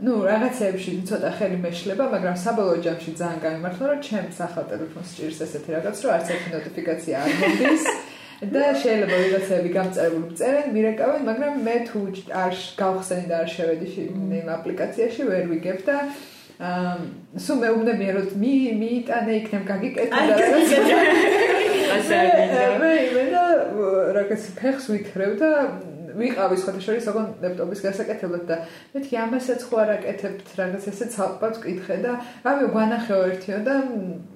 ну, 0.00 0.12
რაღაცეებში 0.24 0.90
ცოტა 1.10 1.30
ხელი 1.36 1.58
მეშლება, 1.58 2.04
მაგრამ 2.14 2.36
საბოლოო 2.38 2.78
ჯამში 2.86 3.12
ძალიან 3.18 3.40
გამიმართლა, 3.44 3.84
რომ 3.90 4.00
ჩემს 4.08 4.38
ახალ 4.46 4.64
ტელეფონს 4.70 5.10
ჭირს 5.18 5.38
ესეთი 5.42 5.70
რაღაც, 5.74 5.96
რომ 6.06 6.10
არც 6.16 6.26
ერთი 6.34 6.48
ნოტიფიკაცია 6.54 7.14
არ 7.18 7.30
მოდის. 7.42 7.84
და 8.38 8.64
შეიძლება 8.82 9.16
ვიღაცები 9.18 9.70
გამწერებული 9.74 10.34
წერენ, 10.38 10.66
მირეკავენ, 10.74 11.22
მაგრამ 11.26 11.54
მე 11.66 11.76
თუ 11.90 12.02
არ 12.42 12.58
გავხსენი 12.78 13.26
და 13.30 13.36
არ 13.42 13.48
შევედი 13.54 13.86
იმ 14.38 14.50
აპლიკაციაში, 14.58 15.22
ვერ 15.30 15.44
ვიგებ 15.52 15.80
და 15.88 15.96
აა 16.58 16.94
სულ 17.38 17.58
მეუბნებიან 17.62 18.16
რომ 18.18 18.30
მი 18.42 18.52
მიიტანე 18.78 19.34
იქნებ 19.40 19.64
გაგიკეთე 19.68 20.10
და 20.10 20.38
რაღაცა 20.42 20.78
ასე 21.98 22.18
მე 22.82 22.94
მე 23.14 23.22
და 23.34 23.44
რაღაც 24.16 24.48
ფეხს 24.58 24.88
ვითხრევ 24.90 25.36
და 25.38 25.50
ვიყავი 26.18 26.56
სხვა 26.60 26.72
შორის 26.86 27.08
ოღონ 27.10 27.26
ლეპტოპის 27.42 27.82
გასაკეთებლად 27.86 28.44
და 28.50 28.56
მეთქი 28.94 29.18
ამასაც 29.24 29.60
ხო 29.68 29.76
არ 29.82 29.90
აკეთებთ 29.96 30.48
რაღაც 30.60 30.88
ესე 30.92 31.06
ცალკეც 31.14 31.60
ვკითხე 31.62 31.96
და 32.04 32.12
რავი 32.46 32.70
გვანახეო 32.74 33.20
ერთიო 33.32 33.58
და 33.68 33.74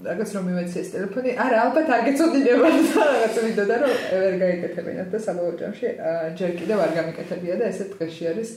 რაღაც 0.08 0.28
რომ 0.36 0.44
მიმეცი 0.48 0.76
ეს 0.82 0.92
ტელეფონი. 0.92 1.30
არა 1.44 1.56
ალბათ 1.66 1.88
არ 1.96 2.02
გეცოდინება 2.08 2.68
და 2.76 3.08
რაღაც 3.12 3.34
ვიდო 3.46 3.64
და 3.70 3.76
რომ 3.82 3.96
ვერ 4.22 4.34
გაიკეთებინათ 4.42 5.08
და 5.12 5.18
საბოლოო 5.26 5.58
ჯამში 5.62 5.88
ჯერ 6.38 6.50
კიდევ 6.60 6.78
არ 6.86 6.92
გამიკეთებია 6.98 7.54
და 7.60 7.64
ესე 7.72 7.84
დღეში 7.92 8.24
არის 8.32 8.50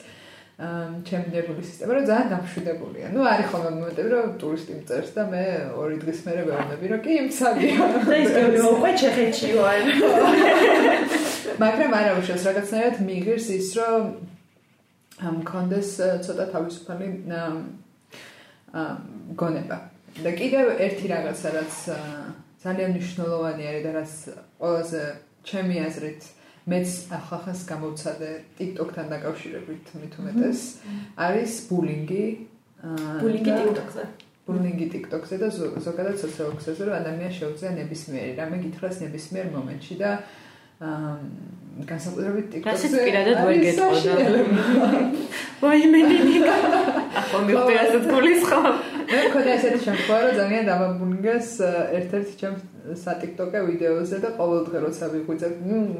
ჩემი 0.55 1.27
ნერვული 1.35 1.63
სისტემა 1.67 1.95
რომ 1.99 2.05
ძალიან 2.07 2.29
გამშვიდებულია. 2.31 3.07
ნუ 3.11 3.21
არის 3.27 3.47
ხოლმე 3.51 3.71
მომენტები 3.75 4.09
რომ 4.15 4.27
ტურისტი 4.39 4.73
მწერს 4.79 5.09
და 5.11 5.23
მე 5.27 5.43
ორი 5.75 5.97
დღის 5.99 6.19
მერე 6.23 6.41
ვეუბნები 6.47 6.85
რომ 6.91 6.99
კი 7.03 7.11
იმცადია. 7.21 7.75
და 8.07 8.15
ის 8.23 8.29
გეუბნები 8.35 8.69
უკვე 8.71 8.91
ჩეხეთში 9.01 9.49
ვარ. 9.59 9.81
მაგრამ 11.63 11.91
არა 11.99 12.11
უშავს 12.19 12.45
რაღაცნაირად 12.47 12.95
მიგერს 13.03 13.47
ის 13.51 13.67
რომ 13.75 14.01
ამ 15.27 15.35
კონდეს 15.43 15.89
ცოტა 16.23 16.45
თავისუფალი 16.55 17.07
გონება. 19.35 19.77
და 20.23 20.31
კიდევ 20.39 20.65
ერთი 20.79 21.05
რაღაცა 21.11 21.49
რაც 21.51 21.73
ძალიან 22.63 22.89
მნიშვნელოვანი 22.95 23.63
არის 23.67 23.83
და 23.83 23.91
რაც 23.99 24.11
ყველაზე 24.63 25.01
ჩემი 25.43 25.75
აზრით 25.83 26.21
მეც 26.65 26.89
ახახას 27.13 27.59
გამოვცადე 27.69 28.29
TikTok-თან 28.57 29.11
დაკავშირებით 29.13 29.85
მithumetes 30.01 30.59
არის 31.25 31.51
ბულინგი 31.69 32.23
ბულინგი 33.21 33.51
TikTok-ზე 33.59 34.05
ბულინგი 34.45 34.87
TikTok-ზე 34.93 35.35
და 35.41 35.47
ზოგადად 35.57 36.17
სოციალურ 36.21 36.57
ქსელზე 36.57 36.81
რომ 36.89 36.95
ადამიანს 37.01 37.37
შეუძლია 37.41 37.71
ნებისმიერი 37.81 38.33
რამე 38.41 38.57
გითხრას 38.65 38.95
ნებისმიერ 39.05 39.47
მომენტში 39.57 39.95
და 40.01 40.11
განსაკუთრებით 41.89 42.45
TikTok-ზე. 42.51 42.67
რასაც 42.67 42.93
პირადად 43.05 43.37
ვერ 43.47 43.57
გეტყოდა. 43.65 44.13
ვაიმე 45.61 45.99
ნიკა. 46.09 46.55
ახლა 47.35 47.47
მივხვდი 47.47 47.75
ასეთ 47.83 48.03
გულის 48.11 48.43
ხო? 48.47 48.59
მე 49.11 49.19
მქონდა 49.27 49.51
ესეთი 49.55 49.79
შემთხვევა, 49.85 50.19
რომ 50.25 50.35
ძალიან 50.39 50.63
დამაბუნგეს 50.69 51.49
ერთ-ერთი 51.99 52.33
ჩემ 52.41 52.55
სატიკტოკე 53.03 53.59
ვიდეოზე 53.69 54.17
და 54.23 54.29
ყოველ 54.39 54.61
დღე 54.67 54.77
როცა 54.85 55.05
ვიღვიძებ, 55.13 55.53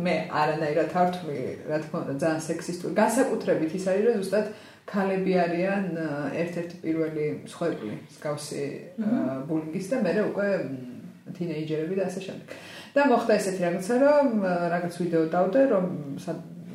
მე 0.05 0.15
არანაირად 0.41 0.95
არ 1.01 1.09
თვლი, 1.15 1.39
რა 1.69 1.77
თქმა 1.83 1.97
უნდა, 2.05 2.13
ძალიან 2.23 2.41
სექსისტური. 2.49 2.93
განსაკუთრებით 3.01 3.71
ის 3.75 3.85
არის, 3.91 4.03
რომ 4.05 4.15
ზუსტად 4.21 4.45
ქალები 4.85 5.33
არიან 5.45 5.85
ერთ-ერთი 6.41 6.75
პირველი 6.85 7.25
მსხვერპლი 7.45 7.93
მსგავსი 8.05 8.63
ბულინგის 9.49 9.85
და 9.91 9.97
მე 10.05 10.11
უკვე 10.29 10.47
თინეიჯერები 11.35 11.95
და 11.99 12.03
ასე 12.05 12.21
შემდეგ. 12.25 12.47
და 12.95 13.01
მოხდა 13.11 13.33
ესეთი 13.35 13.61
რაღაცა, 13.65 13.93
რომ 14.05 14.27
რაღაც 14.71 14.93
ვიდეო 15.01 15.23
დავდე, 15.35 15.61
რომ 15.73 15.85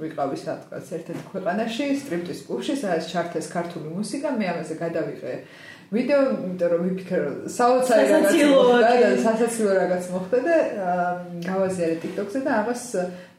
ვიყავი 0.01 0.37
სადღაც 0.41 0.87
ერთ-ერთ 0.97 1.21
ქვეყანაში, 1.33 1.87
სტრიპტის 2.03 2.41
კლუბში, 2.47 2.75
სადაც 2.81 3.05
ჩართეს 3.13 3.47
ქართული 3.53 3.93
მუსიკა, 3.97 4.33
მე 4.41 4.47
ამაზე 4.53 4.75
გადავიყე 4.81 5.35
ვიდეო, 5.91 6.19
იმიტომ 6.47 6.71
რომ 6.71 6.83
ვიფიქრე 6.87 7.21
საოცარი 7.51 8.05
რაღაც 8.11 8.35
მოხდა 8.47 8.91
და 9.03 9.09
სასაცილო 9.25 9.73
რაღაც 9.75 10.05
მოხდა 10.15 10.39
და 10.47 10.59
გავაზიარე 11.47 11.97
TikTok-ზე 12.05 12.43
და 12.47 12.53
ამას 12.63 12.83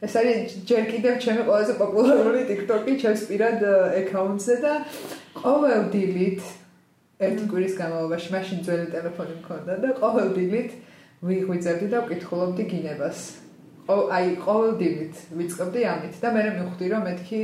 ეს 0.04 0.16
არის 0.20 0.56
ჯერ 0.68 0.82
კიდევ 0.92 1.14
ჩემი 1.24 1.46
ყველაზე 1.48 1.72
პოპულარული 1.80 2.42
TikTok-ი 2.52 2.92
ჩემს 3.00 3.22
პირად 3.32 3.64
აკაუნტზე 4.02 4.54
და 4.60 4.72
ყოველ 5.40 5.88
დილით 5.96 6.42
ერთი 7.24 7.44
კვირის 7.48 7.74
განმავლობაში 7.80 8.28
მაშინ 8.36 8.58
ძველი 8.68 8.86
ტელეფონი 8.92 9.34
მქონდა 9.40 9.74
და 9.80 9.88
ყოველ 10.02 10.28
დილით 10.36 10.70
ვიღვიძებდი 11.22 11.86
და 11.88 11.98
ვკითხულობდი 12.04 12.64
გინებას. 12.68 13.41
აი 13.90 14.34
ყოველ 14.44 14.74
დილით 14.78 15.22
ვიწყებდი 15.34 15.80
ამით 15.90 16.18
და 16.22 16.30
მე 16.34 16.42
მივხვდი 16.54 16.90
რომ 16.92 17.02
მეთქი 17.08 17.40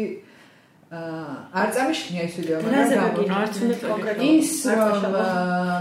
არ 0.89 1.69
წამიშნია 1.77 2.23
ის 2.25 2.35
ვიდეო, 2.39 2.59
მაგრამ 2.65 3.33
არც 3.39 3.55
უნდა 3.61 3.75
კონკრეტულად 3.83 4.23
ის 4.25 4.53
რომ 4.79 5.05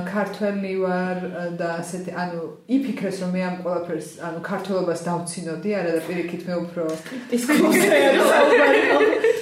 ქართველი 0.07 0.73
ვარ 0.83 1.17
და 1.55 1.67
ასეთი, 1.79 2.11
ანუ 2.23 2.41
იფიქრეს 2.75 3.17
რომ 3.23 3.31
მე 3.31 3.41
ამ 3.47 3.55
ყველაფერს, 3.63 4.09
ანუ 4.27 4.39
ქართველობას 4.43 4.99
დავცინოდი, 5.07 5.69
არა 5.79 5.91
და 5.95 6.01
პირიქით 6.07 6.43
მე 6.47 6.53
უფრო 6.67 6.83
ის 7.31 7.43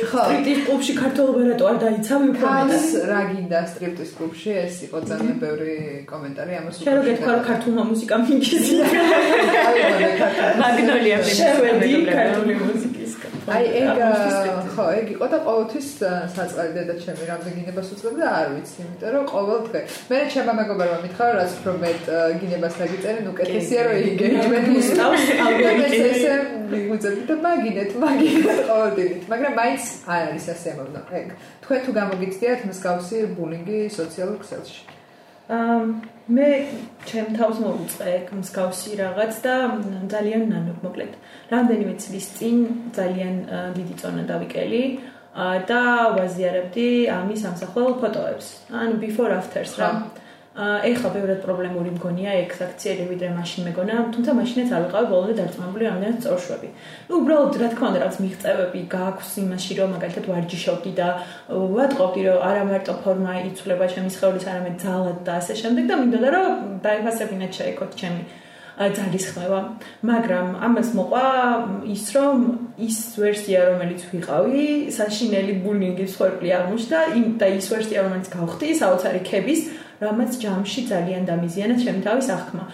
ხო, 0.05 0.21
სტრიპტის 0.21 0.59
კლუბში 0.67 0.93
ქართველობა 0.99 1.41
რატო 1.49 1.65
არ 1.69 1.77
დაიცავი 1.81 2.25
უფრო 2.35 2.45
მეტად? 2.55 2.83
რა 3.09 3.21
გინდა 3.31 3.59
სტრიპტის 3.73 4.11
კლუბში? 4.19 4.49
ეს 4.65 4.75
იყო 4.85 4.97
ძალიან 5.09 5.37
ბევრი 5.41 5.77
კომენტარი 6.11 6.53
ამას 6.59 6.75
უკვე. 6.75 6.85
შეიძლება 6.85 7.07
გეთქვა 7.09 7.33
ქართულმა 7.49 7.83
მუსიკამ 7.89 8.21
მიგიზია. 8.29 8.83
მაგნოლია 10.61 11.17
ფენის. 11.25 11.41
შევედი 11.41 11.89
ქართული 12.11 12.53
მუსიკისკენ. 12.61 13.04
აი 13.45 13.65
ეგ 13.77 13.99
ხო, 14.73 14.85
ეგ 14.99 15.09
იყო 15.15 15.25
და 15.29 15.37
ყოველთვის 15.45 15.89
საწყარი 16.33 16.71
დედა 16.75 16.95
ჩემი 16.97 17.27
რამდენ 17.29 17.53
გინებას 17.57 17.91
უწევდა 17.93 18.25
არ 18.39 18.47
ვიცი, 18.55 18.77
იმიტომ 18.85 19.11
რომ 19.15 19.25
ყოველ 19.29 19.59
დღე 19.67 19.81
მე 20.09 20.19
ჩემმა 20.33 20.53
მეგობარმა 20.59 20.97
მითხრა 21.05 21.27
რაც 21.37 21.51
უფრო 21.59 21.73
მეტ 21.83 22.09
გინებას 22.41 22.79
დაგიწერენ 22.81 23.29
უკეთესია 23.33 23.85
რომ 23.85 23.95
იგეჯმენტ 24.09 24.67
უსტავს 24.81 25.25
ალგორითმი 25.45 26.01
ესე 26.09 26.33
მიგვიწევდი 26.73 27.23
და 27.29 27.35
მაგინეთ, 27.45 27.91
მაგინეთ 28.01 28.59
ყოველდღე, 28.69 29.05
მაგრამ 29.29 29.53
მაინც 29.61 29.83
არ 30.09 30.21
არის 30.25 30.45
ასე 30.55 30.67
ამბობ. 30.73 31.09
ეგ. 31.21 31.27
თქვენ 31.63 31.79
თუ 31.85 31.91
გამოგიცდიათ 32.01 32.61
მსგავსი 32.71 33.17
ბულინგი 33.37 33.79
სოციალურ 33.93 34.37
ქსელში? 34.41 34.94
მე 35.45 36.49
ჩემ 37.05 37.27
თავს 37.37 37.57
მოვუწყე 37.61 38.13
მსგავსი 38.33 38.91
რაღაც 38.97 39.33
და 39.45 39.55
ძალიან 40.09 40.43
ნანო 40.49 40.73
მოკლედ. 40.81 41.13
რამდენიმე 41.53 41.93
წლის 42.01 42.27
წინ 42.37 42.57
ძალიან 42.97 43.35
დიდი 43.77 43.95
წონა 44.01 44.23
დავიკელი 44.25 44.83
და 45.69 45.81
ვაზიარებდი 46.17 46.87
ამის 47.13 47.41
ამსახველ 47.45 47.89
ფოტოებს. 48.01 48.47
ანუ 48.73 48.95
before 48.97 49.31
afters 49.37 49.77
რა. 49.77 50.09
ეხლა 50.55 51.09
ბევრად 51.11 51.39
პრობლემური 51.43 51.89
მგონია 51.99 52.33
ექსაქციები 52.45 53.05
ვიდრე 53.09 53.29
მაშინ 53.35 53.65
მეგონა, 53.67 53.95
თუმცა 54.15 54.35
მაშინაც 54.39 54.69
არ 54.71 54.85
ვიყავი 54.85 55.07
ბოლომდე 55.11 55.33
დარწმუნებული 55.39 55.83
რამდენად 55.89 56.21
წორშვები. 56.23 56.69
ნუ 57.09 57.13
უბრალოდ 57.19 57.57
რა 57.59 57.67
თქმა 57.75 57.87
უნდა 57.91 57.99
რაღაც 57.99 58.17
მიღწევები 58.23 58.79
გააქვს 58.95 59.31
იმაში 59.43 59.73
რომ 59.79 59.89
მაგალითად 59.95 60.25
ვარჯიშობდი 60.31 60.91
და 60.95 61.07
ვატყობდი 61.75 62.21
რომ 62.27 62.39
არა 62.47 62.63
მარტო 62.71 62.93
ფორმა 63.03 63.33
იცვლება 63.51 63.85
ჩემი 63.91 64.09
სხეულის, 64.15 64.47
არამედ 64.47 64.75
ძალად 64.79 65.19
და 65.27 65.31
ასე 65.43 65.53
შემდეგ 65.59 65.83
და 65.91 65.95
მინდოდა 65.99 66.29
რომ 66.39 66.51
დაიფასებინათ 66.87 67.51
შეეკოთ 67.59 67.91
ჩემი 67.99 68.23
ძალის 68.75 69.25
ხმევა, 69.31 69.59
მაგრამ 70.03 70.47
ამას 70.67 70.89
მოყვა 70.99 71.27
ის 71.95 72.05
რომ 72.11 72.39
ის 72.75 72.97
ვერსია 73.15 73.59
რომელიც 73.71 74.01
ვიყავი, 74.11 74.91
საშინელი 74.91 75.53
ბულინგის 75.63 76.15
ხორკლი 76.19 76.49
აღმოჩნდა, 76.59 76.99
და 77.39 77.47
ის 77.55 77.67
ვერსია 77.71 78.03
რომელიც 78.03 78.27
გავხდი, 78.35 78.67
საოცარი 78.75 79.21
ქების 79.23 79.61
რამაც 80.01 80.31
ჯამში 80.43 80.81
ძალიან 80.91 81.23
დამიზიანა 81.29 81.75
ჩემ 81.83 81.99
თავის 82.05 82.27
აღქმა. 82.35 82.65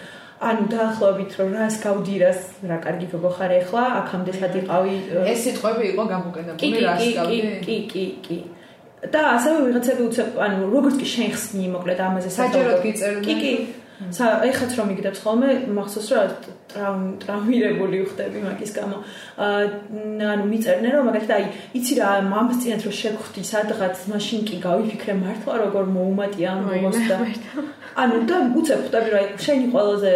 ანუ 0.42 0.64
დაახლოებით 0.74 1.32
რომ 1.38 1.50
რას 1.54 1.76
გავდირას, 1.86 2.40
რა 2.66 2.78
კარგი 2.82 3.08
გოგო 3.14 3.30
ხარ 3.38 3.52
ეხლა, 3.62 3.84
აქამდე 4.02 4.32
სად 4.42 4.56
იყავი? 4.62 4.96
ეს 5.30 5.40
სიტყვები 5.46 5.84
იყო 5.94 6.04
გამოყენებული 6.14 6.80
რას 6.82 7.04
გავდი? 7.18 7.38
კი, 7.66 7.76
კი, 7.92 8.06
კი. 8.26 8.38
და 9.14 9.22
ასევე 9.38 9.58
ვიღაცები 9.66 10.02
უცებ, 10.10 10.28
ანუ 10.46 10.58
როგორც 10.74 10.96
კი 11.02 11.08
შენ 11.14 11.30
ხსნი, 11.34 11.66
მოკლედ 11.74 12.00
ამაზე 12.06 12.30
საჯაროდ 12.38 12.80
გიწერდნენ. 12.86 13.26
კი, 13.26 13.34
კი. 13.42 13.54
ეხაც 14.52 14.72
რომ 14.78 14.88
იგდებს 14.96 15.20
ხოლმე 15.24 15.50
მახსოვს 15.78 16.10
რომ 16.12 17.02
ტრაუმირებული 17.22 17.98
ხდები 18.12 18.40
მაგის 18.48 18.72
გამო. 18.78 18.98
ანუ 19.38 20.44
მიწერნე 20.52 20.90
რომ 20.96 21.04
მაგალითად 21.10 21.36
აი 21.38 21.46
იცი 21.78 21.94
რა 22.00 22.10
მამას 22.32 22.58
წინათ 22.64 22.82
რომ 22.88 22.96
შეგხვდი 23.02 23.42
სადღაც 23.52 23.96
მაშინ 24.14 24.40
კი 24.48 24.56
გავიფიქრე 24.66 25.14
მართლა 25.22 25.54
როგორ 25.66 25.84
მოუმატია 25.96 26.48
ამ 26.56 26.60
მომოს 26.72 27.00
და 27.10 27.16
ანუ 27.92 28.18
და 28.24 28.36
უცებ 28.56 28.80
ხვდები 28.88 29.12
აი 29.20 29.26
შენი 29.46 29.66
ყველაზე 29.74 30.14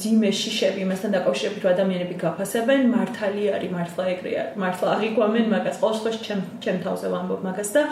ძიმე 0.00 0.30
შიშები 0.40 0.82
მასთან 0.88 1.10
დაკავშირებით 1.16 1.62
რომ 1.64 1.72
ადამიანები 1.76 2.14
გაფასებენ 2.24 2.80
მართალი 2.96 3.42
არის 3.56 3.70
მართლა 3.76 4.04
ეგრე 4.14 4.32
არის 4.40 4.56
მართლა 4.62 4.86
აღიგვამენ 4.96 5.46
მაგას 5.52 5.76
ყოველ 5.82 5.94
შემთხვევაში 5.98 6.20
ჩემ 6.28 6.42
ჩემ 6.64 6.78
თავზე 6.84 7.06
ვამბობ 7.12 7.40
მაგას 7.48 7.70
და 7.76 7.82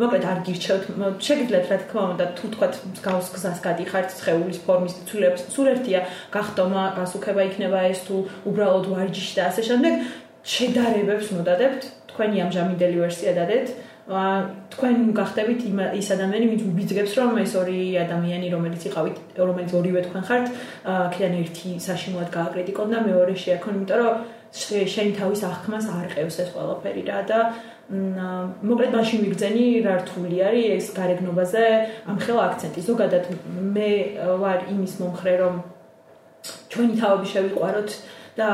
მოკლედ 0.00 0.24
არ 0.32 0.38
გირჩევთ 0.46 0.84
შეგიძლიათ 1.28 1.66
რა 1.72 1.78
თქმა 1.84 2.02
უნდა 2.12 2.24
თუ 2.38 2.44
თქვათ 2.54 2.74
გავს 3.04 3.28
გზას 3.34 3.58
გადიხართ 3.66 4.07
ცხეულის 4.18 4.58
ფორმის 4.66 4.94
ცულებს 5.08 5.44
სულ 5.54 5.66
ერთია 5.74 6.00
გახდომა 6.34 6.82
გასუქება 6.98 7.42
იქნება 7.50 7.80
ეს 7.92 8.00
თუ 8.06 8.16
უბრალოდ 8.48 8.86
ვარჯიში 8.92 9.34
და 9.38 9.42
ასე 9.50 9.62
შემდეგ. 9.68 9.94
შედარებებს 10.54 11.28
მოდადებთ. 11.36 11.82
თქვენი 12.08 12.36
ამჟამინდელი 12.44 12.96
ვერსია 13.04 13.32
დადეთ. 13.38 13.66
თქვენ 14.08 15.12
გახდებით 15.12 15.66
ის 15.68 16.06
ადამიანი 16.16 16.46
ვინც 16.48 16.62
უბიძგებს 16.64 17.12
რომ 17.20 17.40
ეს 17.44 17.52
ორი 17.60 17.92
ადამიანი 18.08 18.48
რომელიც 18.56 18.82
იყავით 18.88 19.16
რომელიც 19.36 19.70
ორივე 19.76 20.00
თქვენ 20.08 20.22
ხართ 20.24 20.46
აქედან 20.88 21.34
ერთი 21.44 21.70
საშინლად 21.76 22.28
გააკრიტიკონ 22.32 22.88
და 22.88 22.98
მეორე 23.04 23.34
შეაქონ 23.36 23.74
იმიტომ 23.84 24.00
რომ 24.00 24.16
შენ 24.94 25.08
თავის 25.12 25.40
აღქმას 25.44 25.84
არ 25.92 26.06
ყევს 26.16 26.36
ეს 26.40 26.48
ყველაფერი 26.56 27.02
რა 27.04 27.20
და 27.28 27.38
მოკლედ 27.88 28.90
მაშინ 28.92 29.22
ვიგრძენი 29.24 29.64
რა 29.86 29.94
რთული 30.04 30.36
არის 30.44 30.66
ეს 30.76 30.86
გარეგნობაზე. 30.92 31.64
ამხელა 32.12 32.42
აქცენტი. 32.48 32.80
ზოგადად 32.84 33.24
მე 33.76 33.90
ვარ 34.42 34.58
იმის 34.74 34.92
მომხრე 35.00 35.34
რომ 35.40 35.54
ჩვენი 36.68 36.94
თავები 37.00 37.26
შევიყვაროთ 37.32 37.90
და 38.38 38.48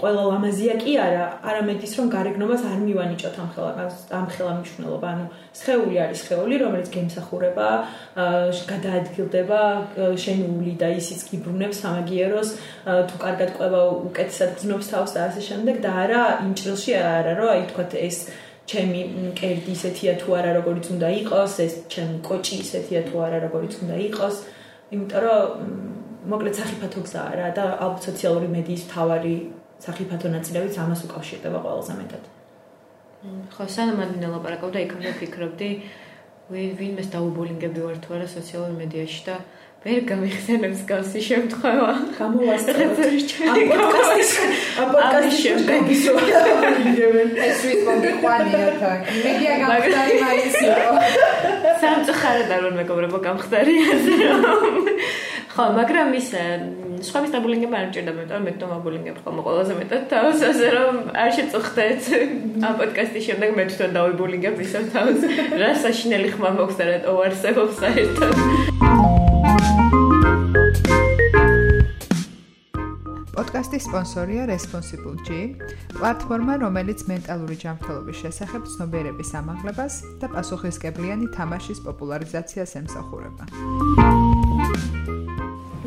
ყველა 0.00 0.22
ლამაზია 0.30 0.74
კი 0.80 0.92
არა, 0.96 1.24
არამედ 1.44 1.82
ის 1.84 1.92
რომ 1.98 2.06
გარეგნობას 2.14 2.62
არ 2.64 2.78
მივანიჭოთ 2.80 3.36
ამ 3.42 3.48
ხელას, 3.54 3.96
ამ 4.18 4.26
ხელა 4.32 4.52
მნიშვნელობა, 4.58 5.08
ანუ 5.14 5.26
სხეული 5.60 5.96
არის 6.04 6.22
სხეული, 6.24 6.54
რომელიც 6.64 6.88
გემსახურება, 6.96 7.68
გადაადგილდება, 8.72 9.60
შენული 10.24 10.72
და 10.80 10.88
ისიც 10.96 11.20
გიბრუნებს 11.28 11.82
სამაგიეროს, 11.84 12.48
თუ 13.12 13.16
კარგად 13.24 13.50
ყובה 13.58 13.82
უკეთესად 14.08 14.50
გძნობს 14.56 14.86
თავს 14.94 15.10
და 15.12 15.20
ასე 15.28 15.42
შემდეგ. 15.48 15.76
და 15.84 15.90
არა 16.04 16.22
იმ 16.48 16.52
ჭრილში 16.58 16.92
არა, 16.96 17.32
რომ 17.36 17.48
აი 17.54 17.62
თქვა 17.68 17.84
ეს 18.08 18.18
ჩემი 18.64 19.00
კერდი 19.36 19.72
ისეთია 19.76 20.12
თუ 20.20 20.28
არა 20.40 20.50
როგორიც 20.56 20.86
უნდა 20.94 21.08
იყოს, 21.20 21.52
ეს 21.66 21.74
ჩემი 21.92 22.16
კოჭი 22.24 22.56
ისეთია 22.64 23.00
თუ 23.08 23.16
არა 23.26 23.38
როგორიც 23.44 23.72
უნდა 23.84 23.96
იყოს, 24.08 24.36
იმიტომ 24.94 25.20
რომ 25.24 26.03
მოკლედ 26.30 26.54
საფათო 26.56 27.00
გზაა 27.04 27.32
რა 27.38 27.48
და 27.56 27.64
ალბათ 27.84 28.08
სოციალური 28.08 28.48
მედიის 28.54 28.84
თავარი 28.92 29.34
საფათო 29.84 30.28
ნაწილებიც 30.36 30.78
ამას 30.80 31.04
უკავშირდება 31.08 31.58
ყველაზე 31.64 31.92
მეტად. 32.00 32.24
ხო, 33.54 33.64
სანამ 33.74 34.00
ადინა 34.04 34.28
ლაპარაკობდა, 34.36 34.78
იქამდე 34.84 35.12
ფიქრობდი, 35.20 35.68
ვინ 36.52 36.72
ვინმეს 36.80 37.08
დაუბოლინგები 37.12 37.80
ვარ 37.84 37.98
თუ 38.04 38.16
არა 38.16 38.28
სოციალურ 38.28 38.72
მედიაში 38.76 39.20
და 39.28 39.36
ვერ 39.84 40.00
გამიხსენებს 40.08 40.80
გავსი 40.88 41.20
შემთხვევა. 41.28 41.92
გამოვასწრებ 42.16 42.92
ამ 43.52 43.60
პოდკასტის 43.72 44.30
ამ 44.80 44.88
პოდკასტის 44.92 45.36
შემდეგი 45.44 45.96
ეს 47.48 47.60
ვით 47.68 47.80
მოგიყვანია 47.88 48.70
თან. 48.80 48.98
მედია 49.24 49.54
გამხდარი 49.64 50.14
მაისიო. 50.24 50.76
სამწუხაროდ 51.84 52.54
არ 52.56 52.60
ვარ 52.64 52.74
მეგობრებო 52.80 53.18
გამხდარი 53.28 53.74
ასე 53.92 54.14
რომ 54.24 54.74
ხო, 55.54 55.64
მაგრამ 55.70 56.08
ის 56.18 56.28
სხვების 57.06 57.30
დაბულინგება 57.30 57.76
არ 57.78 57.88
ჭირდება, 57.94 58.22
იმიტომ 58.26 58.34
რომ 58.34 58.42
მე 58.42 58.52
თვითონ 58.54 58.70
აბულინგებ 58.74 59.16
ხოლმე 59.22 59.42
ყველაზე 59.46 59.72
მეტად 59.78 60.02
თავს, 60.10 60.38
ასე 60.50 60.68
რომ 60.74 60.94
არ 61.14 61.30
შეწუხდეთ 61.36 62.02
ამ 62.66 62.74
პოდკასტის 62.80 63.22
შემდეგ 63.28 63.50
მე 63.54 63.64
თვითონ 63.70 63.90
დავიბულინგებ 63.94 64.54
ისე 64.66 64.80
თავს. 64.90 65.20
რა 65.62 65.70
საშინელი 65.84 66.28
ხმა 66.34 66.50
მოხდა 66.58 66.84
რა 66.90 66.96
თო 67.06 67.12
არსებობს 67.28 67.74
საერთოდ. 67.82 68.34
პოდკასტის 73.34 73.82
სპონსორია 73.86 74.42
Responsible 74.50 75.16
G, 75.22 75.54
პლატფორმა, 75.94 76.54
რომელიც 76.66 77.06
მენტალური 77.06 77.56
ჯანმრთელობის 77.62 78.16
შესახებ 78.26 78.62
ცნობიერების 78.74 79.30
ამაღლებას 79.38 79.94
და 80.18 80.26
პასუხისმგებლიანი 80.34 81.26
თამაშის 81.38 81.78
პოპულარიზაციას 81.86 82.70
ემსახურება. 82.82 83.46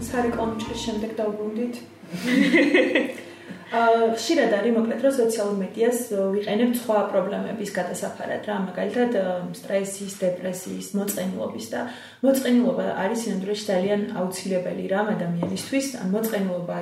სარი 0.09 0.33
კომენტრის 0.39 0.83
შემდეგ 0.87 1.15
დავბრუნდით. 1.21 1.75
აა 3.67 4.13
ხშირად 4.15 4.53
არის 4.55 4.75
მოკლედ 4.77 5.01
რომ 5.03 5.13
სოციალურ 5.15 5.55
მედიას 5.59 5.97
ვიყენებ 6.35 6.69
სხვა 6.79 6.99
პრობლემების 7.11 7.71
გადასაფარად 7.75 8.47
რა 8.47 8.55
მაგალითად 8.63 9.17
სტრესის, 9.59 10.13
დეპრესიის, 10.23 10.87
მოწყენილობის 10.95 11.67
და 11.73 11.81
მოწყენილობა 12.23 12.85
არის 13.03 13.25
სინამდვილეში 13.27 13.65
ძალიან 13.67 14.01
აუცილებელი 14.23 14.85
რა 14.87 15.01
ადამიანისთვის. 15.15 15.87
ან 15.99 16.07
მოწყენილობა 16.15 16.77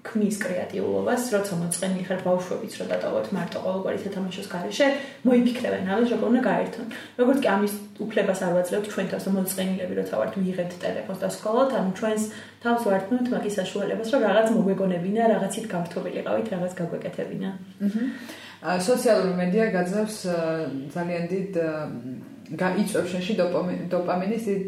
ქმნის 0.00 0.36
კრეატიულობას, 0.40 1.22
როცა 1.34 1.54
მოწყენი 1.60 2.02
ხარ 2.08 2.20
ბავშვებიც 2.24 2.72
რომ 2.80 2.86
დატოვოთ 2.92 3.26
მარტო 3.36 3.58
ყოველგვარი 3.64 4.12
თამაშოს 4.16 4.48
გარეშე, 4.54 4.86
მოიფიქრებენ 5.28 5.84
ამას 5.92 6.08
როგორ 6.14 6.26
უნდა 6.30 6.42
გაერთონ. 6.50 6.86
როგორც 7.20 7.38
კი 7.44 7.48
ამის 7.54 7.74
უფლებას 8.04 8.40
არ 8.40 8.52
ვაძლევთ 8.56 8.86
ჩვენ 8.92 9.06
თავს 9.12 9.24
მოწყენილები 9.36 9.94
როცა 10.00 10.14
ვართ 10.20 10.34
ვიღებთ 10.40 10.74
ტელეფონს 10.80 11.20
და 11.20 11.28
სკოლოთ, 11.36 11.70
ანუ 11.76 11.90
ჩვენს 12.00 12.22
თავს 12.64 12.82
ვართმევთ 12.88 13.26
მაგის 13.34 13.54
საშუალებას, 13.60 14.08
რომ 14.12 14.20
რაღაც 14.28 14.46
მოგვეგონებინა, 14.56 15.22
რაღაცით 15.34 15.66
გავთობილიყავით, 15.74 16.46
რაღაც 16.54 16.72
გაგვეკეთებინა. 16.80 17.50
აჰა. 17.84 18.04
სოციალური 18.60 19.32
მედია 19.40 19.64
გაძლევს 19.72 20.16
ძალიან 20.92 21.24
დიდ 21.32 21.52
გაიწვევს 22.60 23.10
შენში 23.14 23.34
დოპამინის 23.88 24.42
დიდ 24.50 24.66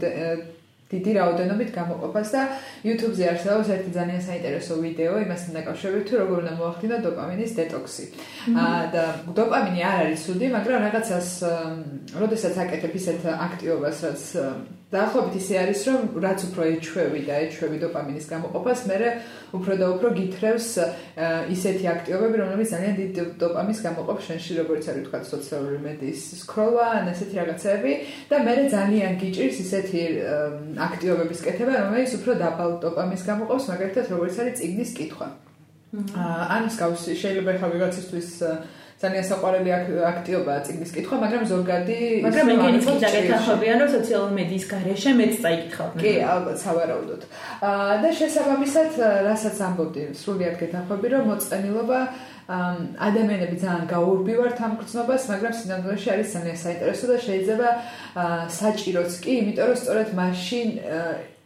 დიდი 0.93 1.13
რაოდენობით 1.17 1.71
გამოყოფას 1.73 2.29
და 2.37 2.43
YouTube-ზე 2.85 3.25
არსებობს 3.33 3.69
ერთი 3.77 3.91
ძალიან 3.97 4.21
საინტერესო 4.29 4.73
ვიდეო 4.85 5.15
იმასთან 5.25 5.53
დაკავშირებით 5.59 6.05
თუ 6.09 6.15
როგორ 6.23 6.37
უნდა 6.43 6.53
მოახდინო 6.61 6.97
დოპამინის 7.07 7.53
დეტოქსი. 7.61 8.05
აა 8.53 8.83
და 8.93 9.05
დოპამინი 9.39 9.81
არ 9.89 9.99
არის 10.05 10.21
სუდი, 10.27 10.47
მაგრამ 10.57 10.79
რაღაცას 10.85 11.29
როდესაც 12.23 12.55
აკეთებ 12.65 12.93
ისეთ 13.01 13.21
აქტივობას, 13.33 13.99
რაც 14.05 14.23
დაახლოებით 14.93 15.35
ისე 15.41 15.55
არის, 15.63 15.81
რომ 15.89 16.01
რაც 16.21 16.41
უფრო 16.49 16.63
ეჩვევი 16.77 17.21
და 17.29 17.35
ეჩვევი 17.47 17.77
დოპამინის 17.83 18.27
გამოყოფას, 18.33 18.81
მე 18.89 18.97
უფრო 19.57 19.73
და 19.81 19.87
უფრო 19.97 20.09
გითხრევს 20.19 20.69
ისეთი 21.57 21.85
აქტივობები, 21.93 22.37
რომლებიც 22.43 22.69
ძალიან 22.73 22.95
დიდ 23.01 23.13
დოპამინს 23.41 23.81
გამოყოფს 23.87 24.25
შენში, 24.29 24.53
როგორც 24.61 24.85
არის 24.93 25.05
თქვა 25.09 25.19
სოციალური 25.33 25.79
მედიის 25.87 26.21
სკროლა, 26.43 26.85
ან 26.99 27.05
ესეთი 27.13 27.35
რაღაცები 27.41 27.93
და 28.29 28.37
მე 28.47 28.55
ძალიან 28.77 29.13
გიჭირს 29.23 29.57
ისეთი 29.65 30.03
აქტივობების 30.89 31.41
კეთება, 31.47 31.73
რომელიც 31.89 32.13
უფრო 32.21 32.33
დაბალ 32.45 32.71
დოპამინს 32.85 33.23
გამოყოფს, 33.33 33.65
მაგალითად, 33.73 34.05
როგორც 34.13 34.35
არის 34.45 34.55
ციგნის 34.61 34.93
კითხვა. 34.93 35.29
ან 35.93 36.63
მსგავსი 36.73 37.13
შეიძლება 37.21 37.53
ხა 37.61 37.69
ვიღაცისთვის 37.69 38.29
ძალიან 39.03 39.25
საყვარელი 39.27 39.71
აქტივობაა 40.07 40.61
ციგნის 40.67 40.93
კითხვა, 40.95 41.17
მაგრამ 41.23 41.45
ზოგადი 41.53 41.99
მაგრამ 42.23 42.51
ეგენი 42.55 42.79
ფოთა 42.87 43.09
გეთახობიან 43.15 43.77
რომ 43.83 43.89
სოციალური 43.97 44.35
მედიის 44.39 44.67
გარეშე 44.73 45.11
მეც 45.19 45.33
წაიკითხავ. 45.43 45.89
კი, 46.03 46.13
ალბათ 46.35 46.57
სავარაუდოდ. 46.63 47.23
აა 47.67 47.97
და 48.03 48.11
შესაბამისად, 48.21 48.91
რასაც 49.27 49.57
ამბობდი, 49.67 50.05
სრულიად 50.23 50.55
გეთახობი 50.63 51.07
რომ 51.15 51.23
მოწყენილობა 51.33 51.99
ადამიანები 52.53 53.57
ძალიან 53.63 53.85
გაურბივართ 53.91 54.59
ამ 54.67 54.73
გრძნობას, 54.81 55.23
მაგრამ 55.33 55.53
სინამდვილეში 55.59 56.09
არის 56.15 56.33
ძალიან 56.35 56.59
საინტერესო 56.63 57.07
და 57.11 57.17
შეიძლება 57.27 57.69
საჭიროც 58.59 59.13
კი, 59.23 59.33
იმიტომ 59.43 59.67
რომ 59.71 59.79
სწორედ 59.83 60.09
მაშინ 60.19 60.69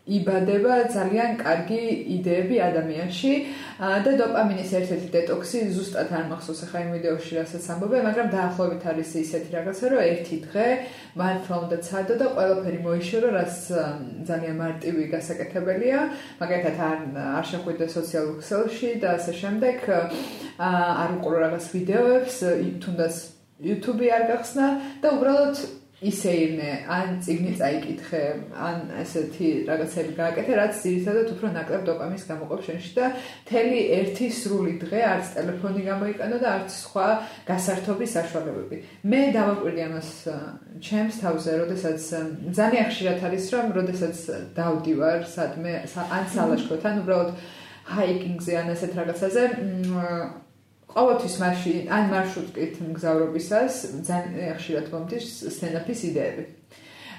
იბადება 0.06 0.74
ძალიან 0.94 1.32
კარგი 1.40 1.82
იდეები 2.14 2.56
ადამიანში 2.62 3.32
და 4.06 4.12
დოპამინის 4.20 4.70
ერთ-ერთი 4.78 5.08
დეტოქსი 5.16 5.62
ზუსტად 5.74 6.12
არ 6.14 6.28
მახსოვს 6.30 6.60
ახლა 6.66 6.82
იმ 6.86 6.90
ვიდეოში 6.94 7.32
რასაც 7.40 7.64
ამბობენ, 7.74 8.02
მაგრამ 8.06 8.28
დაახლოებით 8.36 8.82
არის 8.86 9.10
ისეთი 9.26 9.50
რაღაცა, 9.56 9.84
რომ 9.90 10.00
ერთი 10.06 10.36
დღე 10.46 10.66
მან 11.18 11.36
თქმა 11.42 11.56
უნდა 11.66 11.78
ცადო 11.88 12.14
და 12.22 12.26
ყველაფერი 12.38 12.78
მოიშორო, 12.86 13.28
რაც 13.34 13.54
ძალიან 14.30 14.54
მარტივი 14.62 15.04
გასაკეთებელია, 15.10 16.00
მაგალითად 16.38 16.76
არ 16.90 16.98
არ 17.36 17.44
შეხვიდე 17.50 17.86
სოციალურ 17.98 18.36
ქსელში 18.42 18.90
და 19.02 19.08
ასე 19.18 19.32
შემდეგ. 19.42 19.76
არ 20.56 21.10
უყურო 21.18 21.38
რაღაც 21.46 21.64
ვიდეოებს, 21.74 22.36
თუნდაც 22.80 23.14
YouTube-ი 23.56 24.08
არ 24.12 24.24
გახსნა 24.30 24.66
და 25.02 25.08
უბრალოდ 25.16 25.56
ისე 26.04 26.32
იმე 26.52 26.70
ან 26.92 27.14
ციგნი 27.24 27.52
წაიკითხე 27.56 28.22
ან 28.52 28.90
ესეთი 29.00 29.48
რაღაცები 29.64 30.12
გააკეთე 30.18 30.52
რაც 30.58 30.74
ძირითადად 30.84 31.30
უფრო 31.32 31.52
ნაკლებ 31.56 31.86
დოპამინს 31.88 32.26
გამოყოფს 32.28 32.66
შენში 32.68 32.90
და 32.98 33.06
თელი 33.48 33.80
ერთი 33.96 34.28
სრული 34.28 34.74
დღე 34.84 35.00
არც 35.08 35.32
ტელეფონი 35.40 35.82
გამოიყენო 35.88 36.36
და 36.44 36.48
არც 36.52 36.70
სხვა 36.84 37.08
გასართობის 37.48 38.10
საშუალებები. 38.12 38.76
მე 39.08 39.20
დავაკვირდი 39.40 39.82
ამას 39.88 40.10
ჩემს 40.84 41.16
თავზე 41.24 41.52
როდესაც 41.64 42.00
ძალიან 42.60 42.86
ხშირად 42.92 43.18
არის 43.24 43.44
რომ 43.56 43.66
როდესაც 43.80 44.16
დავდივარ 44.52 45.20
სადმე 45.32 45.72
ან 45.96 46.24
სალაშქროთან 46.36 46.94
უბრალოდ 47.08 47.30
ჰაიკინგზე 47.96 48.52
ან 48.60 48.68
ესეთ 48.76 48.92
რაღაცაზე 49.00 49.42
ყოველთვის 50.96 51.34
მაშინ 51.42 51.90
ან 51.92 52.04
მარშრუტით 52.12 52.74
მგზავრობისას 52.88 53.74
ძალიან 54.08 54.56
ხშირად 54.56 54.86
მომდის 54.92 55.26
სტენდაპის 55.52 56.00
იდეები. 56.08 56.44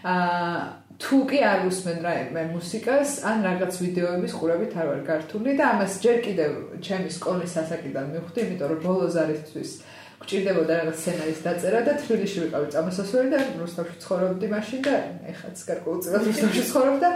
აა 0.07 0.57
თუ 0.97 1.17
კი 1.29 1.39
არ 1.45 1.59
უსმენ 1.69 1.97
რაიმე 2.01 2.43
მუსიკას 2.57 3.09
ან 3.29 3.45
რაღაც 3.45 3.73
ვიდეოების 3.85 4.33
ყურებით 4.33 4.73
არ 4.81 4.87
ვარ 4.89 5.01
გართული 5.05 5.53
და 5.59 5.65
ამას 5.77 5.93
ჯერ 6.01 6.17
კიდევ 6.25 6.51
ჩემი 6.81 7.09
სკოლის 7.13 7.53
ასაკიდან 7.61 8.05
მივხვდი, 8.17 8.39
იმიტომ 8.45 8.69
რომ 8.73 8.79
ბოლოს 8.81 9.15
არისთვის 9.21 9.69
გჭირდებოდა 10.17 10.73
რაღაც 10.81 10.97
სცენარის 10.97 11.39
დაწერა 11.45 11.79
და 11.85 11.93
თბილისში 12.01 12.39
ვიყავი 12.43 12.67
წამოსასვლელი 12.73 13.29
და 13.29 13.39
რუსთავში 13.61 13.97
ცხოვრობდი 14.01 14.47
მაშინ 14.57 14.79
და 14.87 14.95
ეხაც 15.33 15.57
გარკვეულწილად 15.69 16.23
რუსთავში 16.29 16.63
ცხოვრობ 16.71 16.97
და 17.05 17.09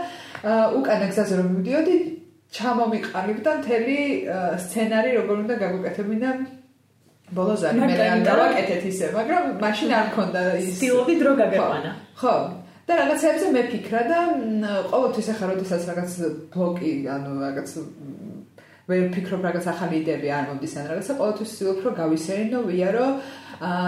უკანა 0.78 1.08
გზაზე 1.10 1.34
რომ 1.42 1.48
მივდიოდი 1.58 1.96
ჩამომიყალიბდა 2.52 3.52
მთელი 3.62 4.00
სცენარი 4.64 5.12
როგორ 5.20 5.38
უნდა 5.44 5.56
გაგვეკეთებინა 5.62 6.32
ბოლოს 7.32 7.62
არის 7.68 7.84
მე 7.88 8.08
არ 8.12 8.24
გავაკეთეთ 8.28 8.84
ისე 8.92 9.06
მაგრამ 9.16 9.44
მაშინ 9.64 9.94
არ 10.00 10.06
მქონდა 10.12 10.42
ის. 10.60 10.74
სტილობი 10.80 11.16
დრო 11.22 11.32
გაგეყვანა 11.42 11.92
ხო 12.20 12.36
და 12.88 12.94
რაღაცებზე 13.00 13.48
მე 13.56 13.64
ფიქრა 13.72 14.02
და 14.12 14.20
ყოველთვის 14.92 15.28
ახლა 15.32 15.46
როდესაც 15.54 15.82
რაღაც 15.92 16.12
ბლოკი 16.52 16.94
ანუ 17.16 17.32
რაღაც 17.46 17.70
ვერ 18.92 19.04
ფიქრობ 19.16 19.42
რაღაც 19.48 19.66
ახალი 19.72 19.96
იდეები 20.02 20.30
არ 20.36 20.46
მომდის 20.52 20.74
ან 20.82 20.86
რაღაცა 20.92 21.14
ყოველთვის 21.22 21.50
ვცდილობ 21.56 21.80
რომ 21.88 21.94
გავისერინო 22.02 22.60
ვიარო 22.68 23.08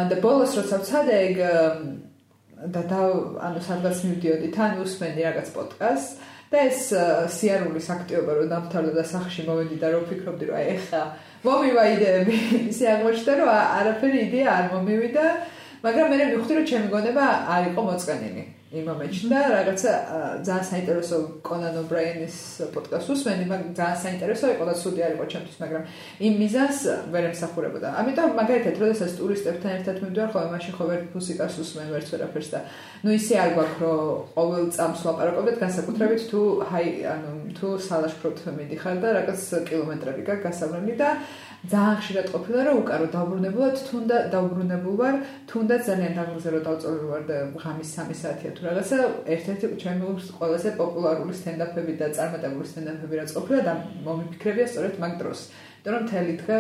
და 0.09 0.15
ბოლოს 0.23 0.51
როცა 0.59 0.75
ვცადე 0.83 1.15
ეგ 1.27 1.37
და 2.73 2.81
და 2.87 3.01
ანუ 3.47 3.59
სადღაც 3.67 3.97
მივდიოდი 4.07 4.47
თან 4.55 4.79
უსმენდი 4.85 5.21
რაღაც 5.27 5.49
პოდკასტს 5.57 6.31
და 6.53 6.63
ეს 6.69 6.81
სიარულის 7.33 7.87
აქტიობა 7.97 8.31
რომ 8.37 8.49
დამთავრდა 8.53 8.93
და 8.97 9.05
სახში 9.11 9.45
მოვედი 9.49 9.77
და 9.83 9.87
რომ 9.93 10.03
ფიქრობდი 10.09 10.49
რომ 10.49 10.57
აი 10.61 10.65
ეხა 10.77 11.01
მომივა 11.43 11.83
იდეები 11.93 12.35
ისე 12.71 12.85
აღმოჩნდა 12.93 13.37
რომ 13.41 13.49
არაფერი 13.53 14.19
იდეა 14.27 14.49
არ 14.57 14.67
მომივიდა 14.73 15.25
მაგრამ 15.83 16.13
მე 16.13 16.25
მივხვდი 16.33 16.53
რომ 16.59 16.67
ჩემი 16.71 16.87
გონება 16.93 17.25
არ 17.55 17.63
იყო 17.73 17.81
მოწყენილი 17.89 18.43
იმ 18.73 18.87
მომენტში 18.89 19.27
და 19.29 19.39
რაღაცა 19.53 19.91
ძალიან 20.47 20.65
საინტერესო 20.65 21.17
კონან 21.45 21.75
ობრაინის 21.83 22.37
პოდკასტს 22.73 23.11
უსმენი, 23.13 23.45
მაგრამ 23.51 23.75
ძალიან 23.77 23.99
საინტერესო 24.01 24.45
იყო 24.53 24.63
და 24.65 24.73
სუდი 24.81 25.01
არ 25.05 25.13
იყო 25.13 25.25
ჩემთვის, 25.33 25.57
მაგრამ 25.61 25.83
იმ 26.25 26.33
მიზანს 26.41 26.79
ვერ 27.13 27.23
ემსახურებოდა. 27.29 27.87
ამიტომ 28.01 28.33
მაგალითად, 28.41 28.75
როდესაც 28.81 29.11
ტურისტებთან 29.21 29.71
ერთად 29.77 29.95
მივდივარ, 30.01 30.29
ხოლმე 30.33 30.49
მაშინ 30.57 30.73
ხო 30.73 30.83
ვერ 30.89 30.99
მუსიკას 31.13 31.53
უსმენ, 31.61 31.87
ვერც 31.93 32.07
ვერაფერს 32.17 32.49
და 32.49 32.59
ნუ 33.05 33.09
ისე 33.13 33.33
არ 33.43 33.49
გვაქვს, 33.53 33.79
რომ 33.83 34.01
ყოველ 34.33 34.65
წამს 34.73 34.99
ვაპარაკობდეთ, 35.05 35.55
განსაკუთრებით 35.63 36.21
თუ 36.33 36.41
ჰაი, 36.73 36.89
ანუ 37.13 37.31
თუ 37.53 37.67
სალაშქროთ 37.77 38.37
მიდიხარ 38.57 38.95
და 39.05 39.09
რაღაც 39.21 39.41
კილომეტრები 39.69 40.21
გაქვს 40.25 40.45
გასავლელი 40.49 40.93
და 40.97 41.09
ძალიან 41.63 41.95
ხშირად 41.95 42.27
ყოფილა 42.33 42.61
რომ 42.67 42.77
უკარო 42.83 43.05
დაუბრუნებლად 43.15 43.75
თუნდა 43.87 44.17
დაუბრუნებულ 44.35 44.95
ვარ 44.99 45.15
თუნდა 45.47 45.75
ძალიან 45.87 46.13
დაღლზე 46.19 46.49
რომ 46.51 46.63
დავწოვი 46.67 47.05
ვარ 47.11 47.23
და 47.29 47.37
ღამის 47.63 47.89
3 47.95 48.17
საათია 48.19 48.51
თუ 48.57 48.61
რაღაცა 48.67 48.97
ერთ-ერთი 49.35 49.65
ჩემი 49.83 50.03
ყველაზე 50.39 50.69
პოპულარული 50.81 51.33
სტენდაპები 51.39 51.93
და 52.01 52.07
წარმატებული 52.17 52.67
სტენდაპები 52.67 53.15
რაც 53.15 53.29
ყოფილა 53.37 53.61
და 53.63 53.73
მომიფიქრებია 54.03 54.65
სწორედ 54.67 54.93
მაგ 55.03 55.13
დროს. 55.23 55.39
იმიტომ 55.79 55.93
რომ 55.95 56.03
თელი 56.11 56.33
დღე 56.43 56.57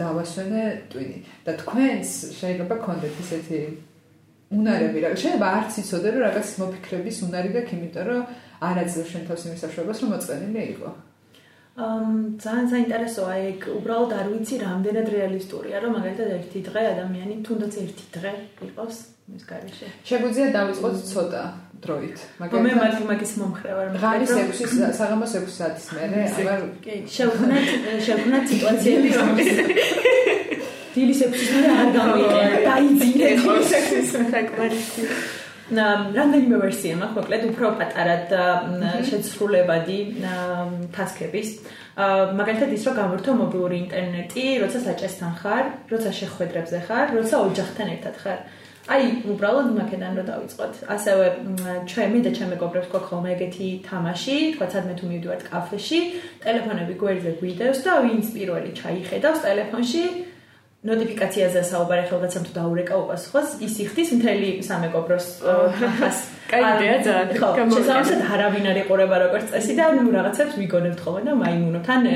დავასვენე 0.00 0.64
ტვინი. 0.88 1.18
და 1.44 1.52
თქვენს 1.60 2.10
შეიძლება 2.40 2.74
კონდეთ 2.86 3.14
ისეთი 3.24 3.60
უნარები 4.56 4.98
რა 5.04 5.08
შეიძლება 5.20 5.48
არც 5.60 5.72
იცოდე 5.84 6.08
რომ 6.16 6.20
რაღაც 6.26 6.48
მოფიქრების 6.60 7.16
უნარი 7.28 7.50
გაქვს 7.54 7.74
იმიტომ 7.76 8.04
რომ 8.08 8.22
არაძლევ 8.68 9.06
შენ 9.12 9.22
თავს 9.28 9.42
იმის 9.46 9.62
საშუალებას 9.64 9.98
რომ 10.00 10.10
მოწყენილი 10.14 10.62
იყო 10.74 10.90
ძალიან 12.44 12.66
საინტერესოა 12.72 13.34
ეგ 13.50 13.64
უბრალოდ 13.78 14.12
არ 14.20 14.26
ვიცი 14.32 14.56
რამდენად 14.64 15.08
რეალისტურია 15.14 15.80
რომ 15.84 15.96
მაგალითად 15.96 16.28
ერთი 16.36 16.60
დღე 16.68 16.82
ადამიანი 16.92 17.34
თუნდაც 17.46 17.74
ერთი 17.84 18.04
დღე 18.16 18.32
იყოს 18.68 18.96
მის 19.30 19.44
გარეშე. 19.50 19.86
შეგვიძლია 20.10 20.48
დავიწყოთ 20.56 20.94
ცოტა 21.12 21.42
დროით. 21.84 22.18
მაგალითად 22.42 22.64
მე 22.66 22.72
მათემატიკის 22.84 23.32
მომხრე 23.40 23.70
ვარ 23.78 23.86
ღამის 24.02 24.32
6 24.60 24.94
საღამოს 25.00 25.32
6 25.38 25.54
საათის 25.58 25.86
მერე 25.96 26.24
აღარ 26.36 26.64
კი 26.84 26.94
შევქნათ 27.16 27.68
შევქნათ 28.06 28.44
სიტუაციები 28.52 29.08
რომ 29.18 29.30
დილის 30.94 31.20
6-ის 31.22 31.50
მერე 31.54 31.70
არ 31.80 31.88
გამიგე 31.96 32.64
დაიძინე 32.66 33.30
ხო 33.44 33.54
სექსის 33.72 34.10
საკმარისი 34.34 35.06
რამდენიმე 35.70 36.56
ვერსია 36.60 36.94
მაქვს, 36.98 37.16
მოკლედ 37.18 37.42
უფრო 37.50 37.66
პატარა 37.78 38.16
და 38.30 38.42
შეცრულებადი 39.06 39.98
ტასკების. 40.94 41.48
მაგალითად 42.40 42.70
ის 42.74 42.82
რომ 42.86 42.94
გამორთო 42.98 43.30
მობილური 43.40 43.76
ინტერნეტი, 43.84 44.44
როცა 44.62 44.78
საჭესთან 44.88 45.32
ხარ, 45.40 45.64
როცა 45.92 46.10
შეხვედრებზე 46.20 46.78
ხარ, 46.86 47.06
როცა 47.18 47.36
ოჯახთან 47.46 47.86
ერთად 47.94 48.16
ხარ. 48.22 48.40
აი, 48.90 49.04
უბრალოდ 49.30 49.68
მაქედან 49.78 50.12
რომ 50.18 50.26
დავიწყოთ. 50.26 50.72
ასევე 50.94 51.24
ჩემი 51.86 52.18
და 52.24 52.30
ჩემი 52.34 52.50
მეგობრებს 52.54 52.88
გვაქვს 52.90 53.08
ხოლმე 53.10 53.30
ეგეთი 53.36 53.68
თამაში, 53.86 54.36
თქვა 54.56 54.66
სადმე 54.74 54.94
თუ 54.98 55.04
მივიდივართ 55.10 55.42
კაფეში, 55.50 56.00
ტელეფონები 56.42 56.94
გვერდზე 57.02 57.32
გვიდევს 57.38 57.80
და 57.86 57.92
ვინც 58.02 58.26
პირველი 58.34 58.70
ჩაიხედავს 58.80 59.42
ტელეფონში 59.44 60.04
ნოტიფიკაციაზე 60.80 61.60
საუბარი 61.68 62.04
ხელგაცემ 62.08 62.44
თუ 62.48 62.52
დაურეკა 62.56 62.98
უპასუხოს 63.04 63.48
ის 63.66 63.74
იხდის 63.84 64.12
მთელი 64.16 64.48
სამეგობროს 64.64 65.26
ხას 65.76 66.20
კაი 66.48 66.62
იდეა 66.68 66.94
ძალიან 67.04 67.28
ხო 67.36 67.48
შესაძლოა 67.74 68.30
არავინ 68.36 68.68
არ 68.72 68.78
იყურება 68.82 69.18
როგორც 69.24 69.52
წესი 69.52 69.76
და 69.76 69.90
ნუ 70.00 70.14
რაღაცებს 70.16 70.56
ვიგონებთ 70.56 71.02
ხოლმე 71.04 71.22
და 71.28 71.34
მაიმუნოთ 71.42 71.90
ან 71.96 72.08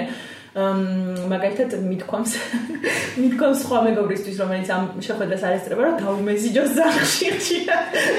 მაგალითად 0.55 1.73
მithkoms 1.83 2.35
მithkoms 3.23 3.63
სხვა 3.65 3.79
მეგობრისთვის 3.89 4.37
რომელიც 4.39 4.69
ამ 4.71 4.85
შეხვედრას 5.03 5.43
არ 5.47 5.55
ესწრება 5.59 5.83
რომ 5.83 5.97
დაუმეზიჯოს 5.99 6.71
ზახში 6.79 7.31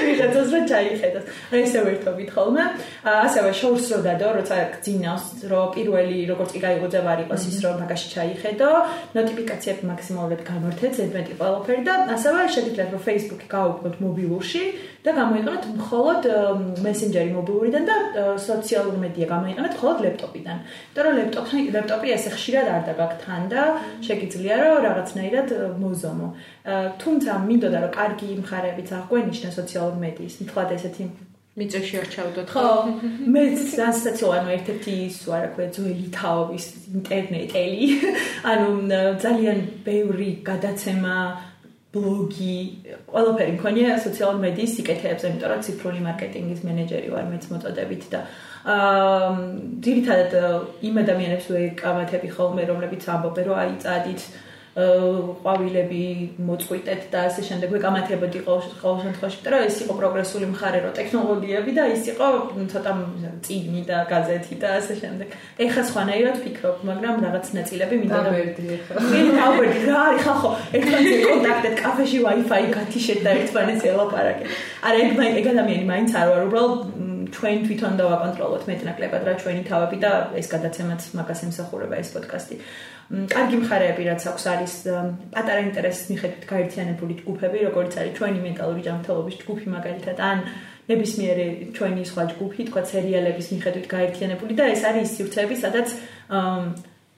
ვიღაცას 0.04 0.48
რა 0.52 0.60
ჩაიხედოს. 0.68 1.24
აი 1.48 1.60
ესე 1.64 1.80
ვერთობით 1.86 2.30
ხოლმე 2.36 2.64
ასევე 3.08 3.50
შოუს 3.60 3.84
რო 3.88 4.00
დადო 4.04 4.28
როცა 4.36 4.56
გძინავს 4.76 5.24
რომ 5.48 5.66
პირველი 5.76 6.18
როგორც 6.28 6.50
კი 6.52 6.60
გაიგოძება 6.66 7.08
არ 7.16 7.20
იყოს 7.24 7.42
ის 7.48 7.58
რომ 7.64 7.74
მაგაში 7.80 8.06
ჩაიხედო 8.12 8.68
ნოტიფიკაციები 9.16 9.82
მაქსიმალურად 9.96 10.40
გამორთეთ 10.44 10.92
ზედმეტი 11.00 11.32
ყველაფერი 11.40 11.82
და 11.88 11.94
ასევე 12.20 12.40
შეგიძლიათ 12.52 12.90
რომ 12.92 13.02
Facebook-ი 13.08 13.46
გაუგოთ 13.56 13.96
მობილურში 14.04 14.62
და 15.06 15.12
გამოიყენოთ 15.16 15.66
მხოლოდ 15.80 16.26
Messenger-ი 16.86 17.30
მობილურიდან 17.36 17.84
და 17.90 17.96
სოციალური 18.46 18.98
მედია 19.04 19.26
გამოიყენოთ 19.34 19.72
მხოლოდ 19.76 20.02
ლეპტოპიდან. 20.06 20.58
იმიტომ 20.66 21.06
რომ 21.06 21.14
ლეპტოპი 21.20 21.62
ლეპტოპი 21.76 22.14
ესე 22.16 22.30
ხშირად 22.36 22.66
არ 22.74 22.82
დაგაქთან 22.88 23.42
და 23.52 23.62
შეგიძლია 24.08 24.54
რომ 24.62 24.82
რაღაცნაირად 24.88 25.48
მოზომო. 25.84 26.28
თუმცა 27.02 27.30
მინდოდა 27.46 27.78
რომ 27.86 27.94
კარგი 28.00 28.28
მხარეებიც 28.42 28.88
აღვენიშნა 28.98 29.48
სოციალური 29.60 29.98
მედიის, 30.06 30.34
მთლად 30.42 30.70
ესეთი 30.76 31.04
მიწაში 31.56 31.94
არ 31.96 32.08
ჩავდოთ 32.12 32.50
ხო 32.52 32.70
მე 33.32 33.42
სენსაციაა 33.56 34.50
ერთ-ერთი 34.56 34.94
ის 35.06 35.20
რა 35.32 35.46
ქვია 35.54 35.68
ძველი 35.72 36.08
თაობის 36.16 36.66
ინტერნეტელი 36.98 37.86
ანუ 38.52 38.98
ძალიან 39.24 39.62
ბევრი 39.86 40.30
გადაცემა 40.48 41.14
ბლოგი, 41.96 42.56
ყველაფერი 43.10 43.52
მქონია 43.56 43.96
სოციალურ 44.04 44.40
მედიის 44.44 44.74
სიკეთეებზე, 44.78 45.30
იმიტომ 45.32 45.52
რომ 45.52 45.62
ციფრული 45.66 46.00
მარკეტინგის 46.06 46.64
მენეჯერი 46.68 47.12
ვარ 47.16 47.28
მეც 47.32 47.46
მოწოდებით 47.52 48.04
და 48.12 48.20
აა 48.76 49.30
ძირითადად 49.86 50.32
იმ 50.90 51.00
ადამიანებს 51.02 51.46
ვეკავათები 51.56 52.28
ხოლმე, 52.36 52.62
რომლებიც 52.70 53.08
ამბობენ, 53.16 53.48
რომ 53.48 53.60
აი 53.62 53.74
წადით 53.84 54.26
ყვავილები 54.76 56.02
მოწყვიტეთ 56.36 57.04
და 57.08 57.20
ასე 57.28 57.42
შემდეგ 57.48 57.70
ვეკამათებოდი 57.76 58.40
ყოველ 58.44 58.98
შემთხვევაში, 59.04 59.38
მაგრამ 59.46 59.62
ეს 59.68 59.76
იყო 59.82 59.94
პროგრესული 60.00 60.46
მხარე 60.52 60.80
რო 60.84 60.90
ტექნოლოგიები 60.98 61.72
და 61.78 61.84
ის 61.96 62.02
იყო 62.12 62.26
ცოტა 62.72 62.92
წიგნი 63.46 63.82
და 63.88 63.96
გაზეთი 64.12 64.54
და 64.60 64.68
ასე 64.76 64.94
შემდეგ. 65.00 65.28
ეხლა 65.64 65.82
სხვანაირად 65.90 66.36
ვფიქრობ, 66.40 66.76
მაგრამ 66.92 67.16
რაღაც 67.24 67.46
ნაწილები 67.56 67.94
მინდა 68.04 68.20
და 68.20 68.30
ვერდი 68.36 68.64
ეხლა. 68.76 68.96
მე 69.16 69.20
დავერდი 69.40 69.80
რა 69.88 69.96
არის 70.12 70.22
ხახო, 70.28 70.50
ერთმანეთს 70.76 71.24
კონტაქტეთ 71.24 71.74
კაფეში 71.80 72.18
Wi-Fi 72.26 72.62
გათიშეთ 72.76 73.20
და 73.24 73.30
ერთმანეთს 73.40 73.82
ელაპარაკეთ. 73.96 74.48
არა 74.84 74.98
ეგ 75.06 75.10
ეგ 75.40 75.46
ადამიანი 75.56 75.84
მაინც 75.88 76.10
არ 76.20 76.26
ვარ, 76.36 76.42
უბრალოდ 76.52 76.80
ჩვენ 77.36 77.58
თვითონ 77.66 77.92
დავაკონტროლოთ 78.00 78.62
მეტნაკლებად 78.70 79.22
რა 79.26 79.34
ჩვენი 79.40 79.62
თავები 79.66 79.96
და 80.04 80.12
ეს 80.40 80.46
გადაცემაც 80.52 81.00
მაგას 81.18 81.40
ემსახურება 81.46 81.98
ეს 81.98 82.12
პოდკასტი. 82.14 82.56
კარგი 83.06 83.56
მხარეები 83.62 84.02
რაც 84.08 84.22
აქვს 84.26 84.44
არის 84.50 84.72
პატარა 85.30 85.60
ინტერესის 85.62 86.08
მიხედვით 86.10 86.44
გაერთიანებული 86.50 87.14
ჯგუფები, 87.22 87.58
როგორც 87.70 87.92
არის 88.02 88.16
ჩვენი 88.18 88.40
მენტალური 88.46 88.82
ჯანმრთელობის 88.86 89.36
ჯგუფი 89.42 89.66
მაგალითად, 89.76 90.18
ან 90.26 90.38
ნებისმიერი 90.90 91.46
ჩვენი 91.76 92.02
სხვა 92.10 92.24
ჯგუფი, 92.34 92.60
თქვა 92.66 92.82
სერიალების 92.90 93.46
მიხედვით 93.54 93.86
გაერთიანებული 93.94 94.52
და 94.58 94.64
ეს 94.74 94.82
არის 94.90 95.14
სივრცეები, 95.18 95.54
სადაც 95.62 95.88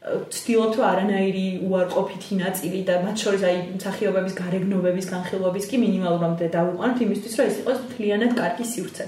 ცდილობთ 0.09 0.76
არანაირი 0.89 1.47
უარყოფითი 1.68 2.34
ნაწილი 2.39 2.80
და 2.89 3.01
მათ 3.05 3.16
შორის 3.24 3.43
აი 3.49 3.57
მსახიობების 3.76 4.34
გარეგნობების 4.41 5.07
განხილვების 5.12 5.68
კი 5.72 5.80
მინიმალურამდე 5.84 6.47
დავიყვანოთ 6.55 6.99
იმისთვის, 7.09 7.34
რომ 7.41 7.49
ეს 7.49 7.57
იყოს 7.64 7.78
მთლიანად 7.89 8.32
კარგი 8.39 8.64
სივრცე. 8.72 9.05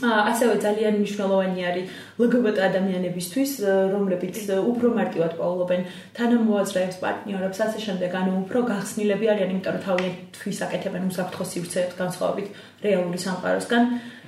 ასევე 0.00 0.54
ძალიან 0.64 0.94
მნიშვნელოვანი 0.96 1.64
არის 1.68 1.88
LGBT 2.16 2.56
ადამიანებისთვის, 2.64 3.50
რომლებიც 3.92 4.36
უფრო 4.72 4.88
მარტივად 4.96 5.32
პაულობენ 5.36 5.82
თანამოაზრეებს, 6.16 6.96
პარტნიორებს, 7.04 7.58
ასე 7.60 7.78
შემდეგ, 7.86 8.10
ანუ 8.16 8.32
უფრო 8.40 8.58
გახსნილები 8.72 9.26
არიან, 9.32 9.52
იმიტომ 9.52 9.74
რომ 9.76 9.84
თავიანთვის 9.84 10.58
აკეთებენ 10.64 11.02
უსაფრთხო 11.12 11.44
სივრცეებს 11.52 11.98
განსხვავებით 12.00 12.48
რეალური 12.80 13.18
სამყაროსგან. 13.20 13.82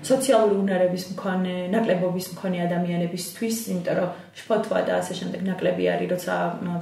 სოციალური 0.04 0.54
უნარების 0.60 1.04
მქონე, 1.16 1.54
ნაკლებობის 1.72 2.26
მქონე 2.36 2.58
ადამიანებისთვის, 2.68 3.56
იმიტომ 3.72 3.96
რომ 4.04 4.10
შფოთვა 4.36 4.78
და 4.84 4.92
ასე 5.00 5.12
შემდეგ 5.16 5.40
ნაკლები 5.48 5.84
არის, 5.94 6.08
როცა 6.12 6.34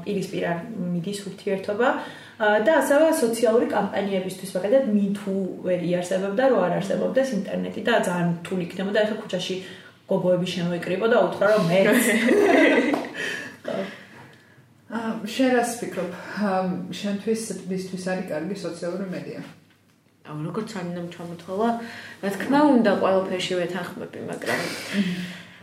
პირისპირ 0.02 0.44
მიდის 0.90 1.18
ურთიერთობა. 1.30 1.88
და 2.42 2.72
ასევე 2.80 3.12
სოციალური 3.14 3.68
კამპანიებისთვის, 3.70 4.50
მაგალითად, 4.56 4.86
MeToo 4.90 5.42
ვერ 5.62 5.84
იარსებებდა, 5.86 6.48
რო 6.50 6.58
არ 6.66 6.72
არსებობდეს 6.80 7.28
ინტერნეტი 7.38 7.80
და 7.86 8.00
ძალიან 8.08 8.30
რთული 8.42 8.66
იქნებოდა 8.66 8.98
ახლა 9.04 9.16
ქუჩაში 9.22 9.56
გოგოები 10.10 10.48
შემოიკრიბო 10.54 11.06
და 11.12 11.18
უთხრა 11.26 11.46
რომ 11.52 11.64
მე 11.70 11.78
აა 14.92 15.10
შერას 15.34 15.70
ფიქრობ, 15.80 16.10
შენთვის 16.98 17.42
ბიზნეს 17.70 18.04
არის 18.12 18.26
კარგი 18.28 18.56
სოციალური 18.60 19.06
მედია. 19.14 19.40
აუ 20.28 20.38
როგორც 20.50 20.70
ანამ 20.82 21.06
ჩამოთხოვა, 21.14 21.68
რა 22.22 22.30
თქმა 22.34 22.60
უნდა, 22.74 22.92
ყველაფერში 23.00 23.54
ვეთანხმები, 23.62 24.18
მაგრამ 24.28 24.60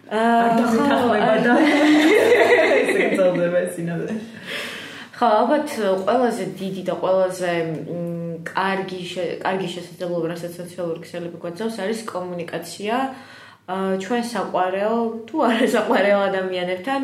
აა 0.10 0.42
არ 0.48 0.52
დახმება 0.58 1.36
და 1.46 1.54
ესე 2.80 3.00
გწოდება 3.14 3.62
სინამდვილე. 3.76 4.39
ხო, 5.20 5.28
ალბათ 5.28 5.68
ყველაზე 6.08 6.44
დიდი 6.56 6.82
და 6.88 6.94
ყველაზე 6.96 7.52
კარგი 8.48 9.00
კარგი 9.44 9.68
შესაძლებლობა, 9.76 10.28
რასაც 10.32 10.54
სოციალური 10.56 11.00
ქსელები 11.04 11.38
გვაძლევს, 11.44 11.76
არის 11.84 12.00
კომუნიკაცია. 12.08 12.96
ჩვენ 14.00 14.24
საყვარელ 14.32 14.96
თუ 15.28 15.36
არა 15.46 15.68
საყვარელ 15.76 16.20
ადამიანებთან, 16.30 17.02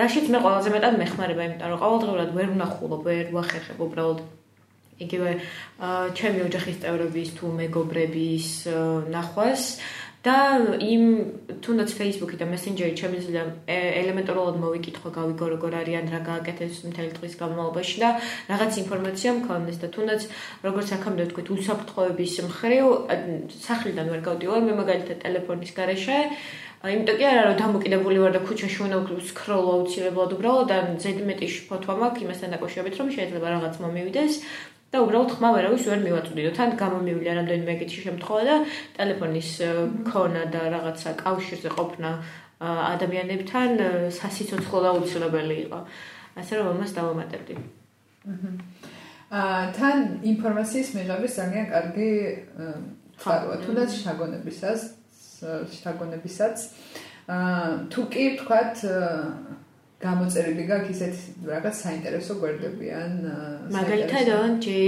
რაშიც 0.00 0.26
მე 0.32 0.38
ყველაზე 0.44 0.68
მეტად 0.74 0.94
მეხმარება, 1.02 1.42
იმიტომ 1.44 1.68
რომ 1.72 1.82
ყოველდღურად 1.84 2.30
ვერ 2.38 2.48
ვნახულობ, 2.56 3.00
ვერ 3.04 3.24
ვახერხებ 3.36 3.78
უბრალოდ. 3.84 4.18
იგივე 4.98 5.30
ჩემი 6.18 6.40
ოჯახის 6.48 6.76
წევრების 6.82 7.28
თუ 7.38 7.46
მეგობრების 7.60 8.48
ნახვას 9.14 9.62
და 10.26 10.36
იმ 10.82 11.02
თუნდაც 11.62 11.90
Facebook-ი 11.94 12.36
და 12.40 12.46
Messenger-ი 12.50 12.94
შემიძლია 12.98 13.42
ელემენტარულად 13.70 14.56
მოვიკითხო, 14.58 15.12
გავიგო 15.14 15.46
როგორ 15.54 15.76
არიან, 15.80 16.10
რა 16.10 16.20
გააკეთეს 16.26 16.82
მთელი 16.90 17.12
დღის 17.18 17.34
განმავლობაში 17.38 17.96
და 18.02 18.10
რაღაც 18.50 18.72
ინფორმაცია 18.82 19.30
მქონდეს 19.38 19.78
და 19.82 19.88
თუნდაც 19.94 20.20
როგორც 20.66 20.88
აქამდე 20.98 21.22
ვთქვით, 21.28 21.48
უსაფრთხოების 21.54 22.32
მხრივ 22.50 22.86
სახლიდან 23.68 24.06
ვერ 24.12 24.22
გავდივარ, 24.26 24.60
მე 24.66 24.72
მაგალითად 24.82 25.22
ტელეფონის 25.22 25.72
გარეშე 25.78 26.18
იმიტომ 26.78 27.16
კი 27.18 27.24
არა 27.26 27.42
რომ 27.42 27.56
დამოკიდებული 27.58 28.18
ვარ 28.22 28.32
და 28.38 28.40
ქუჩაში 28.46 28.82
უნდა 28.86 28.98
ვსკროლო 29.10 29.70
აუცილებლად 29.74 30.34
უბრალოდ 30.36 30.70
ან 30.78 30.86
ზედმეტი 31.02 31.48
ფოტო 31.66 31.96
მაქვს 31.98 32.22
იმასთან 32.22 32.54
დაკავშირებით 32.54 32.98
რომ 33.02 33.08
შეიძლება 33.18 33.46
რაღაც 33.54 33.80
მომივიდეს 33.82 34.34
და 34.88 34.96
უბრალოდ 35.04 35.30
ხმა 35.36 35.48
ვერავის 35.52 35.84
ვერ 35.88 36.00
მივაწვდიდო. 36.04 36.50
თან 36.56 36.70
გამომივლია 36.80 37.32
რამდენიმე 37.38 37.70
ეგეთი 37.76 37.98
შემთხვევა 38.08 38.42
და 38.48 38.56
ტელეფონის 38.96 39.50
ქონა 40.08 40.42
და 40.54 40.60
რაღაცა 40.74 41.10
კავშირზე 41.24 41.70
ყოფნა 41.76 42.10
ადამიანებთან 42.58 43.70
სასიცოცხლო 44.20 44.78
და 44.84 44.90
უცილებელი 45.00 45.56
იყო. 45.68 45.80
ასე 46.40 46.52
რომ 46.58 46.66
ამას 46.72 46.90
დავამატებდი. 46.98 47.54
აა 49.28 49.62
თან 49.76 49.96
ინფორმაციის 50.24 50.88
მიღების 50.96 51.32
ძალიან 51.38 51.66
კარგი 51.68 52.10
ხარვა 53.20 53.54
თუნდაც 53.64 53.90
შაგონებისას 54.04 54.80
შაგონებისაც 55.82 56.56
აა 57.28 57.66
თუ 57.92 58.00
კი 58.14 58.24
ვთქვათ 58.32 58.76
გამოწერილი 59.98 60.64
გაქვს 60.68 60.90
ისეთ 60.94 61.14
რაღაც 61.52 61.78
საინტერესო 61.84 62.34
გვერდები 62.42 62.90
ან 62.94 63.14
მაგალითად 63.74 64.28
onji 64.34 64.82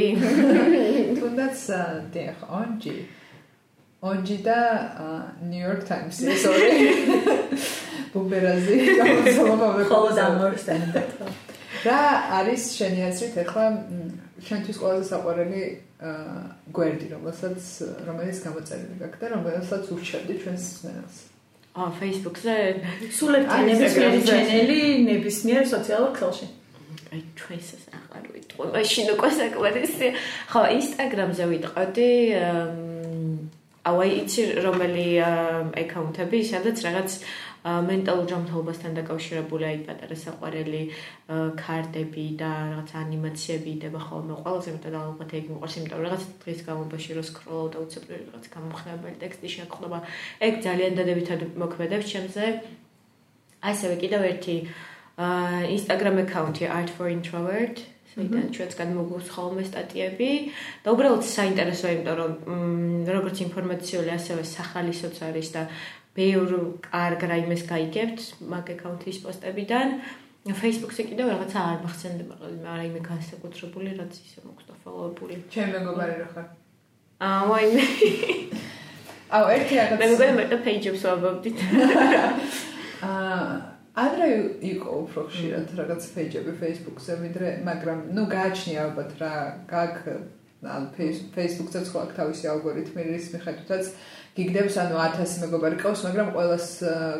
თუნდაც 1.18 1.64
დიახ 2.14 2.44
onji 2.60 2.94
onji 4.10 4.36
და 4.46 4.58
york 5.50 5.82
times 5.88 6.22
sorry. 6.46 6.94
ბუმერაზი 8.14 8.76
გამოსავალ 8.98 9.84
ხოლმე 9.90 10.22
ამორსტენდეთ 10.26 11.10
რა 11.86 11.98
არის 12.38 12.64
შენი 12.78 13.04
აზრით 13.08 13.36
ახლა 13.44 13.66
შენთვის 14.46 14.80
ყველაზე 14.82 15.04
საყვარელი 15.10 15.62
გვერდი 16.78 17.10
რომელსაც 17.14 17.68
რომელიც 18.08 18.42
გამოწერილი 18.46 18.98
გაქვს 19.02 19.20
და 19.22 19.32
რომელსაც 19.34 19.92
ურჩევდი 19.94 20.38
ჩვენს 20.42 20.64
სმენელს 20.80 21.20
ა 21.70 21.86
Facebook-ზე 22.00 22.54
სულ 23.14 23.32
ერთი 23.40 23.58
ნებისმიერი 23.70 24.20
ჩენელი 24.26 24.80
ნებისმიერ 25.06 25.62
სოციალურ 25.70 26.10
ქსელში. 26.18 26.46
აი 27.14 27.20
ჩვენს 27.38 27.68
აღარ 27.94 28.24
ვიტყვი. 28.34 28.66
მაშინ 28.74 29.06
უკვე 29.14 29.30
საკმარისი. 29.38 30.08
ხო, 30.50 30.60
Instagram-ზე 30.78 31.44
ვიტყოდი 31.50 32.10
აი 33.90 34.08
იცი 34.20 34.42
რომელი 34.60 35.08
აკაუნტები, 35.82 36.38
სადაც 36.52 36.76
რაღაც 36.84 37.10
მენტალურ 37.64 38.26
ჯანმრთელობასთან 38.30 38.94
დაკავშირებული 38.96 39.64
აი 39.70 39.78
პატარა 39.84 40.16
საყვარელი 40.16 40.82
კარტები 41.60 42.24
და 42.40 42.50
რაღაც 42.72 42.90
ანიმაციები 43.02 43.70
იდება 43.76 44.00
ხოლმე. 44.00 44.34
ყველაზე 44.40 44.70
მეტად 44.76 44.94
ალბათ 45.00 45.30
ეგ 45.36 45.44
მიყვარს, 45.52 45.76
იმიტომ 45.80 45.98
რომ 46.00 46.06
რაღაც 46.08 46.22
დღის 46.40 46.60
განმავლობაში 46.68 47.10
რო 47.20 47.24
სკროლავ 47.30 47.66
და 47.74 47.78
უცებრივი 47.84 48.22
რაღაც 48.30 48.44
გამოხმებელი 48.56 49.16
ტექსტი 49.24 49.48
შეხვდება, 49.56 49.98
ეგ 50.48 50.54
ძალიან 50.66 50.92
დადებითად 51.00 51.40
მოქმედებს 51.60 52.06
ჩემზე. 52.12 52.44
ასევე 53.60 53.94
კიდევ 54.00 54.22
ერთი 54.24 54.56
Instagram 55.20 56.16
account-ი 56.24 56.64
art 56.64 56.88
for 56.96 57.12
introvert 57.12 57.84
საიდან 58.10 58.46
ჩვენც 58.56 58.72
განმოგვს 58.74 59.28
ხოლმე 59.30 59.64
სტატიები 59.68 60.30
და 60.82 60.94
უბრალოდ 60.94 61.22
საინტერესოა 61.30 61.90
იმიტომ 61.94 62.16
რომ 62.20 62.32
როგორც 63.06 63.36
ინფორმაციული 63.46 64.10
ასევე 64.16 64.42
სახალისოც 64.50 65.16
არის 65.28 65.48
და 65.54 65.62
ბევრ 66.16 66.50
კარგ 66.86 67.20
რაიმეს 67.30 67.62
გაიგებთ 67.70 68.20
მაგ 68.50 68.74
აკაუნთის 68.74 69.18
პოსტებიდან. 69.24 69.88
Facebook-ზე 70.40 71.04
კიდევ 71.04 71.26
რაღაცა 71.36 71.58
არ 71.60 71.78
მახსენდება 71.84 72.34
რაიმე 72.64 73.00
განსაკუთრებული 73.04 73.90
რაც 74.00 74.14
ისე 74.24 74.40
მოხდა 74.48 74.72
ფოლოუებული 74.84 75.34
ჩემ 75.52 75.68
მეგობარი 75.76 76.14
რა 76.16 76.28
ხარ? 76.32 76.46
აა 77.20 77.42
ვაიმე 77.50 77.84
აუ 79.36 79.44
ერთი 79.56 79.74
რაღაც. 79.76 79.98
მე 80.00 80.06
მგონი 80.14 80.32
მე 80.40 80.44
და 80.48 80.56
პეიჯებს 80.64 81.02
ვაბობდით 81.04 81.58
აა 83.04 83.44
ადრე 84.00 84.28
იყო 84.70 84.90
უფრო 85.04 85.22
ხშირად 85.28 85.76
რაღაც 85.76 86.02
პეიჯები 86.16 86.52
Facebook-ზე 86.62 87.14
ვიდრე 87.20 87.48
მაგრამ 87.68 87.98
ნუ 88.16 88.24
გააჩნია 88.32 88.80
ალბათ 88.86 89.10
რა 89.20 89.32
გაგ 89.68 89.96
ან 90.60 90.84
Facebook-ზე 91.36 91.80
სხვა 91.88 92.02
თავისი 92.16 92.48
ალგორითმი 92.52 93.02
რის 93.10 93.26
მიხედვითაც 93.34 93.84
გიგდებს 94.40 94.76
ანუ 94.80 94.96
1000 95.04 95.34
მეგობარი 95.44 95.76
ყავს 95.84 96.02
მაგრამ 96.06 96.28
ყოველას 96.34 96.66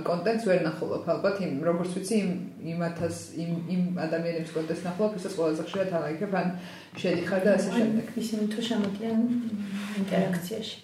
კონტენტს 0.09 0.45
ვერ 0.49 0.61
ნახულობ. 0.64 1.03
ალბათ 1.12 1.37
იმ 1.45 1.55
როგორც 1.68 1.91
ვიცი 1.97 2.16
იმ 2.25 2.31
იმ 2.73 2.81
1000 2.89 3.18
იმ 3.45 3.51
იმ 3.75 3.83
ადამიანების 4.07 4.55
კონტენტს 4.57 4.85
ნახულობ 4.89 5.18
ისაც 5.21 5.33
ყველაზე 5.37 5.62
ხშირად 5.68 5.91
ალაიქებ 6.01 6.33
ან 6.41 6.49
შედიხარ 6.97 7.41
და 7.45 7.51
ასე 7.61 7.71
შემდეგ. 7.77 8.05
ისინი 8.25 8.45
თუ 8.55 8.61
შემოდიან 8.71 9.18
ინტერაქციაში. 10.01 10.77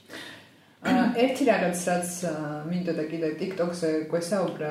აა 0.87 1.07
ერთი 1.25 1.43
რაღაც 1.51 1.79
რაც 1.89 2.11
მინდოდა 2.71 3.05
კიდე 3.11 3.29
TikTok-ზე 3.41 3.91
გვესაუბრა 4.13 4.71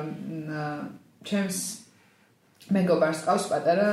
ჩემს 1.26 1.58
მეგობარს 2.72 3.20
ყავს 3.26 3.44
პატარა 3.50 3.90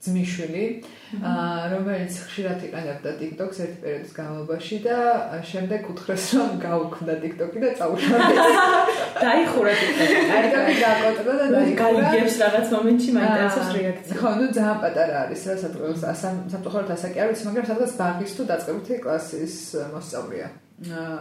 ძმიშვილი, 0.00 0.64
რომელიც 1.68 2.14
ხშირად 2.24 2.62
იყენებდა 2.64 3.10
TikTok-ს 3.20 3.58
ერთ 3.60 3.74
პერიოდის 3.84 4.12
განმავლობაში 4.16 4.76
და 4.86 4.96
შემდეგ 5.44 5.90
უთხრეს 5.92 6.24
რომ 6.40 6.54
გაუქმდა 6.62 7.16
TikTok-ი 7.20 7.60
და 7.60 7.70
წაუშავდა. 7.76 8.46
დაიხურა 9.24 9.74
TikTok-ი. 9.76 10.16
და 10.56 10.60
გაკოტრა 10.80 11.34
და 11.36 11.46
დაიხურა. 11.52 12.00
გაიგებს 12.00 12.36
რაღაც 12.40 12.66
მომენტში 12.76 13.10
მაინტერესებს 13.18 13.70
რეაქცია. 13.76 14.16
ხო, 14.16 14.30
ну 14.40 14.46
ძალიან 14.56 14.78
პატარა 14.80 15.16
არის 15.28 15.42
რა 15.50 15.56
სადღაც 15.60 16.00
სამწუხაროდ 16.48 16.90
ასაკი 16.96 17.18
არ 17.20 17.28
ვიცი, 17.28 17.44
მაგრამ 17.50 17.66
სადღაც 17.68 17.92
ბაღის 18.00 18.32
თუ 18.40 18.42
დაწყებითი 18.48 18.94
კლასის 19.04 19.56
მოსწავლეა. 19.92 20.48
აა 20.96 21.18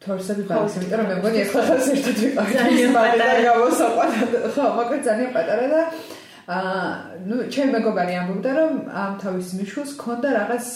თორსები 0.00 0.42
ბაღის, 0.50 0.74
იმიტომ 0.80 0.98
რომ 0.98 1.06
მე 1.10 1.16
მგონი 1.20 1.38
ახლა 1.44 1.62
საერთოდ 1.78 2.16
ვიყავი. 2.24 2.52
ძალიან 2.58 2.90
პატარა 2.96 3.34
გამოსაყვანად. 3.46 4.30
ხო, 4.54 4.64
მაგრამ 4.80 5.00
ძალიან 5.06 5.30
პატარა 5.36 5.66
და 5.70 5.80
აა 5.86 6.18
ნუ 6.50 7.36
ჩემ 7.54 7.70
მეგობარი 7.76 8.14
ამბობდა 8.20 8.52
რომ 8.58 8.74
ამ 8.90 9.12
თავის 9.22 9.48
მიშულს 9.58 9.92
ქონდა 10.02 10.28
რაღაც 10.34 10.68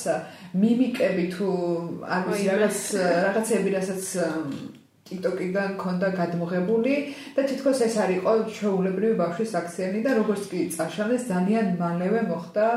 მიმიკები 0.62 1.24
თუ 1.34 1.48
არ 2.14 2.20
ვიცი 2.28 2.46
რაღაც 2.52 2.78
რაღაცები 3.26 3.68
რასაც 3.74 4.04
TikTok-იდან 5.04 5.74
ქონდა 5.82 6.08
გადმოღებული 6.16 6.94
და 7.36 7.42
თითქოს 7.50 7.82
ეს 7.86 7.96
არისო 8.04 8.34
ჩაულებრივი 8.56 9.18
ბავშვის 9.18 9.52
აქციონი 9.60 10.00
და 10.06 10.12
როგორც 10.20 10.44
კი 10.52 10.60
წაშალეს 10.76 11.26
ძალიან 11.32 11.66
მალევე 11.82 12.20
მოხდა 12.30 12.68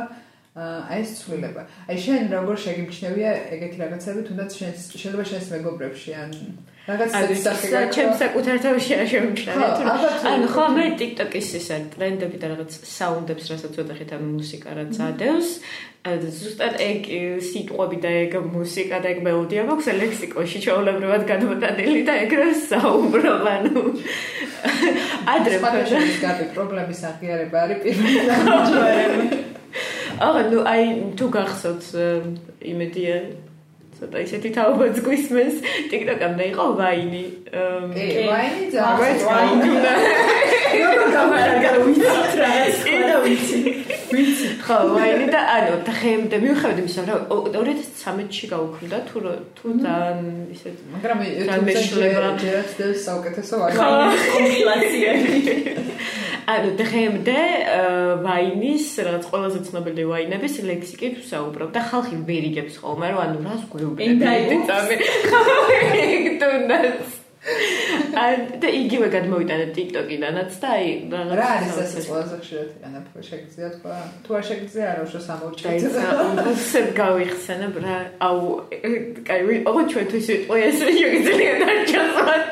აი 0.57 1.01
ეს 1.05 1.11
ცვლილება. 1.21 1.61
აი 1.85 1.97
შენ 2.01 2.23
როგორ 2.33 2.55
შეგიმჩნევია 2.65 3.31
ეგეთი 3.53 3.77
რაღაცები? 3.77 4.21
თუნდაც 4.25 4.51
შენ 4.57 4.71
შეიძლება 4.89 5.25
შენს 5.29 5.47
მეგობრებში 5.53 6.11
ან 6.17 6.29
რაღაც 6.87 7.09
სახე 7.45 7.81
ჩემს 7.93 8.17
საკუთარ 8.23 8.57
თავში 8.63 8.93
არ 8.97 9.07
შემჩნევია 9.11 9.69
თუ 9.77 9.83
ანუ 10.31 10.47
ხო 10.55 10.65
მე 10.75 10.85
TikTok-ის 11.01 11.49
ის 11.59 11.67
არის 11.75 11.89
ტრენდები 11.93 12.37
და 12.41 12.47
რაღაც 12.53 12.71
საუნდებს 12.97 13.45
რასაც 13.51 13.73
ვეთახეთ 13.79 14.09
ამ 14.17 14.23
მუსიკა 14.37 14.69
რაც 14.79 14.95
ადევს. 15.07 15.49
ზუსტად 16.07 16.73
ეგ 16.79 17.01
სიტყვები 17.43 17.97
და 18.03 18.09
ეგ 18.23 18.33
მუსიკა 18.55 18.97
და 19.03 19.07
ეგ 19.13 19.19
მელოდია. 19.27 19.61
მაქვს 19.67 19.87
ლექსიკოში 20.01 20.57
ჩაოლებრივად 20.63 21.23
გადმოტანილი 21.31 22.01
და 22.07 22.13
ეგ 22.23 22.31
საუბრობ 22.71 23.43
ანუ 23.55 23.83
ადრე 25.35 25.55
ფაქტობრივად 25.63 26.15
გაბი 26.23 26.45
პრობლემის 26.55 27.01
აღიარება 27.11 27.57
არის 27.67 27.79
პირველი 27.83 29.43
აა 30.17 30.41
ნუ 30.49 30.59
აი 30.65 30.83
თუ 31.17 31.25
გახსოვთ 31.33 31.85
იმედია 32.65 33.17
ცოტა 33.97 34.17
ისეთი 34.25 34.49
თაობაც 34.55 34.97
გვისმენს 35.05 35.55
TikTok-ამდე 35.91 36.47
იყო 36.53 36.65
ვაინი. 36.79 37.21
კი, 37.93 38.07
ვაინი 38.29 38.65
ძალიან 38.73 39.17
ვაინი. 39.29 39.69
როგორ 40.81 41.09
გამარაგა 41.17 41.71
ვიცით 41.85 42.33
რა 42.41 42.49
ეს 42.65 42.81
ყველა 42.89 43.17
ვიცი. 43.25 43.76
ვიცი. 44.11 44.47
ხო, 44.63 44.77
ვაინი 44.95 45.27
და 45.33 45.41
ანუ 45.55 45.75
დღემდე 45.87 46.37
მივხვდი 46.43 46.81
მის 46.85 46.95
რა 47.07 47.15
2013-ში 47.31 48.45
გაუქმდა 48.53 48.97
თუ 49.09 49.17
თუ 49.57 49.65
ძალიან 49.83 50.19
ისეთ 50.55 50.75
მაგრამ 50.93 51.17
YouTube-ზე 51.27 52.07
ჯერაც 52.43 52.71
და 52.79 52.85
საუკეთესო 53.07 53.53
ვაინი 53.61 53.77
კომპილაციები. 54.31 55.33
ანუ 56.47 56.69
დღემდე 56.79 57.39
ვაინის 58.23 58.85
რაღაც 59.03 59.23
ყველაზე 59.27 59.59
ცნობილი 59.67 60.03
ვაინების 60.07 60.53
ლექსიკით 60.63 61.19
ვსაუბრობ 61.19 61.69
და 61.75 61.81
ხალხი 61.91 62.15
ვერ 62.23 62.43
იგებს 62.55 62.79
ხოლმე 62.79 63.07
რომ 63.11 63.19
ანუ 63.27 63.37
რას 63.43 63.63
გვეუბნები 63.67 64.63
წამი? 64.71 64.95
ხალხი 65.31 67.26
და 68.61 68.69
იგივე 68.81 69.07
გადმოვიტანე 69.13 69.65
TikTok-იდანაც 69.77 70.57
და 70.61 70.69
აი 70.77 70.87
რა 71.37 71.47
არის 71.57 71.77
ეს 71.83 72.07
ყველაზე 72.09 72.37
ხშირად 72.41 72.69
იყენებ 72.77 73.05
შეგიძლია 73.29 73.69
თქვა 73.77 73.95
თუ 74.25 74.37
არ 74.37 74.43
შეგიძლია 74.49 74.85
არა 74.91 75.01
უშო 75.07 75.21
სამორჩეთ 75.27 75.81
და 75.97 76.81
გავიხსენებ 76.99 77.79
რა 77.85 77.97
აუ 78.27 78.41
კაი 79.29 79.59
ოღო 79.69 79.81
ჩვენთვის 79.91 80.27
ვიტყვი 80.33 80.59
ეს 80.67 80.77
შეგიძლია 80.99 81.53
დაჭასოთ 81.63 82.45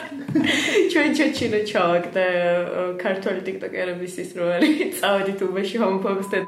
ჩვენ 0.92 1.10
ჩეჩინე 1.18 1.60
ჩავაკ 1.70 2.06
და 2.16 2.26
ქართული 3.04 3.40
TikTok-ერების 3.48 4.14
ის 4.24 4.30
რო 4.38 4.46
არის 4.56 5.00
წავედით 5.00 5.40
უბეში 5.48 5.78
homophobic 5.82 6.28
და 6.34 6.40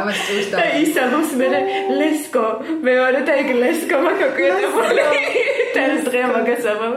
ამას 0.00 0.22
წუს 0.26 0.48
და 0.54 0.64
ისაბოს 0.80 1.34
მე 1.40 1.48
ლესკო 2.00 2.46
მე 2.86 2.96
ვარ 3.00 3.20
და 3.28 3.36
ეგ 3.42 3.52
ლესკო 3.62 4.00
მაგაკეთებული 4.06 5.06
თერს 5.76 6.02
დღე 6.08 6.24
მაგასაბა 6.34 6.88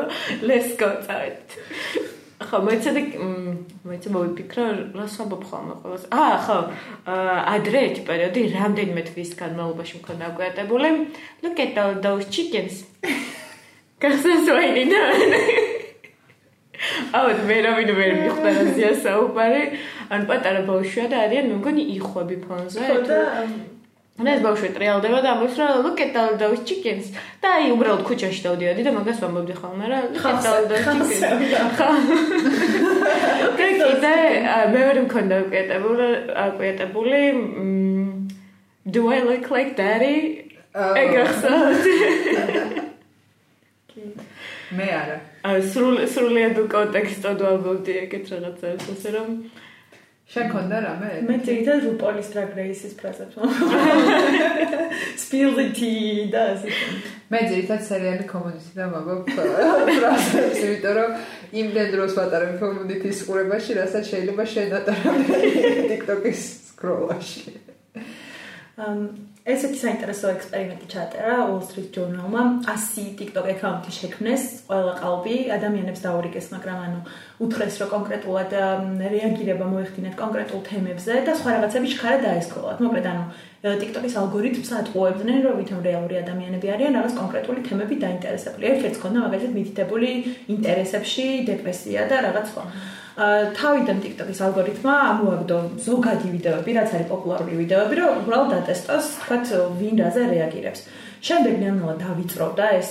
ლესკო 0.49 0.89
წავედით 1.07 1.57
ხო 2.43 2.59
მეცადე 2.67 3.01
მეცადე 3.87 4.13
მოვიფიქრო 4.15 4.65
რა 4.97 5.05
საბობ 5.15 5.43
ხოლმე 5.49 5.75
ყოველს 5.83 6.07
აა 6.23 6.37
ხო 6.47 6.57
ადრე 7.53 7.83
ერთი 7.89 8.01
პერიოდი 8.09 8.41
რამდენიმე 8.55 9.05
თვის 9.09 9.31
განმავლობაში 9.39 10.01
მქონდა 10.01 10.31
აკვიატებული. 10.31 10.89
Look 11.43 11.59
at 11.59 11.79
all 11.81 11.95
those 12.03 12.27
chickens. 12.29 12.83
გასას 14.03 14.49
ვაინა 14.51 15.01
აუ 17.17 17.27
მე 17.49 17.57
რა 17.63 17.71
ვინ 17.77 17.89
ვერ 17.99 18.11
მიხვდა 18.21 18.49
რა 18.57 18.63
ზია 18.75 18.93
საუბარი. 19.03 19.63
ან 20.13 20.21
პატარა 20.29 20.61
ბავშვია 20.69 21.05
და 21.11 21.17
არიან 21.25 21.45
მე 21.51 21.55
მგონი 21.59 21.83
იხვები 21.97 22.35
ფონზე. 22.45 22.81
ხო 22.83 22.97
და 23.07 23.19
ანუ 24.13 24.29
ეს 24.29 24.41
ბავშვი 24.45 24.69
ტრიალდება 24.77 25.19
და 25.25 25.29
ამბობს 25.33 25.55
რა 25.57 25.67
look 25.81 25.97
at 26.05 26.13
all 26.21 26.33
those 26.37 26.61
chickens. 26.67 27.05
და 27.41 27.47
აი 27.57 27.65
უბრალოდ 27.73 28.01
ქუჩაში 28.05 28.41
დავდიოდი 28.45 28.81
და 28.85 28.91
მაგას 28.93 29.17
ვამბობდი 29.23 29.53
ხოლმე 29.57 29.85
რა 29.89 29.99
look 30.13 30.25
at 30.29 30.45
all 30.51 30.63
those 30.69 30.85
chickens. 30.85 31.57
ხა 31.77 31.89
კიდე 33.57 34.15
მე 34.73 34.79
ვერ 34.87 34.97
მქონდა 35.07 35.35
აკეთებული 35.43 36.07
აკეთებული 36.45 37.21
do 38.85 39.01
i 39.09 39.19
look 39.23 39.45
like 39.49 39.73
daddy? 39.79 40.17
ეგახსოვთ 40.73 41.85
მე 44.77 44.87
არა. 45.01 45.17
სრულ 45.43 45.97
სრულიად 46.07 46.59
კონტექსტად 46.71 47.41
ვაბობდი 47.43 47.95
ეგეთ 48.05 48.29
რაღაცას, 48.31 48.85
ასე 48.93 49.09
რომ 49.11 49.31
შენ 50.33 50.45
კონდა 50.53 50.77
რამე? 50.85 51.09
მე 51.27 51.35
თვითონ 51.43 51.81
რუპოლის 51.83 52.29
drag 52.31 52.53
race-ის 52.55 52.93
ფრაზებს. 52.95 53.35
spill 55.23 55.51
the 55.59 55.67
tea 55.75 56.31
და 56.31 56.55
ასე. 56.55 56.71
მე 57.27 57.41
თვითონ 57.51 57.83
სერიალი 57.89 58.25
კომუნისტი 58.31 58.79
და 58.79 58.87
მაგობ 58.93 59.21
ფრაზებს, 59.99 60.63
იმიტომ 60.63 60.95
რომ 60.99 61.11
იმდენ 61.59 61.91
დროს 61.97 62.15
ვატარებ 62.21 62.55
კომუნისტის 62.63 63.19
ყურებაში, 63.27 63.77
რასაც 63.83 64.03
შეიძლება 64.13 64.43
შენ 64.47 64.73
ატარავ 64.79 65.15
TikTok-ის 65.91 66.41
სკროლაში. 66.71 67.51
ამ 68.79 68.99
ესეთი 69.43 69.75
საინტერესო 69.75 70.29
ექსპერიმენტი 70.31 70.85
ჩაატერა 70.87 71.31
Wall 71.49 71.63
Street 71.67 71.89
Journal-მა 71.95 72.43
100 72.73 73.01
TikTok 73.19 73.49
account-ი 73.53 73.91
შექმნეს 73.91 74.45
ყველა 74.69 74.93
ყალბი 75.01 75.35
ადამიანებს 75.55 76.03
დაურიგეს, 76.05 76.47
მაგრამ 76.53 76.77
ანუ 76.85 76.99
უთხრეს, 77.43 77.79
რომ 77.83 77.89
კონკრეტულად 77.95 78.55
რეაგირება 79.15 79.67
მოეხდინათ 79.73 80.15
კონკრეტულ 80.23 80.63
თემებზე 80.69 81.19
და 81.27 81.35
სხვა 81.35 81.49
რაღაცები 81.57 81.91
შეხარა 81.91 82.17
დაესკროლათ. 82.23 82.77
მოკლედ 82.87 83.05
ანუ 83.11 83.23
TikTok-ის 83.83 84.15
ალგორითმს 84.23 84.71
ატყუებდნენ, 84.79 85.39
რომ 85.43 85.53
ვითომ 85.59 85.79
რეალური 85.91 86.15
ადამიანები 86.23 86.67
არიან 86.79 86.95
რაღაც 87.03 87.13
კონკრეტული 87.19 87.59
თემები 87.67 87.95
დაინტერესებული. 87.99 88.63
ერთ-ერთს 88.71 89.01
ქონდა 89.03 89.19
მაგალითად 89.27 89.51
მითითებული 89.59 90.09
ინტერესებში 90.55 91.25
დეპრესია 91.51 92.07
და 92.07 92.15
რაღაც 92.31 92.47
სხვა. 92.47 92.63
თავიდან 93.13 93.97
TikTok-ის 94.01 94.39
ალგორითმა 94.41 94.93
ამოაგდო 95.13 95.57
ზოგადი 95.85 96.27
ვიდეოები, 96.33 96.71
რაც 96.79 96.89
არის 96.97 97.07
პოპულარული 97.13 97.53
ვიდეოები, 97.61 97.95
რომ 97.99 98.17
უბრალოდ 98.23 98.49
დატესტოს, 98.57 99.05
თქვათ, 99.21 99.45
ვინ 99.77 99.95
რაზე 100.01 100.23
რეაგირებს. 100.33 100.81
შემდეგ 101.23 101.53
ნამდვილად 101.63 101.99
დავიწროვდა 102.03 102.65
ეს 102.79 102.89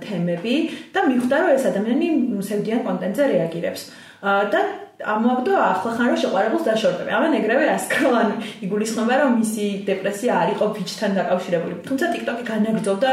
თემები 0.00 0.54
და 0.94 1.00
მიხვდა, 1.04 1.36
რომ 1.42 1.50
ეს 1.52 1.64
ადამიანი 1.68 2.08
სევდიან 2.48 2.80
კონტენტზე 2.86 3.24
რეაგირებს. 3.34 3.82
და 4.24 4.60
ამავდრო 5.04 5.54
ახლა 5.58 5.90
ხან 5.98 6.06
რომ 6.08 6.18
შეყარებულს 6.22 6.64
დაშორტები. 6.64 7.10
ამან 7.12 7.32
ეგრევე 7.40 7.64
ასკროლან 7.76 8.28
იგულისხმება 8.64 9.14
რომ 9.20 9.30
მისი 9.42 9.66
დეპრესია 9.90 10.32
არ 10.42 10.48
იყო 10.54 10.64
ფიჩთან 10.76 11.10
დაკავშირებული. 11.18 11.74
თუმცა 11.88 12.06
TikTok-ი 12.14 12.44
განაგრძობდა 12.48 13.10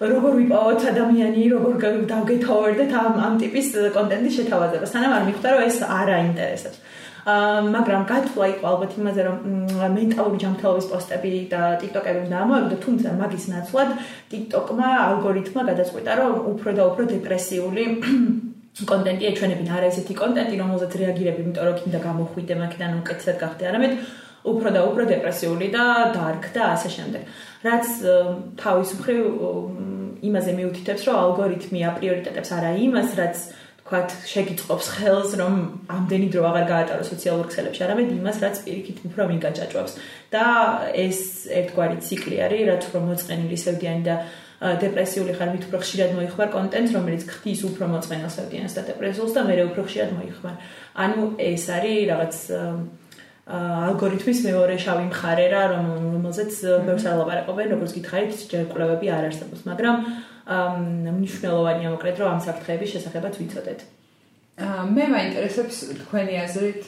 როგორ 0.00 0.32
ვიპოვოთ 0.40 0.82
ადამიანი, 0.92 1.42
როგორ 1.54 1.72
დავგეთოვერდეთ 2.12 2.90
ამ 3.00 3.14
ამ 3.26 3.34
ტიპის 3.40 3.68
კონტენტის 3.96 4.36
შეთავაზებას. 4.38 4.92
სანამ 4.92 5.12
არ 5.16 5.22
მიხვდა 5.28 5.48
რომ 5.56 5.62
ეს 5.68 5.78
არ 5.82 6.08
აინტერესებს. 6.20 6.78
აა 7.26 7.62
მაგრამ 7.74 8.02
გათვლა 8.06 8.46
იყო 8.54 8.64
ალბათ 8.70 8.92
იმაზე 9.02 9.22
რომ 9.26 9.36
მენტალური 9.98 10.38
ჯანმრთელობის 10.42 10.86
პოსტები 10.90 11.30
და 11.50 11.62
TikTok-ები 11.82 12.20
უნდა 12.26 12.36
ამოვიდო, 12.44 12.76
თუმცა 12.84 13.08
მაგის 13.20 13.44
ნაცვლად 13.52 13.90
TikTok-მა 14.30 14.88
ალგორითმა 15.06 15.62
გადაწყვიტა 15.70 16.12
რომ 16.20 16.34
უფრო 16.52 16.70
და 16.78 16.82
უფრო 16.90 17.02
დეპრესიული 17.14 17.82
კონტენტი 18.92 19.24
ეჩვენებინა 19.32 19.72
არა 19.74 19.86
ესეთი 19.90 20.14
კონტენტი 20.22 20.56
რომელზეც 20.62 20.92
რეაგირები 21.00 21.40
იმიტომ 21.42 21.66
რომ 21.66 21.76
კიდე 21.82 21.98
გამოხვიდე 22.06 22.54
მაგიდან 22.62 22.90
უკეთესად 23.00 23.36
გახდე 23.42 23.64
არამედ 23.72 23.92
უფრო 24.52 24.68
და 24.76 24.80
უფრო 24.88 25.04
დეპრესიული 25.10 25.68
და 25.74 25.84
დარკ 26.16 26.44
და 26.54 26.62
ასე 26.74 26.88
შემდეგ. 26.96 27.22
რაც 27.66 27.86
თავის 28.62 28.90
მხრივ 28.98 29.22
იმაზე 30.28 30.52
მიუთითებს 30.58 31.02
რომ 31.06 31.16
ალგორითმი 31.24 31.80
აპრიორიტეტებს 31.90 32.50
არა 32.56 32.70
იმას 32.86 33.10
რაც 33.20 33.36
თქვათ 33.86 34.10
შეგიწყობს 34.26 34.86
ხელს 34.98 35.30
რომ 35.38 35.54
ამდენი 35.94 36.28
დრო 36.34 36.42
აღარ 36.50 36.64
გაატარო 36.70 37.04
სოციალურ 37.06 37.46
ქსელებში 37.50 37.84
არამედ 37.86 38.08
იმას 38.18 38.38
რაც 38.42 38.56
პირიქით 38.66 38.98
უფრო 39.06 39.22
მიგაჭაჭვავს. 39.30 39.92
და 40.34 40.46
ეს 41.06 41.20
ერთგვარი 41.60 41.96
ციკლი 42.02 42.36
არის 42.46 42.62
რაც 42.70 42.82
უფრო 42.90 43.00
მოწყენილი 43.06 43.56
სევდიანი 43.62 44.02
და 44.10 44.16
დეპრესიული 44.56 45.32
ხარ 45.38 45.50
მით 45.54 45.64
უფრო 45.68 45.78
ხშირად 45.84 46.10
მოიხმარ 46.18 46.48
კონტენტს 46.56 46.92
რომელიც 46.96 47.22
ხდის 47.30 47.60
უფრო 47.68 47.84
მოწყენილს 47.94 48.36
ავდიანს 48.42 48.74
და 48.76 48.82
დეპრესულს 48.90 49.32
და 49.36 49.40
მეორე 49.48 49.62
უფრო 49.70 49.82
ხშირად 49.86 50.10
მოიხმარ. 50.18 50.54
ანუ 51.04 51.22
ეს 51.36 51.64
არის 51.76 52.00
რაღაც 52.10 52.34
ალგორითმის 53.46 54.40
მეორე 54.46 54.76
შავი 54.82 55.04
მხარე 55.10 55.46
რა 55.52 55.62
რომელზეც 55.72 56.52
ბევრს 56.86 57.04
არ 57.06 57.18
ლაპარაკობენ 57.20 57.68
როგორც 57.74 57.92
გითხარით 57.98 58.40
ჯერ 58.50 58.64
კვლევები 58.72 59.06
არ 59.14 59.28
არსებობს 59.30 59.62
მაგრამ 59.70 59.96
მნიშვნელოვანია 61.20 61.92
მოკლედ 61.94 62.16
რომ 62.22 62.28
ამ 62.34 62.40
საფრთხეების 62.42 62.92
შესახებაც 62.96 63.38
ვიცოდეთ 63.38 63.80
მე 64.96 65.04
მაინტერესებს 65.14 65.76
თქვენი 66.02 66.34
აზრით 66.42 66.84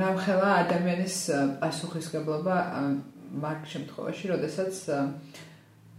რა 0.00 0.10
ხელა 0.24 0.50
ადამიანის 0.64 1.16
პასუხისგებლობა 1.60 2.56
მაგ 3.44 3.58
შემთხვევაში 3.72 4.32
როდესაც 4.32 4.74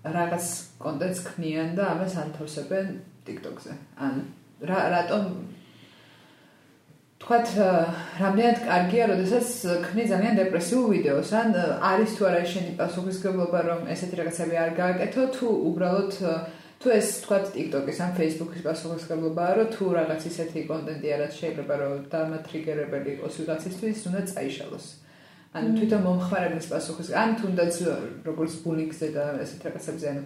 რაღაც 0.02 0.46
კონტენტს 0.82 1.20
ქმნიან 1.30 1.76
და 1.78 1.84
ამას 1.94 2.14
ანთავსებენ 2.18 2.88
TikTok-ზე. 3.26 3.74
ან 4.02 4.14
რა 4.66 4.80
რატომ 4.94 5.24
თქვათ 7.22 7.50
რამდენად 8.18 8.58
კარგია, 8.66 9.04
როდესაც 9.12 9.48
ქმნი 9.86 10.04
ძალიან 10.10 10.40
დეპრესიულ 10.42 10.86
ვიდეოს, 10.90 11.30
ან 11.38 11.54
არის 11.92 12.16
თუ 12.18 12.24
არა 12.30 12.42
შენი 12.54 12.72
პასუხისგებლობა, 12.82 13.60
რომ 13.70 13.82
ესეთი 13.94 14.16
რაღაცები 14.22 14.56
არ 14.58 14.72
გააკეთო, 14.82 15.24
თუ 15.38 15.48
უბრალოდ 15.70 16.12
თუ 16.82 16.88
ეს 16.98 17.08
თქვათ 17.22 17.46
TikTok-ის 17.54 18.00
ან 18.02 18.12
Facebook-ის 18.18 18.66
პასუხისგებლობაა, 18.66 19.52
რომ 19.54 19.68
თუ 19.70 19.84
რაღაც 20.02 20.22
ისეთი 20.32 20.60
კონტენტია, 20.66 21.16
რაც 21.22 21.34
შეიძლება 21.38 21.74
რომ 21.78 21.94
დამატრიგერებელი 22.10 23.10
იყოს 23.22 23.34
ვიღაცისთვის, 23.38 24.06
უნდა 24.10 24.22
წაიშალოს. 24.34 24.86
ან 25.52 25.74
თვითონ 25.76 26.02
მომხმარებლის 26.08 26.68
პასუხის 26.72 27.10
ან 27.12 27.34
თუნდაც 27.36 27.76
როგორც 28.24 28.54
ბულინგზე 28.64 29.08
და 29.12 29.24
ესეთ 29.44 29.66
რაღაცებზე 29.68 30.06
ანუ 30.12 30.22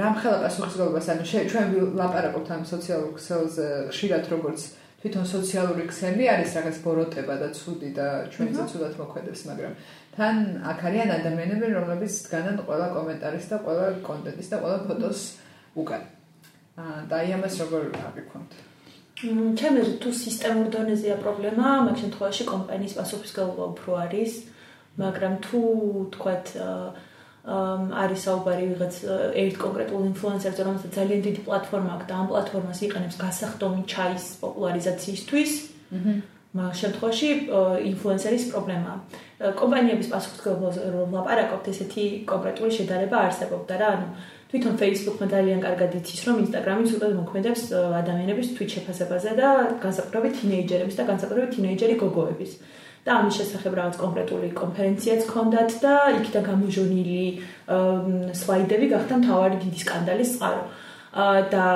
რამხელა 0.00 0.38
პასუხისგებლობას 0.42 1.10
ანუ 1.14 1.22
ჩვენ 1.30 1.68
ვლაპარაკობთ 1.94 2.48
ამ 2.56 2.64
სოციალურ 2.66 3.12
ქსელზე 3.14 3.66
ხშირად 3.94 4.24
როგორც 4.34 4.60
თვითონ 5.00 5.24
სოციალური 5.28 5.84
ქსელი 5.90 6.24
არის 6.34 6.50
რაღაც 6.56 6.76
ბოროტება 6.84 7.34
და 7.42 7.48
ცუდი 7.58 7.90
და 7.98 8.06
ჩვენზე 8.32 8.62
ცუდად 8.72 8.94
მოქმედებს 9.00 9.40
მაგრამ 9.48 9.74
თან 10.16 10.36
აქ 10.72 10.78
არიან 10.88 11.10
ადამიანები 11.20 11.66
რომლებიც 11.76 12.14
დგანან 12.26 12.56
ყველა 12.64 12.86
კომენტარის 12.96 13.46
და 13.52 13.56
ყველა 13.66 13.86
კონტენტის 14.08 14.48
და 14.52 14.56
ყველა 14.62 14.78
ფოტოს 14.88 15.20
უკან. 15.76 16.02
და 17.08 17.14
აი 17.20 17.28
ამას 17.36 17.54
როგორ 17.62 17.82
აღიქვამთ? 18.08 18.52
ჩემი 19.60 19.80
თუ 20.00 20.10
სისტემურ 20.12 20.68
დონეზეა 20.72 21.16
პრობლემა, 21.24 21.66
მაგ 21.88 21.96
შემთხვევაში 22.00 22.44
კომპანიის 22.52 22.96
პასუხისგებლობა 22.96 23.64
უფრო 23.72 23.92
არის, 24.04 24.32
მაგრამ 25.00 25.34
თუ 25.44 25.60
თქვათ 26.16 26.46
არის 27.46 28.20
საუბარი 28.26 28.64
ვიღაც 28.74 28.94
ერთ 29.42 29.56
კონკრეტულ 29.62 30.02
ინფლუენსერზე, 30.10 30.62
რომელსაც 30.66 30.90
ძალიან 30.98 31.20
დიდი 31.26 31.40
პლატფორმა 31.46 31.90
აქვს 31.94 32.06
და 32.10 32.14
ამ 32.18 32.26
პლატფორმას 32.30 32.78
იყენებს 32.86 33.16
გასახდომი 33.22 33.82
ჩაის 33.86 34.24
პოპულარიზაციისთვის, 34.42 35.52
მაგ 36.56 36.72
შემთხვევაში 36.80 37.28
ინფლუენსერის 37.90 38.44
პრობლემაა. 38.50 38.96
კომპანიების 39.60 40.08
პასუხისგებლობაზე 40.10 40.80
რომ 40.96 41.08
ლაპარაკობთ, 41.16 41.66
ესეთი 41.70 42.04
კონკრეტული 42.26 42.70
შედარება 42.78 43.16
არსებობდა 43.28 43.74
რა, 43.76 43.88
ანუ 43.94 44.08
თვითონ 44.50 44.74
Facebook-მა 44.82 45.26
ძალიან 45.34 45.60
კარგად 45.66 45.90
იცის, 46.00 46.20
რომ 46.26 46.36
Instagram-ი 46.46 46.86
სულად 46.90 47.12
მოქმედებს 47.20 47.62
ადამიანების 48.00 48.48
თვით 48.56 48.70
შეფასებაზე 48.74 49.30
და 49.36 49.48
განსაკუთრებით 49.84 50.32
თინეიჯერების 50.40 50.96
და 50.98 51.04
განსაკუთრებით 51.10 51.50
თინეიჯერი 51.56 51.94
გოგოების. 52.02 52.50
და 53.06 53.18
ამის 53.20 53.36
შესახებ 53.38 53.76
რაღაც 53.78 53.96
კონკრეტული 54.02 54.48
კონფერენციაც 54.60 55.28
ჰქონდათ 55.28 55.70
და 55.84 55.94
იქიდან 56.18 56.44
გამოჟონილი 56.50 57.22
სლაიდები 58.40 58.86
გახდა 58.94 59.14
მთავარი 59.22 59.56
დიდი 59.62 59.78
სკანდალის 59.86 60.34
წყარო. 60.36 60.66
და 61.16 61.66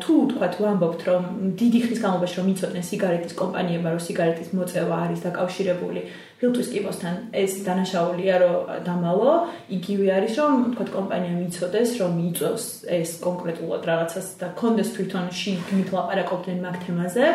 თუ 0.00 0.14
თქვათ 0.32 0.54
ვამბობთ 0.64 1.00
რომ 1.08 1.24
დიდი 1.60 1.80
ხნის 1.84 2.00
განმავლობაში 2.00 2.36
რომ 2.40 2.46
იწოდნენ 2.52 2.84
სიგარეტის 2.88 3.34
კომპანიებმა 3.40 3.90
რომ 3.92 4.00
სიგარეტის 4.00 4.48
მოწევა 4.56 4.96
არის 5.04 5.20
დაკავშირებული 5.28 6.00
ფილტვის 6.38 6.68
კიბოსთან 6.72 7.14
ეს 7.34 7.52
დანაშაულია 7.66 8.34
რომ 8.42 8.56
დამალო. 8.86 9.32
იგივე 9.76 10.06
არის 10.18 10.34
რომ 10.38 10.52
თქვათ 10.74 10.90
კომპანია 10.96 11.34
მიწოდეს 11.38 11.90
რომ 12.00 12.12
იწოს 12.30 12.64
ეს 12.98 13.10
კონკრეტულად 13.26 13.82
რაღაცას 13.90 14.26
და 14.40 14.46
კონდეს 14.60 14.88
თვითონ 14.94 15.24
შიგნით 15.40 15.88
ლაპარაკობდნენ 15.96 16.58
მაგ 16.62 16.76
თემაზე 16.84 17.26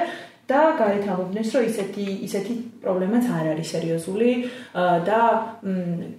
და 0.47 0.61
გარეთ 0.79 1.05
ამობდნენ 1.07 1.45
რომ 1.55 1.67
ისეთი 1.71 2.05
ისეთი 2.27 2.53
პრობლემაც 2.83 3.27
არ 3.31 3.45
არის 3.53 3.67
სერიოზული 3.75 4.31
და 5.07 5.19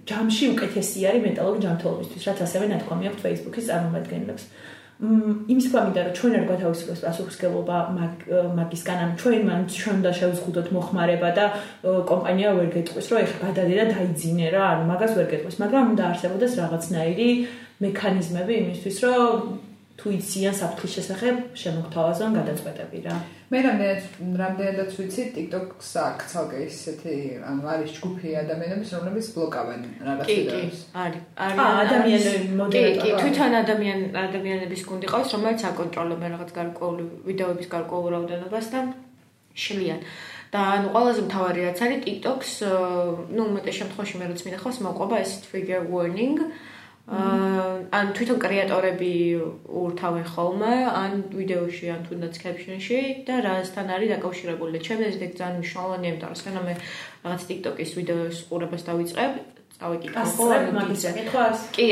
ჯამში 0.09 0.45
უკეთესი 0.53 0.99
არის 1.09 1.25
მენტალური 1.25 1.59
ჯანმრთელობისთვის 1.65 2.25
რაც 2.29 2.39
ასევე 2.45 2.65
ნათქვამი 2.73 3.09
აქვს 3.09 3.25
Facebook-ის 3.25 3.69
წარმომადგენლებს 3.69 4.43
იმის 4.95 5.65
ფამიდა 5.73 6.03
რომ 6.07 6.13
ჩვენ 6.15 6.33
არ 6.39 6.43
გვათავისუფლებს 6.49 7.01
პასუხისგებლობა 7.03 7.77
მაგისგან 8.59 8.99
ან 9.05 9.11
ჩვენ 9.19 9.41
მან 9.49 9.61
ჩვენ 9.75 9.97
და 10.05 10.11
შევზღუდოთ 10.19 10.67
მოხმარება 10.71 11.29
და 11.35 11.45
კომპანია 12.11 12.53
ვერ 12.55 12.69
გეტყვის 12.75 13.09
რომ 13.11 13.19
ეხლა 13.25 13.39
გადადე 13.43 13.75
და 13.75 13.85
დაიძინე 13.91 14.47
რა 14.55 14.63
ანუ 14.71 14.83
მაგას 14.91 15.13
ვერ 15.19 15.27
გეტყვის 15.35 15.59
მაგრამ 15.63 15.91
უნდა 15.91 16.03
არსებობდეს 16.09 16.57
რაღაცნაირი 16.63 17.29
მექანიზმები 17.83 18.53
იმისთვის 18.63 18.97
რომ 19.03 19.74
თუ 20.05 20.11
იციან 20.13 20.53
საფრთხის 20.53 20.91
შესახებ 20.95 21.37
შემოგთავაზონ 21.57 22.35
გადაწყვეტები 22.37 22.99
რა. 23.05 23.15
მე 23.49 23.59
რამდენად 23.65 24.01
რამდენადაც 24.41 24.91
ვიცი 25.01 25.23
TikTok-ს 25.33 25.89
აქვს 26.01 26.27
ცალკე 26.33 26.59
ისეთი 26.69 27.15
ანუ 27.49 27.63
არის 27.73 27.89
ჯგუფი 27.97 28.29
ადამიანების 28.41 28.89
რომლებიც 28.95 29.25
ბლოკავენ 29.33 29.81
რაღაც 30.05 30.25
ვიდეოს. 30.29 30.77
არის 30.93 31.21
არის 31.45 31.57
ადამიანები 31.81 32.53
მოდერატორი. 32.61 33.01
კი, 33.01 33.09
კი, 33.09 33.17
თვითონ 33.21 33.51
ადამიან 33.65 33.99
ადამიანების 34.25 34.81
გუნდი 34.89 35.07
ყავს 35.09 35.29
რომელიც 35.33 35.61
აკონტროლებენ 35.73 36.29
რაღაც 36.37 36.51
გარკვეული 36.59 37.03
ვიდეოების 37.25 37.67
გარკვეულ 37.73 38.07
რაოდენობას 38.13 38.65
და 38.73 38.79
შლიან. 39.65 39.99
და 40.53 40.59
ანუ 40.75 40.87
ყველაზე 40.93 41.21
მთავარი 41.27 41.59
რაც 41.65 41.79
არის 41.85 41.99
TikTok-ს 42.05 42.51
ნუ 43.35 43.41
უმეტეს 43.49 43.75
შემთხვევაში 43.81 44.15
მე 44.21 44.25
როც 44.29 44.41
მინახავს 44.45 44.77
მოყვება 44.85 45.15
ეს 45.25 45.31
trigger 45.49 45.81
warning 45.89 46.37
ან 47.05 48.07
თვითონ 48.17 48.39
კრეატორები 48.41 49.13
ურთავენ 49.69 50.25
ხოლმე 50.25 50.75
ან 50.89 51.11
ვიდეოში 51.37 51.91
ან 51.93 52.01
თუნდაც 52.09 52.33
caption-ში 52.41 52.99
და 53.27 53.45
რასთან 53.45 53.93
არის 53.93 54.09
დაკავშირებული. 54.17 54.81
ჩემს 54.81 55.05
ეს 55.13 55.37
ძალიან 55.37 55.61
მნიშვნელოვანია, 55.61 56.09
იმიტომ 56.09 56.29
რომ 56.33 56.39
სანამ 56.41 56.65
მე 56.65 56.73
რაღაც 57.25 57.41
TikTok-ის 57.49 57.91
ვიდეოს 57.99 58.37
ყურებას 58.49 58.83
დავიწყებ, 58.89 59.31
წავიკითხე 59.75 60.59
მაგის 60.71 61.03
კითხვას. 61.15 61.57
კი, 61.75 61.85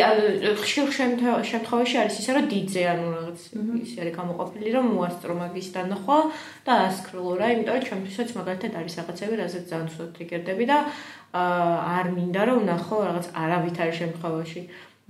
ხშირ 0.63 0.87
შემთხვევაში 0.97 1.95
არის 2.01 2.15
ისე, 2.23 2.31
რომ 2.33 2.45
დიძე 2.47 2.83
ანუ 2.93 3.07
რაღაც 3.13 3.39
ისე 3.85 3.97
არის 4.01 4.15
გამოყოფილი, 4.17 4.67
რომ 4.73 4.85
მოასწრო 4.97 5.33
მაგის 5.43 5.67
დანახვა 5.75 6.19
და 6.65 6.73
ასკროლო 6.87 7.33
რა, 7.37 7.47
იმიტომ 7.53 7.75
რომ 7.75 7.85
ჩემთვისაც 7.89 8.29
მაგალითად 8.39 8.71
არის 8.79 8.93
რაღაცები, 8.97 9.33
რასაც 9.43 9.63
ძალიან 9.67 9.89
სულ 9.93 10.07
ტრიგერდები 10.15 10.65
და 10.71 10.77
არ 11.33 12.05
მინდა 12.15 12.41
რომ 12.49 12.59
ნახო 12.71 12.95
რაღაც 13.03 13.25
არავითარი 13.43 13.93
შემთხვევაში. 13.99 14.61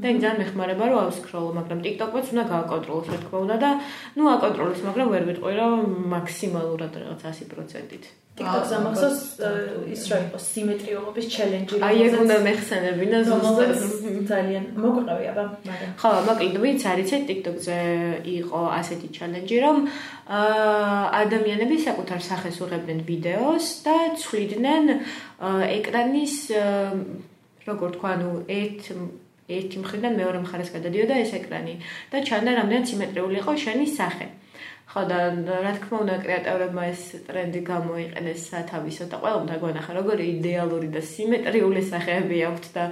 და 0.02 0.10
იქ 0.10 0.18
ძალიან 0.24 0.42
მეხმარება 0.42 0.86
რომ 0.90 1.00
ავსკროლო, 1.06 1.50
მაგრამ 1.60 1.80
TikTok-ს 1.86 2.34
უნდა 2.34 2.44
გააკონტროლოს 2.50 3.08
რა 3.14 3.18
თქმა 3.24 3.38
უნდა 3.46 3.58
და 3.62 3.70
ნუ 4.18 4.24
აკონტროლოს, 4.34 4.80
მაგრამ 4.90 5.08
ვერ 5.14 5.24
ვიტყვი 5.30 5.54
რომ 5.62 5.78
მაქსიმალურად 6.18 6.94
რაღაც 6.98 7.22
100%-ით. 7.30 8.06
TikTok-ს 8.34 8.72
ამახსოვს 8.74 9.20
ის 9.94 10.04
რა 10.10 10.18
იყო 10.26 10.40
სიმეტრიულობის 10.42 11.26
ჩელენჯი 11.34 11.82
აი 11.86 11.98
ეგ 12.06 12.14
უნდა 12.24 12.38
მეხსენებინა 12.48 13.20
ზუსტად 13.30 13.74
ძალიან 14.32 14.64
მოგვიყევი 14.74 15.26
აბა 15.30 15.44
მაგრამ 15.70 15.92
ხო 16.02 16.14
მოკლედ 16.30 16.58
ვინც 16.64 16.82
არიცით 16.94 17.28
TikTok-ზე 17.30 17.78
იყო 18.34 18.62
ასეთი 18.80 19.08
ჩელენჯი 19.18 19.58
რომ 19.66 19.78
ადამიანები 21.22 21.78
საკუთარ 21.86 22.26
სახეს 22.26 22.58
უღებდნენ 22.66 23.06
ვიდეოს 23.06 23.68
და 23.86 23.98
ცვლიდნენ 24.18 24.84
ეკრანის 25.78 26.36
როგორ 27.70 27.90
თქვა 27.96 28.14
ნუ 28.24 28.32
ერთ 28.50 28.82
ერთი 29.50 29.78
მხრიდან 29.84 30.14
მეორე 30.22 30.40
მხარეს 30.44 30.70
გადადიოდა 30.76 31.16
ეს 31.24 31.32
ეკრანი 31.40 31.76
და 32.12 32.24
ჩანდა 32.28 32.52
რამდენად 32.60 32.86
სიმეტრიული 32.92 33.38
იყო 33.44 33.54
შენი 33.66 33.88
სახე. 33.98 34.28
ხო 34.94 35.02
და 35.10 35.18
რა 35.66 35.72
თქმა 35.80 35.98
უნდა 36.06 36.16
კრეატიულებმა 36.22 36.84
ეს 36.94 37.02
ტრენდი 37.28 37.62
გამოიყენეს 37.66 38.42
სათავისო 38.54 39.06
და 39.10 39.18
ყველამ 39.24 39.46
დაგვანახა 39.50 39.92
როგორი 40.00 40.24
იდეალური 40.38 40.88
და 40.94 41.02
სიმეტრიული 41.02 41.82
სახეები 41.82 42.38
აქვთ 42.50 42.66
და 42.78 42.84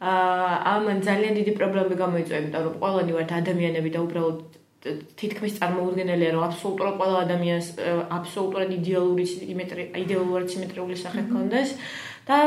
აა 0.00 0.54
ამან 0.74 0.98
ძალიან 1.04 1.32
დიდი 1.38 1.52
პრობლემები 1.58 1.96
გამოიწვია 2.00 2.38
იმიტომ 2.42 2.62
რომ 2.64 2.74
ყველანი 2.80 3.12
ვართ 3.18 3.30
ადამიანები 3.40 3.90
და 3.94 4.00
უბრალოდ 4.06 4.38
თითქმის 5.20 5.54
წარმოუდგენელია 5.60 6.30
რომ 6.34 6.42
აბსოლუტურად 6.48 6.96
ყველა 7.00 7.18
ადამიანს 7.24 7.68
აბსოლუტურად 8.18 8.70
იდეალური 8.78 9.24
სიმეტრი 9.28 9.84
იდეალური 10.04 10.44
სიმეტრიული 10.54 10.96
სახე 11.04 11.24
ჰქონდეს 11.28 11.70
და 12.28 12.38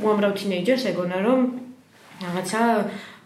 უამრავ 0.00 0.32
თინეიჯერს 0.40 0.84
ეგონა 0.92 1.18
რომ 1.24 1.40
რაღაცა 2.20 2.60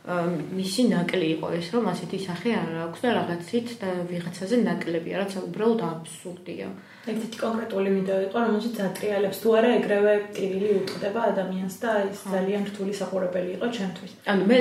მისი 0.04 0.82
ნაკლი 0.92 1.28
იყო 1.40 1.48
ეს 1.56 1.68
რომ 1.72 1.86
ასეთი 1.88 2.18
სახე 2.28 2.50
არ 2.52 2.72
აქვს 2.92 3.00
და 3.04 3.10
რაღაცით 3.16 3.68
და 3.80 3.90
ვიღაცაზე 4.10 4.56
ნაკლებია 4.60 5.16
რაც 5.24 5.32
უბრალოდ 5.48 5.80
აბსურდია. 5.80 6.68
ეგეთი 7.08 7.38
კონკრეტული 7.40 7.88
ვიდეო 7.96 8.18
იყო 8.28 8.36
რომელშიც 8.44 8.76
ატრიალებს 8.84 9.38
თუ 9.40 9.48
არა 9.56 9.70
ეგრევე 9.80 10.12
ტირილი 10.36 10.68
უწდება 10.84 11.20
ადამიანს 11.32 11.76
და 11.80 11.90
ის 12.12 12.20
ძალიან 12.34 12.62
რთული 12.68 12.92
სახურებელი 13.00 13.50
იყო 13.56 13.66
ჩემთვის. 13.76 14.12
ანუ 14.28 14.42
მე 14.44 14.58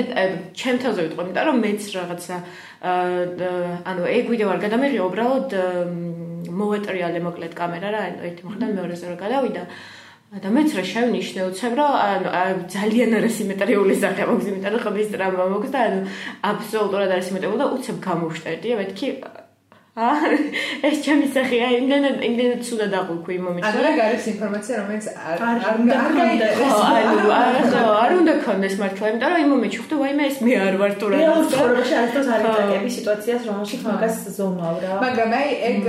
ჩემთანზე 0.56 1.00
ვიტყვი, 1.04 1.22
იმიტომ 1.28 1.44
რომ 1.48 1.56
მეც 1.64 1.82
რაღაცა 1.96 2.36
ანუ 3.92 4.02
ეგ 4.16 4.24
ვიდეო 4.32 4.48
არ 4.48 4.60
გადამიღია 4.64 5.02
უბრალოდ 5.08 5.48
მოვეტრიალე 6.60 7.20
მოკლედ 7.20 7.52
კამერა 7.52 7.88
რა 7.92 8.00
ერთი 8.32 8.42
მხრიდან 8.48 8.70
მეორეზე 8.80 9.04
რა 9.12 9.16
გადავიდა. 9.24 9.62
და 10.42 10.50
მეც 10.50 10.74
რა 10.74 10.82
შევნიშნე 10.90 11.40
უცებ 11.46 11.72
რომ 11.78 11.92
ანუ 11.94 12.62
ძალიან 12.74 13.10
არასიმეტრიული 13.20 13.94
სახე 14.02 14.22
მაქვს 14.26 14.50
იმიტომ 14.50 14.72
რომ 14.74 14.82
ხომ 14.84 14.96
ის 14.98 15.08
ტრამვა 15.14 15.44
მაქვს 15.54 15.72
და 15.74 15.80
ანუ 15.86 16.00
აბსოლუტურად 16.50 17.10
არასიმეტრიული 17.14 17.58
და 17.62 17.66
უცებ 17.78 17.96
გამოვშტერდი 18.08 18.68
და 18.74 18.78
მეთქი 18.82 19.08
აა 19.94 20.30
ეს 20.90 20.96
ჩემი 21.06 21.26
სახეა 21.30 21.66
იმდენად 21.78 22.16
იმდენად 22.26 22.62
ცუდა 22.66 22.86
დაყუქი 22.90 23.36
მომიშვა 23.44 23.68
ანუ 23.70 23.82
რა 23.84 23.92
გარის 23.94 24.24
ინფორმაცია 24.32 24.78
რომელიც 24.80 25.06
არ 25.14 25.38
არ 25.38 25.58
ანუ 25.70 25.92
არ 27.38 27.60
არ 28.02 28.14
უნდა 28.18 28.34
კონდეს 28.42 28.74
მართლა 28.82 29.12
იმიტომ 29.14 29.30
რომ 29.34 29.44
იმ 29.44 29.52
მომენტში 29.54 29.78
ხვდი 29.84 29.98
ვაიმე 30.02 30.26
ეს 30.30 30.40
მე 30.42 30.56
არ 30.66 30.78
ვარ 30.82 30.96
თუ 30.98 31.06
რა 31.14 31.20
რა 31.22 31.36
ცხოვრებაში 31.54 31.94
არის 32.00 32.12
და 32.14 32.22
არის 32.34 32.58
ტაკები 32.58 32.90
სიტუაციას 32.98 33.46
რომელშიც 33.54 33.86
მაგას 33.86 34.16
ზომავ 34.34 34.76
რა. 34.82 34.92
მაგრამ 35.04 35.30
აი 35.38 35.48
ეგ 35.70 35.82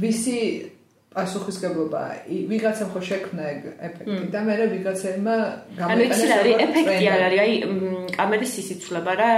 ვისი 0.00 0.40
პასუხისგებლობა. 1.14 2.02
ვიღაცამ 2.50 2.88
ხო 2.90 3.00
შექმნა 3.08 3.42
ეგ 3.54 3.60
ეფექტი 3.88 4.26
და 4.34 4.40
მე 4.46 4.54
ვიღაცებმა 4.74 5.36
გამოიყენა 5.78 5.94
ანუ 5.94 6.02
ის 6.10 6.22
არის 6.38 6.54
ეფექტი 6.66 7.06
არ 7.14 7.20
არის. 7.26 7.40
აი 7.44 7.52
კამერის 8.18 8.50
სიცოცხლება 8.56 9.12
რა 9.20 9.30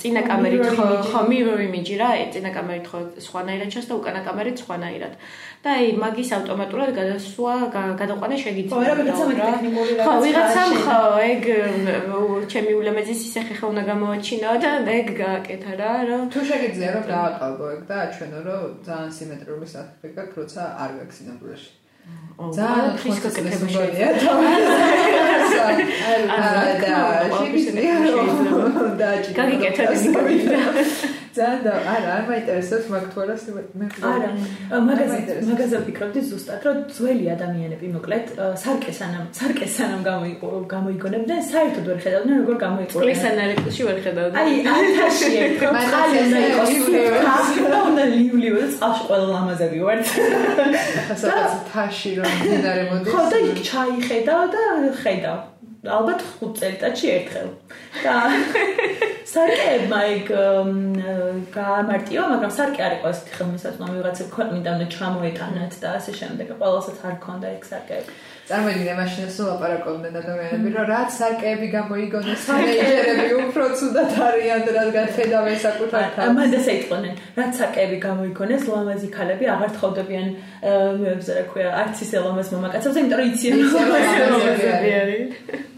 წინა 0.00 0.22
კამერით 0.30 0.66
ხო 0.78 0.86
ხო 1.10 1.20
mirror 1.30 1.58
image 1.66 1.92
რა 1.98 2.10
წინა 2.34 2.50
კამერით 2.56 2.86
ხო 2.90 3.00
სხვანაირად 3.26 3.68
ჩანს 3.74 3.86
და 3.90 3.94
უკანა 3.98 4.20
კამერით 4.26 4.56
სხვანაირად 4.62 5.12
და 5.62 5.70
აი 5.78 5.90
მაგის 5.94 6.30
ავტომატურად 6.36 6.90
გადასვლა 6.96 7.52
გადაყვანა 7.72 8.36
შეგიძლია. 8.44 8.74
ხო, 8.74 8.80
რა 8.82 8.94
ვიღაცა 8.98 9.24
მე 9.30 9.34
ტექნიკური 9.38 9.92
რაღაცა. 9.98 10.06
ხო, 10.06 10.14
ვიღაცამ 10.24 10.72
ხო, 10.82 11.00
ეგ 11.32 11.42
ჩემი 12.52 12.72
ულამაზი 12.80 13.14
სისხლი 13.20 13.54
ხო 13.58 13.66
უნდა 13.72 13.82
გამოაჩინო 13.90 14.50
და 14.62 14.70
ეგ 14.98 15.08
გააკეთა 15.22 15.72
რა, 15.78 15.92
რომ 16.10 16.22
თუ 16.34 16.40
შეგიძლია 16.50 16.90
რომ 16.96 17.04
დააყალბო 17.12 17.66
ეგ 17.76 17.82
და 17.90 17.94
აჩვენო 18.06 18.40
რომ 18.48 18.66
ძალიან 18.88 19.10
სიმეტრიული 19.18 19.66
საფრთხე 19.74 20.08
გაქვს, 20.18 20.36
როცა 20.42 20.62
არ 20.82 20.90
ვაქცინებულში. 20.98 21.70
ძალიან 22.58 22.86
ფრისკოკეთება 22.98 23.66
შეიძლება. 23.74 24.08
და 26.82 26.98
შეგიძლია 27.38 27.94
რომ 28.02 28.90
დააჭირო. 28.98 29.36
გაგიკეთა 29.38 29.82
ეს 29.94 31.11
ძალიან 31.36 31.60
და 31.66 31.72
არა 31.92 32.10
არ 32.16 32.24
მაინტერესებს 32.30 32.86
მაგ 32.92 33.04
თუ 33.12 33.18
არა 33.24 33.36
მე 33.80 33.86
არა 34.12 34.28
მაგაზე 34.88 35.36
მაგაზე 35.48 35.76
ვფიქრობდი 35.82 36.20
ზუსტად 36.28 36.66
რომ 36.66 36.78
ძველი 36.96 37.26
ადამიანები 37.36 37.86
მოკლედ 37.96 38.26
სარკესანამ 38.62 39.26
სარკესანამ 39.38 40.02
გამოიყო 40.10 40.50
გამოიგონებდნენ 40.74 41.40
საერთოდ 41.52 41.84
ვერ 41.92 41.98
ხედავდნენ 42.04 42.36
როგორ 42.42 42.56
გამოიყო 42.66 43.04
კლისანარეკში 43.04 43.82
ვერ 43.88 43.98
ხედავდნენ 44.06 44.40
აი 44.42 44.52
ათაში 44.74 45.30
ერთხელ 45.44 45.72
ხალი 45.92 46.18
უნდა 46.26 46.40
იყოს 46.50 46.70
სულ 47.52 47.74
უნდა 47.92 48.04
ლივლივ 48.12 48.54
და 48.60 48.66
წყალში 48.74 49.02
ყველა 49.08 49.26
ლამაზები 49.32 49.78
ვართ 49.86 50.04
ახლა 51.02 51.16
სადაც 51.22 51.52
თაში 51.72 52.12
რომ 52.18 52.36
დინარე 52.42 52.84
მოდის. 52.90 53.12
ხო 53.12 53.22
და 53.32 53.38
იქ 53.48 53.58
ჩაიხედავ 53.70 54.42
და 54.54 54.62
ხედავ 55.02 55.38
ალბათ 55.82 56.20
5 56.38 56.58
წელიწადში 56.62 57.08
ერთხელ 57.10 57.48
და 58.04 58.14
სარკეებმა 59.32 60.00
ეგ 60.14 60.28
გაამარტიო, 61.56 62.22
მაგრამ 62.32 62.52
სარკე 62.54 62.82
არ 62.86 62.92
იყო 62.98 63.10
ესეთი 63.10 63.32
ხელმისაწვდომი 63.38 63.94
ვიღაცა 63.98 64.24
ქვეყნიდან 64.36 64.76
და 64.78 64.86
ჩამოეტანათ 64.94 65.72
და 65.82 65.88
ასე 65.98 66.12
შემდეგ. 66.20 66.46
ყველასაც 66.62 66.98
არ 67.02 67.16
ქონდა 67.24 67.46
ეგ 67.56 67.62
სარკეები. 67.66 68.14
წარმოიდგინე 68.42 68.94
მაშინ 68.98 69.26
ეს 69.26 69.36
ლაპარაკობდნენ 69.42 70.14
ადამიანები, 70.22 70.68
რომ 70.76 70.86
რაც 70.92 71.10
სარკეები 71.18 71.66
გამოიგონეს, 71.74 72.42
მენეჯერები 72.52 73.28
უფრო 73.42 73.64
ცუდად 73.78 74.10
არიან, 74.28 74.62
რადგან 74.78 75.06
ხედავენ 75.16 75.58
საკუთარ 75.66 76.06
თავს. 76.14 76.26
ამან 76.30 76.48
და 76.54 76.60
საიტყვნენ, 76.66 77.14
რაც 77.38 77.52
სარკეები 77.58 77.98
გამოიგონეს, 78.06 78.62
ლამაზი 78.70 79.08
ქალები 79.16 79.44
აღარ 79.54 79.70
თხოვდებიან 79.78 80.26
მეებზე 81.02 81.32
რა 81.38 81.44
ქვია, 81.50 81.68
არც 81.82 81.96
ისე 82.06 82.16
ლამაზ 82.26 82.48
მომაკაცებს, 82.54 82.96
იმიტომ 82.98 83.18
რომ 83.18 83.28
იციან 83.30 83.56
ლამაზები 83.74 84.90
არის. 85.02 85.71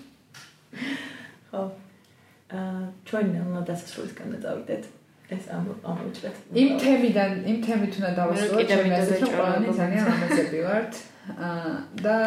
ჩვენ 3.09 3.27
უნდა 3.45 3.63
დასასრულისკენ 3.71 4.37
დავიდეთ 4.45 4.85
ეს 5.35 5.45
ამ 5.57 5.65
ამოჭრეთ 5.93 6.37
იმ 6.63 6.71
თემიდან 6.83 7.33
იმ 7.51 7.59
თემით 7.67 7.93
უნდა 8.01 8.11
დავასრულოთ 8.19 8.67
ჩვენ 8.75 8.93
ასე 8.99 9.15
რომ 9.23 9.33
ყველანი 9.39 9.69
ძალიან 9.81 10.05
ამასები 10.15 10.61
ვართ. 10.69 10.93
და 12.05 12.19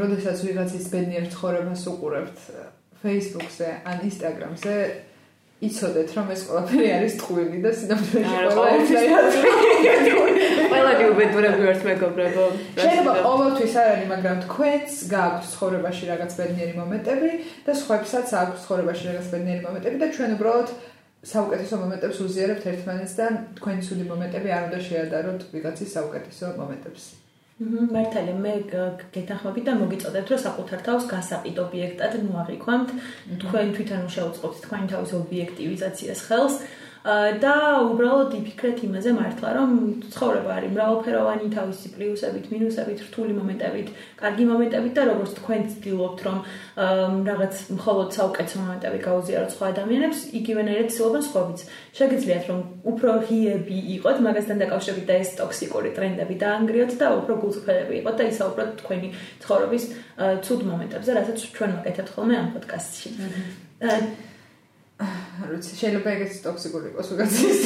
როდესაც 0.00 0.38
ვიღაცის 0.46 0.86
ბედნიერ 0.92 1.24
ცხოვრებას 1.34 1.82
უყურებთ 1.92 2.38
Facebook-ზე 3.02 3.68
ან 3.90 3.98
Instagram-ზე 4.08 4.76
იცოდეთ 5.60 6.12
რომ 6.16 6.28
ეს 6.32 6.42
ყველაფერი 6.48 6.86
არის 6.96 7.14
ტყუილი 7.20 7.58
და 7.60 7.70
სინამდვილეში 7.76 8.36
ყველა 8.56 8.70
ერთად 8.80 9.26
ყველანი 10.72 11.08
უბედურები 11.10 11.66
ვართ 11.68 11.82
მეგობრებო 11.88 12.46
შეიძლება 12.80 13.12
ყოველთვის 13.26 13.74
არ 13.82 13.90
არის 13.92 14.08
მაგრამ 14.14 14.40
თქვენს 14.46 14.96
გააქვთ 15.12 15.52
ცხოვრებაში 15.52 16.10
რაღაც 16.12 16.38
ბედნიერი 16.40 16.74
მომენტები 16.80 17.30
და 17.68 17.76
სხვაებსაც 17.82 18.34
აქვს 18.40 18.64
ცხოვრებაში 18.64 19.08
რაღაც 19.12 19.32
ბედნიერი 19.36 19.64
მომენტები 19.68 19.96
და 20.00 20.12
ჩვენ 20.16 20.36
უბრალოდ 20.40 20.76
საუკეთესო 21.28 21.84
მომენტებს 21.84 22.20
უზიარებთ 22.24 22.68
ერთმანეთს 22.72 23.14
და 23.20 23.26
თქვენი 23.60 23.82
ცუდი 23.84 24.04
მომენტები 24.12 24.54
არ 24.56 24.62
უნდა 24.70 24.78
შეადაროთ 24.88 25.50
ვიღაცის 25.52 25.92
საუკეთესო 26.00 26.56
მომენტებს 26.56 27.19
მართალია 27.60 28.36
მე 28.40 28.52
გეთანხმები 29.12 29.62
და 29.68 29.72
მოგიწოდეთ 29.76 30.30
რომ 30.32 30.38
საკუთარ 30.44 30.80
თავს 30.86 31.08
გასაყიდ 31.10 31.58
ობიექტად 31.60 32.14
ნუ 32.24 32.38
აღიქვამთ 32.42 32.94
თქვენ 33.42 33.72
თვითონ 33.76 34.06
შეუწყობთ 34.14 34.62
თქვენი 34.64 34.88
თავის 34.92 35.12
ობიექტივიზაციას 35.20 36.22
ხელს 36.30 36.56
და 37.00 37.52
უბრალოდ 37.80 38.34
იფიქრეთ 38.36 38.80
იმაზე 38.84 39.12
მართლა 39.16 39.50
რომ 39.56 39.70
ცხოვრება 40.12 40.50
არის 40.52 40.72
მრავალფეროვანი 40.76 41.46
თავისი 41.54 41.88
პლუსებით, 41.96 42.50
მინუსებით, 42.52 42.98
რთული 43.08 43.32
მომენტებით, 43.40 43.88
კარგი 44.20 44.44
მომენტებით 44.50 44.92
და 45.00 45.02
როგორც 45.08 45.32
თქვენ 45.40 45.62
ცდილობთ 45.72 46.18
რომ 46.28 46.38
რაღაც 47.30 47.54
მხოლოდ 47.72 48.08
საუკეთესო 48.20 48.56
მომენტები 48.60 48.98
გაუზიაროთ 49.08 49.50
სხვა 49.56 49.66
ადამიანებს, 49.72 50.18
იგივენაირად 50.40 50.88
ცდილობენ 50.92 51.22
სხვაებიც. 51.24 51.60
შეგიძლიათ 51.96 52.44
რომ 52.52 52.60
უფრო 52.92 53.10
ღიები 53.24 53.78
იყოთ 53.96 54.16
მაგასთან 54.20 54.56
დაკავშირებით 54.60 55.06
და 55.08 55.14
ეს 55.24 55.30
ტოქსიკური 55.40 55.90
ტრენდები 55.96 56.34
დაანგრიოთ 56.44 56.92
და 57.00 57.06
უფრო 57.16 57.34
გულწრფელები 57.40 57.94
იყოთ 58.04 58.16
და 58.20 58.24
ისაუბროთ 58.28 58.70
თქვენი 58.84 59.08
ცხოვრების 59.40 59.84
ცუდ 60.44 60.60
მომენტებზე, 60.68 61.10
რასაც 61.16 61.38
ჩვენ 61.56 61.70
მოგეთებთ 61.80 62.10
ხოლმე 62.12 62.34
ამ 62.40 62.48
პოდკასტში. 62.54 63.08
როცა 65.48 65.72
შეიძლება 65.80 66.08
ეგეც 66.16 66.34
ტოქსიკური 66.44 66.86
იყოს 66.92 67.08
უგაცის 67.14 67.60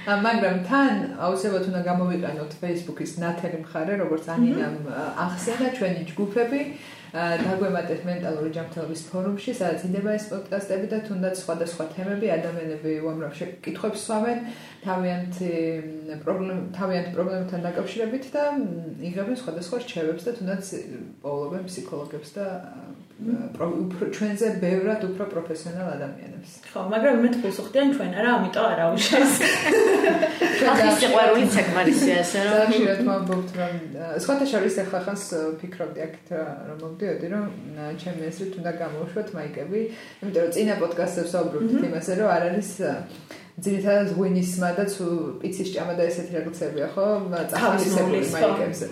მაგრამ 0.00 0.56
თან 0.64 0.94
აუცილებლად 1.20 1.66
უნდა 1.70 1.80
გამოვიყენოთ 1.86 2.52
Facebook-ის 2.60 3.12
ნათელი 3.20 3.58
მხარე, 3.64 3.94
როგორც 4.00 4.24
ანინამ 4.32 4.76
ახსენა 5.24 5.68
ჩვენი 5.76 6.02
ჯგუფები. 6.10 6.60
დაგვემატეთ 7.10 8.04
მენტალური 8.06 8.50
ჯანმრთელობის 8.54 9.00
ფორუმში, 9.10 9.54
სადაც 9.58 9.82
იდება 9.88 10.12
ეს 10.14 10.26
პოდკასტები 10.30 10.90
და 10.92 10.98
თუნდაც 11.08 11.42
სხვადასხვა 11.42 11.84
თემები, 11.96 12.30
ადამიანები 12.38 12.92
უამრავ 13.02 13.32
შეკითხვებს 13.40 14.04
სვამენ 14.06 14.38
თავიანთი 14.86 15.50
პრობლემ 16.22 16.60
თავიანთი 16.78 17.10
პრობლემებთან 17.16 17.66
დაკავშირებით 17.66 18.30
და 18.30 18.44
იღებენ 19.10 19.36
სხვადასხვა 19.42 19.82
რჩევებს 19.82 20.22
და 20.28 20.36
თუნდაც 20.38 20.64
პოულობენ 21.26 21.62
ფსიქოლოგებს 21.66 22.30
და 22.38 22.46
უფრო 23.20 24.06
ჩვენზე 24.16 24.46
ბევრად 24.62 25.02
უფრო 25.10 25.24
პროფესიონალ 25.34 25.88
ადამიანებს. 25.96 26.50
ხო, 26.72 26.80
მაგრამ 26.88 27.14
მე 27.20 27.28
თქოს 27.36 27.58
ხდიან 27.68 27.88
ჩვენ 27.92 28.12
არა, 28.16 28.30
ამიტომ 28.38 28.64
არა 28.72 28.84
უშეს. 28.96 29.32
ახლა 30.70 30.92
სიყვარული 31.00 31.46
საკმარისია 31.52 32.16
ასე 32.24 32.40
რომ. 32.48 32.72
ზოგადად 32.72 33.00
მომბობთ 33.08 33.50
რომ 33.60 33.74
სხვათა 34.24 34.46
შორის 34.52 34.74
ახლა 34.84 35.00
ხანს 35.06 35.24
ფიქრობდი 35.60 36.00
აქეთ 36.06 36.26
რომ 36.68 36.78
მოვდიოდი 37.00 37.26
რომ 37.32 37.44
ჩემი 37.96 38.22
ესრით 38.28 38.56
უნდა 38.60 38.72
გამოვშვათ 38.76 39.28
მაიკები, 39.36 39.80
იმიტომ 40.20 40.42
რომ 40.44 40.52
წინა 40.56 40.74
პოდკასტებს 40.80 41.32
ვაუბრობთ 41.36 41.84
იმაზე 41.88 42.12
რომ 42.20 42.28
არ 42.36 42.42
არის 42.50 42.70
ძირითადად 43.60 44.08
ღვინისმა 44.16 44.70
და 44.76 44.84
პიცის 45.40 45.68
ჭამა 45.74 45.94
და 45.96 46.02
ესეთი 46.10 46.32
რაღაცებია 46.36 46.86
ხო? 46.94 47.06
წახალისებული 47.52 48.20
მაიკებზე. 48.36 48.86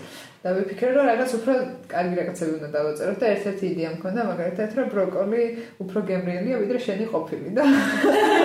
და 0.48 0.54
ვიფიქრე 0.56 0.90
რომ 0.96 1.04
რაღაც 1.12 1.32
უფრო 1.36 1.54
კარგი 1.92 2.14
რაღაცები 2.18 2.52
უნდა 2.56 2.68
დავაწერო 2.72 3.12
და 3.20 3.26
ერთ-ერთი 3.36 3.64
იდეა 3.68 3.90
მქონდა 3.98 4.22
მაგალითად 4.28 4.70
რომ 4.78 4.86
ბროკოლი 4.94 5.42
უფრო 5.84 5.98
გემრიელია 6.08 6.60
ვიდრე 6.62 6.78
შენი 6.86 7.04
ყოფილი 7.12 7.48
და 7.58 7.66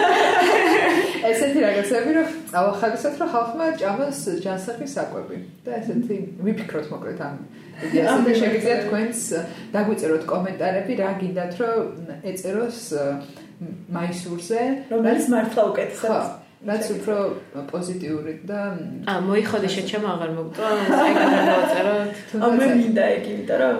ესეთი 1.31 1.59
რაღაცები 1.63 2.11
რომ 2.17 2.27
წავახალისოთ 2.51 3.15
რომ 3.23 3.29
ხალხმა 3.35 3.65
ჭამას 3.79 4.19
ჯანსაღი 4.43 4.87
საკვები. 4.95 5.37
და 5.63 5.71
ესეთი 5.79 6.15
ვიფიქროთ 6.43 6.87
მოკლედ 6.91 7.19
ამ 7.23 7.35
იდეაზე 7.87 8.19
და 8.27 8.33
შეგიძლიათ 8.43 8.81
თქვენს 8.87 9.19
დაგვიწეროთ 9.75 10.23
კომენტარები 10.33 10.93
რა 10.99 11.11
გინდათ 11.23 11.53
რომ 11.63 11.83
ეწეროს 12.27 12.79
მაისურზე. 13.95 14.61
რომელიც 14.91 15.25
მართლა 15.31 15.63
უკეთესად 15.71 16.42
რაც 16.63 16.85
უფრო 16.95 17.15
პოზიტიური 17.71 18.33
და 18.47 18.59
ა 19.11 19.13
მოიხოდე 19.27 19.69
შეჩემ 19.75 20.05
აღარ 20.13 20.31
მოგწვა 20.37 20.69
აი 21.03 21.17
გადავაწერო 21.17 21.95
თუნდაც 22.29 22.55
მე 22.59 22.67
მინდა 22.79 23.07
ეგ 23.15 23.25
იმიტომ 23.33 23.57
რომ 23.63 23.75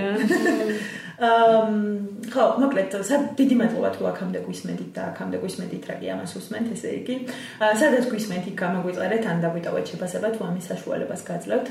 ამ 0.00 0.20
ხო, 1.14 2.44
მოკლედ, 2.58 2.94
დიდი 3.38 3.56
მადლობა 3.60 3.90
თუ 3.94 4.02
აქამდე 4.10 4.40
გვისმენთ 4.46 4.80
და 4.96 5.02
აქამდე 5.14 5.38
გვისმენთ 5.44 5.86
რა 5.86 5.96
კი 6.02 6.10
ამას 6.10 6.32
უსმენთ, 6.40 6.66
ესე 6.74 6.90
იგი. 6.98 7.16
სადაც 7.62 8.04
გვისმენთ, 8.10 8.44
იქ 8.50 8.56
გამოგვიწერეთ 8.58 9.24
ან 9.30 9.38
დაგვიტოვეთ 9.46 9.84
შეფასება 9.94 10.28
თუ 10.34 10.40
ამის 10.50 10.68
საშუალებას 10.74 11.22
გაძლევთ. 11.30 11.66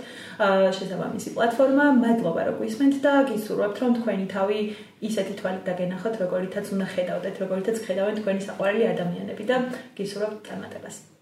შესაბამისი 0.80 1.30
პლატფორმა, 1.36 1.86
მადლობა 2.00 2.42
რომ 2.48 2.56
გვისმენთ 2.64 2.96
და 3.04 3.14
გისურვებთ 3.28 3.78
რომ 3.84 3.92
თქვენი 4.00 4.26
თავი 4.32 4.60
ისეთი 5.04 5.34
თვალით 5.40 5.64
დაგენახოთ, 5.68 6.14
როგორითაც 6.24 6.66
უნდა 6.72 6.88
ხედავდეთ, 6.96 7.36
როგორითაც 7.44 7.78
ხედავენ 7.84 8.16
თქვენი 8.24 8.42
საყვარელი 8.48 8.86
ადამიანები 8.96 9.44
და 9.44 9.58
გისურვებთ 10.00 10.40
წარმატებას. 10.48 11.13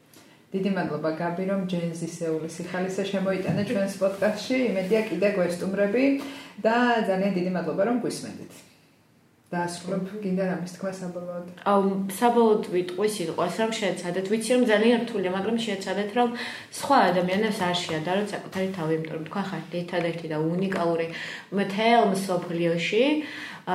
დიდი 0.51 0.71
მადლობა 0.75 1.11
გაბი 1.21 1.43
რომ 1.47 1.61
ჯენზისეული 1.71 2.49
სიხალისე 2.51 3.03
შემოიტანა 3.11 3.63
ჩვენს 3.69 3.93
პოდკასტში. 4.01 4.57
იმედია 4.71 5.01
კიდე 5.11 5.29
გვესტუმრები 5.37 6.03
და 6.65 6.75
ძალიან 7.07 7.31
დიდი 7.39 7.51
მადლობა 7.55 7.83
რომ 7.87 8.03
გვისმენთ. 8.03 8.51
და 9.51 9.65
ასრულებ 9.67 10.03
კიდე 10.23 10.43
რამის 10.47 10.73
თქვა 10.79 10.91
საბოლოოდ. 10.95 11.47
აუ, 11.67 11.87
საბოლოოდ 12.15 12.67
ვიტყვი 12.71 13.07
სიტყვას 13.15 13.55
რომ 13.59 13.71
შეეცადეთ, 13.79 14.25
ვიცი 14.31 14.51
რომ 14.55 14.63
ძალიან 14.71 14.99
რთულია, 15.03 15.31
მაგრამ 15.35 15.57
შეეცადეთ 15.65 16.11
რომ 16.15 16.29
სხვა 16.79 16.97
ადამიანებს 17.11 17.59
არ 17.67 17.75
შეადაროთ 17.83 18.27
საკუთარი 18.31 18.67
თავი, 18.79 18.91
იმიტომ 18.95 19.15
რომ 19.17 19.25
თქვა 19.27 19.43
ხარ 19.51 19.63
ერთადერთი 19.81 20.27
და 20.31 20.37
უნიკალური 20.39 21.07
მთელ 21.51 22.01
მსოფლიოში. 22.15 23.03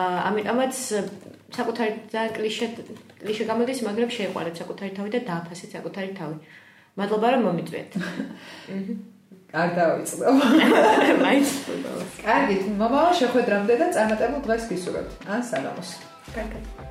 აა, 0.01 0.17
ამიტომაც 0.29 0.75
საკუთარი 1.57 1.93
ძალიან 2.13 2.33
კლიშე 2.37 2.67
კლიშე 3.21 3.45
გამოდის, 3.51 3.79
მაგრამ 3.85 4.11
შეეყვარეთ 4.17 4.55
საკუთარი 4.61 4.91
თავი 4.97 5.11
და 5.13 5.21
დააფასეთ 5.29 5.71
საკუთარი 5.77 6.11
თავი. 6.17 6.37
მადლობა 6.97 7.31
რომ 7.37 7.47
მომიწვიეთ. 7.49 7.97
არ 9.61 9.71
დავიწყდო. 9.79 10.33
მაინც. 11.27 11.55
კარგი, 12.25 12.59
მომავალ 12.81 13.15
შეხვედრამდე 13.23 13.79
და 13.85 13.93
წარმატებულ 13.97 14.45
დღეს 14.49 14.69
გისურვებთ. 14.73 15.25
ან 15.31 15.41
საღამოს. 15.53 15.97
კარგად. 16.35 16.86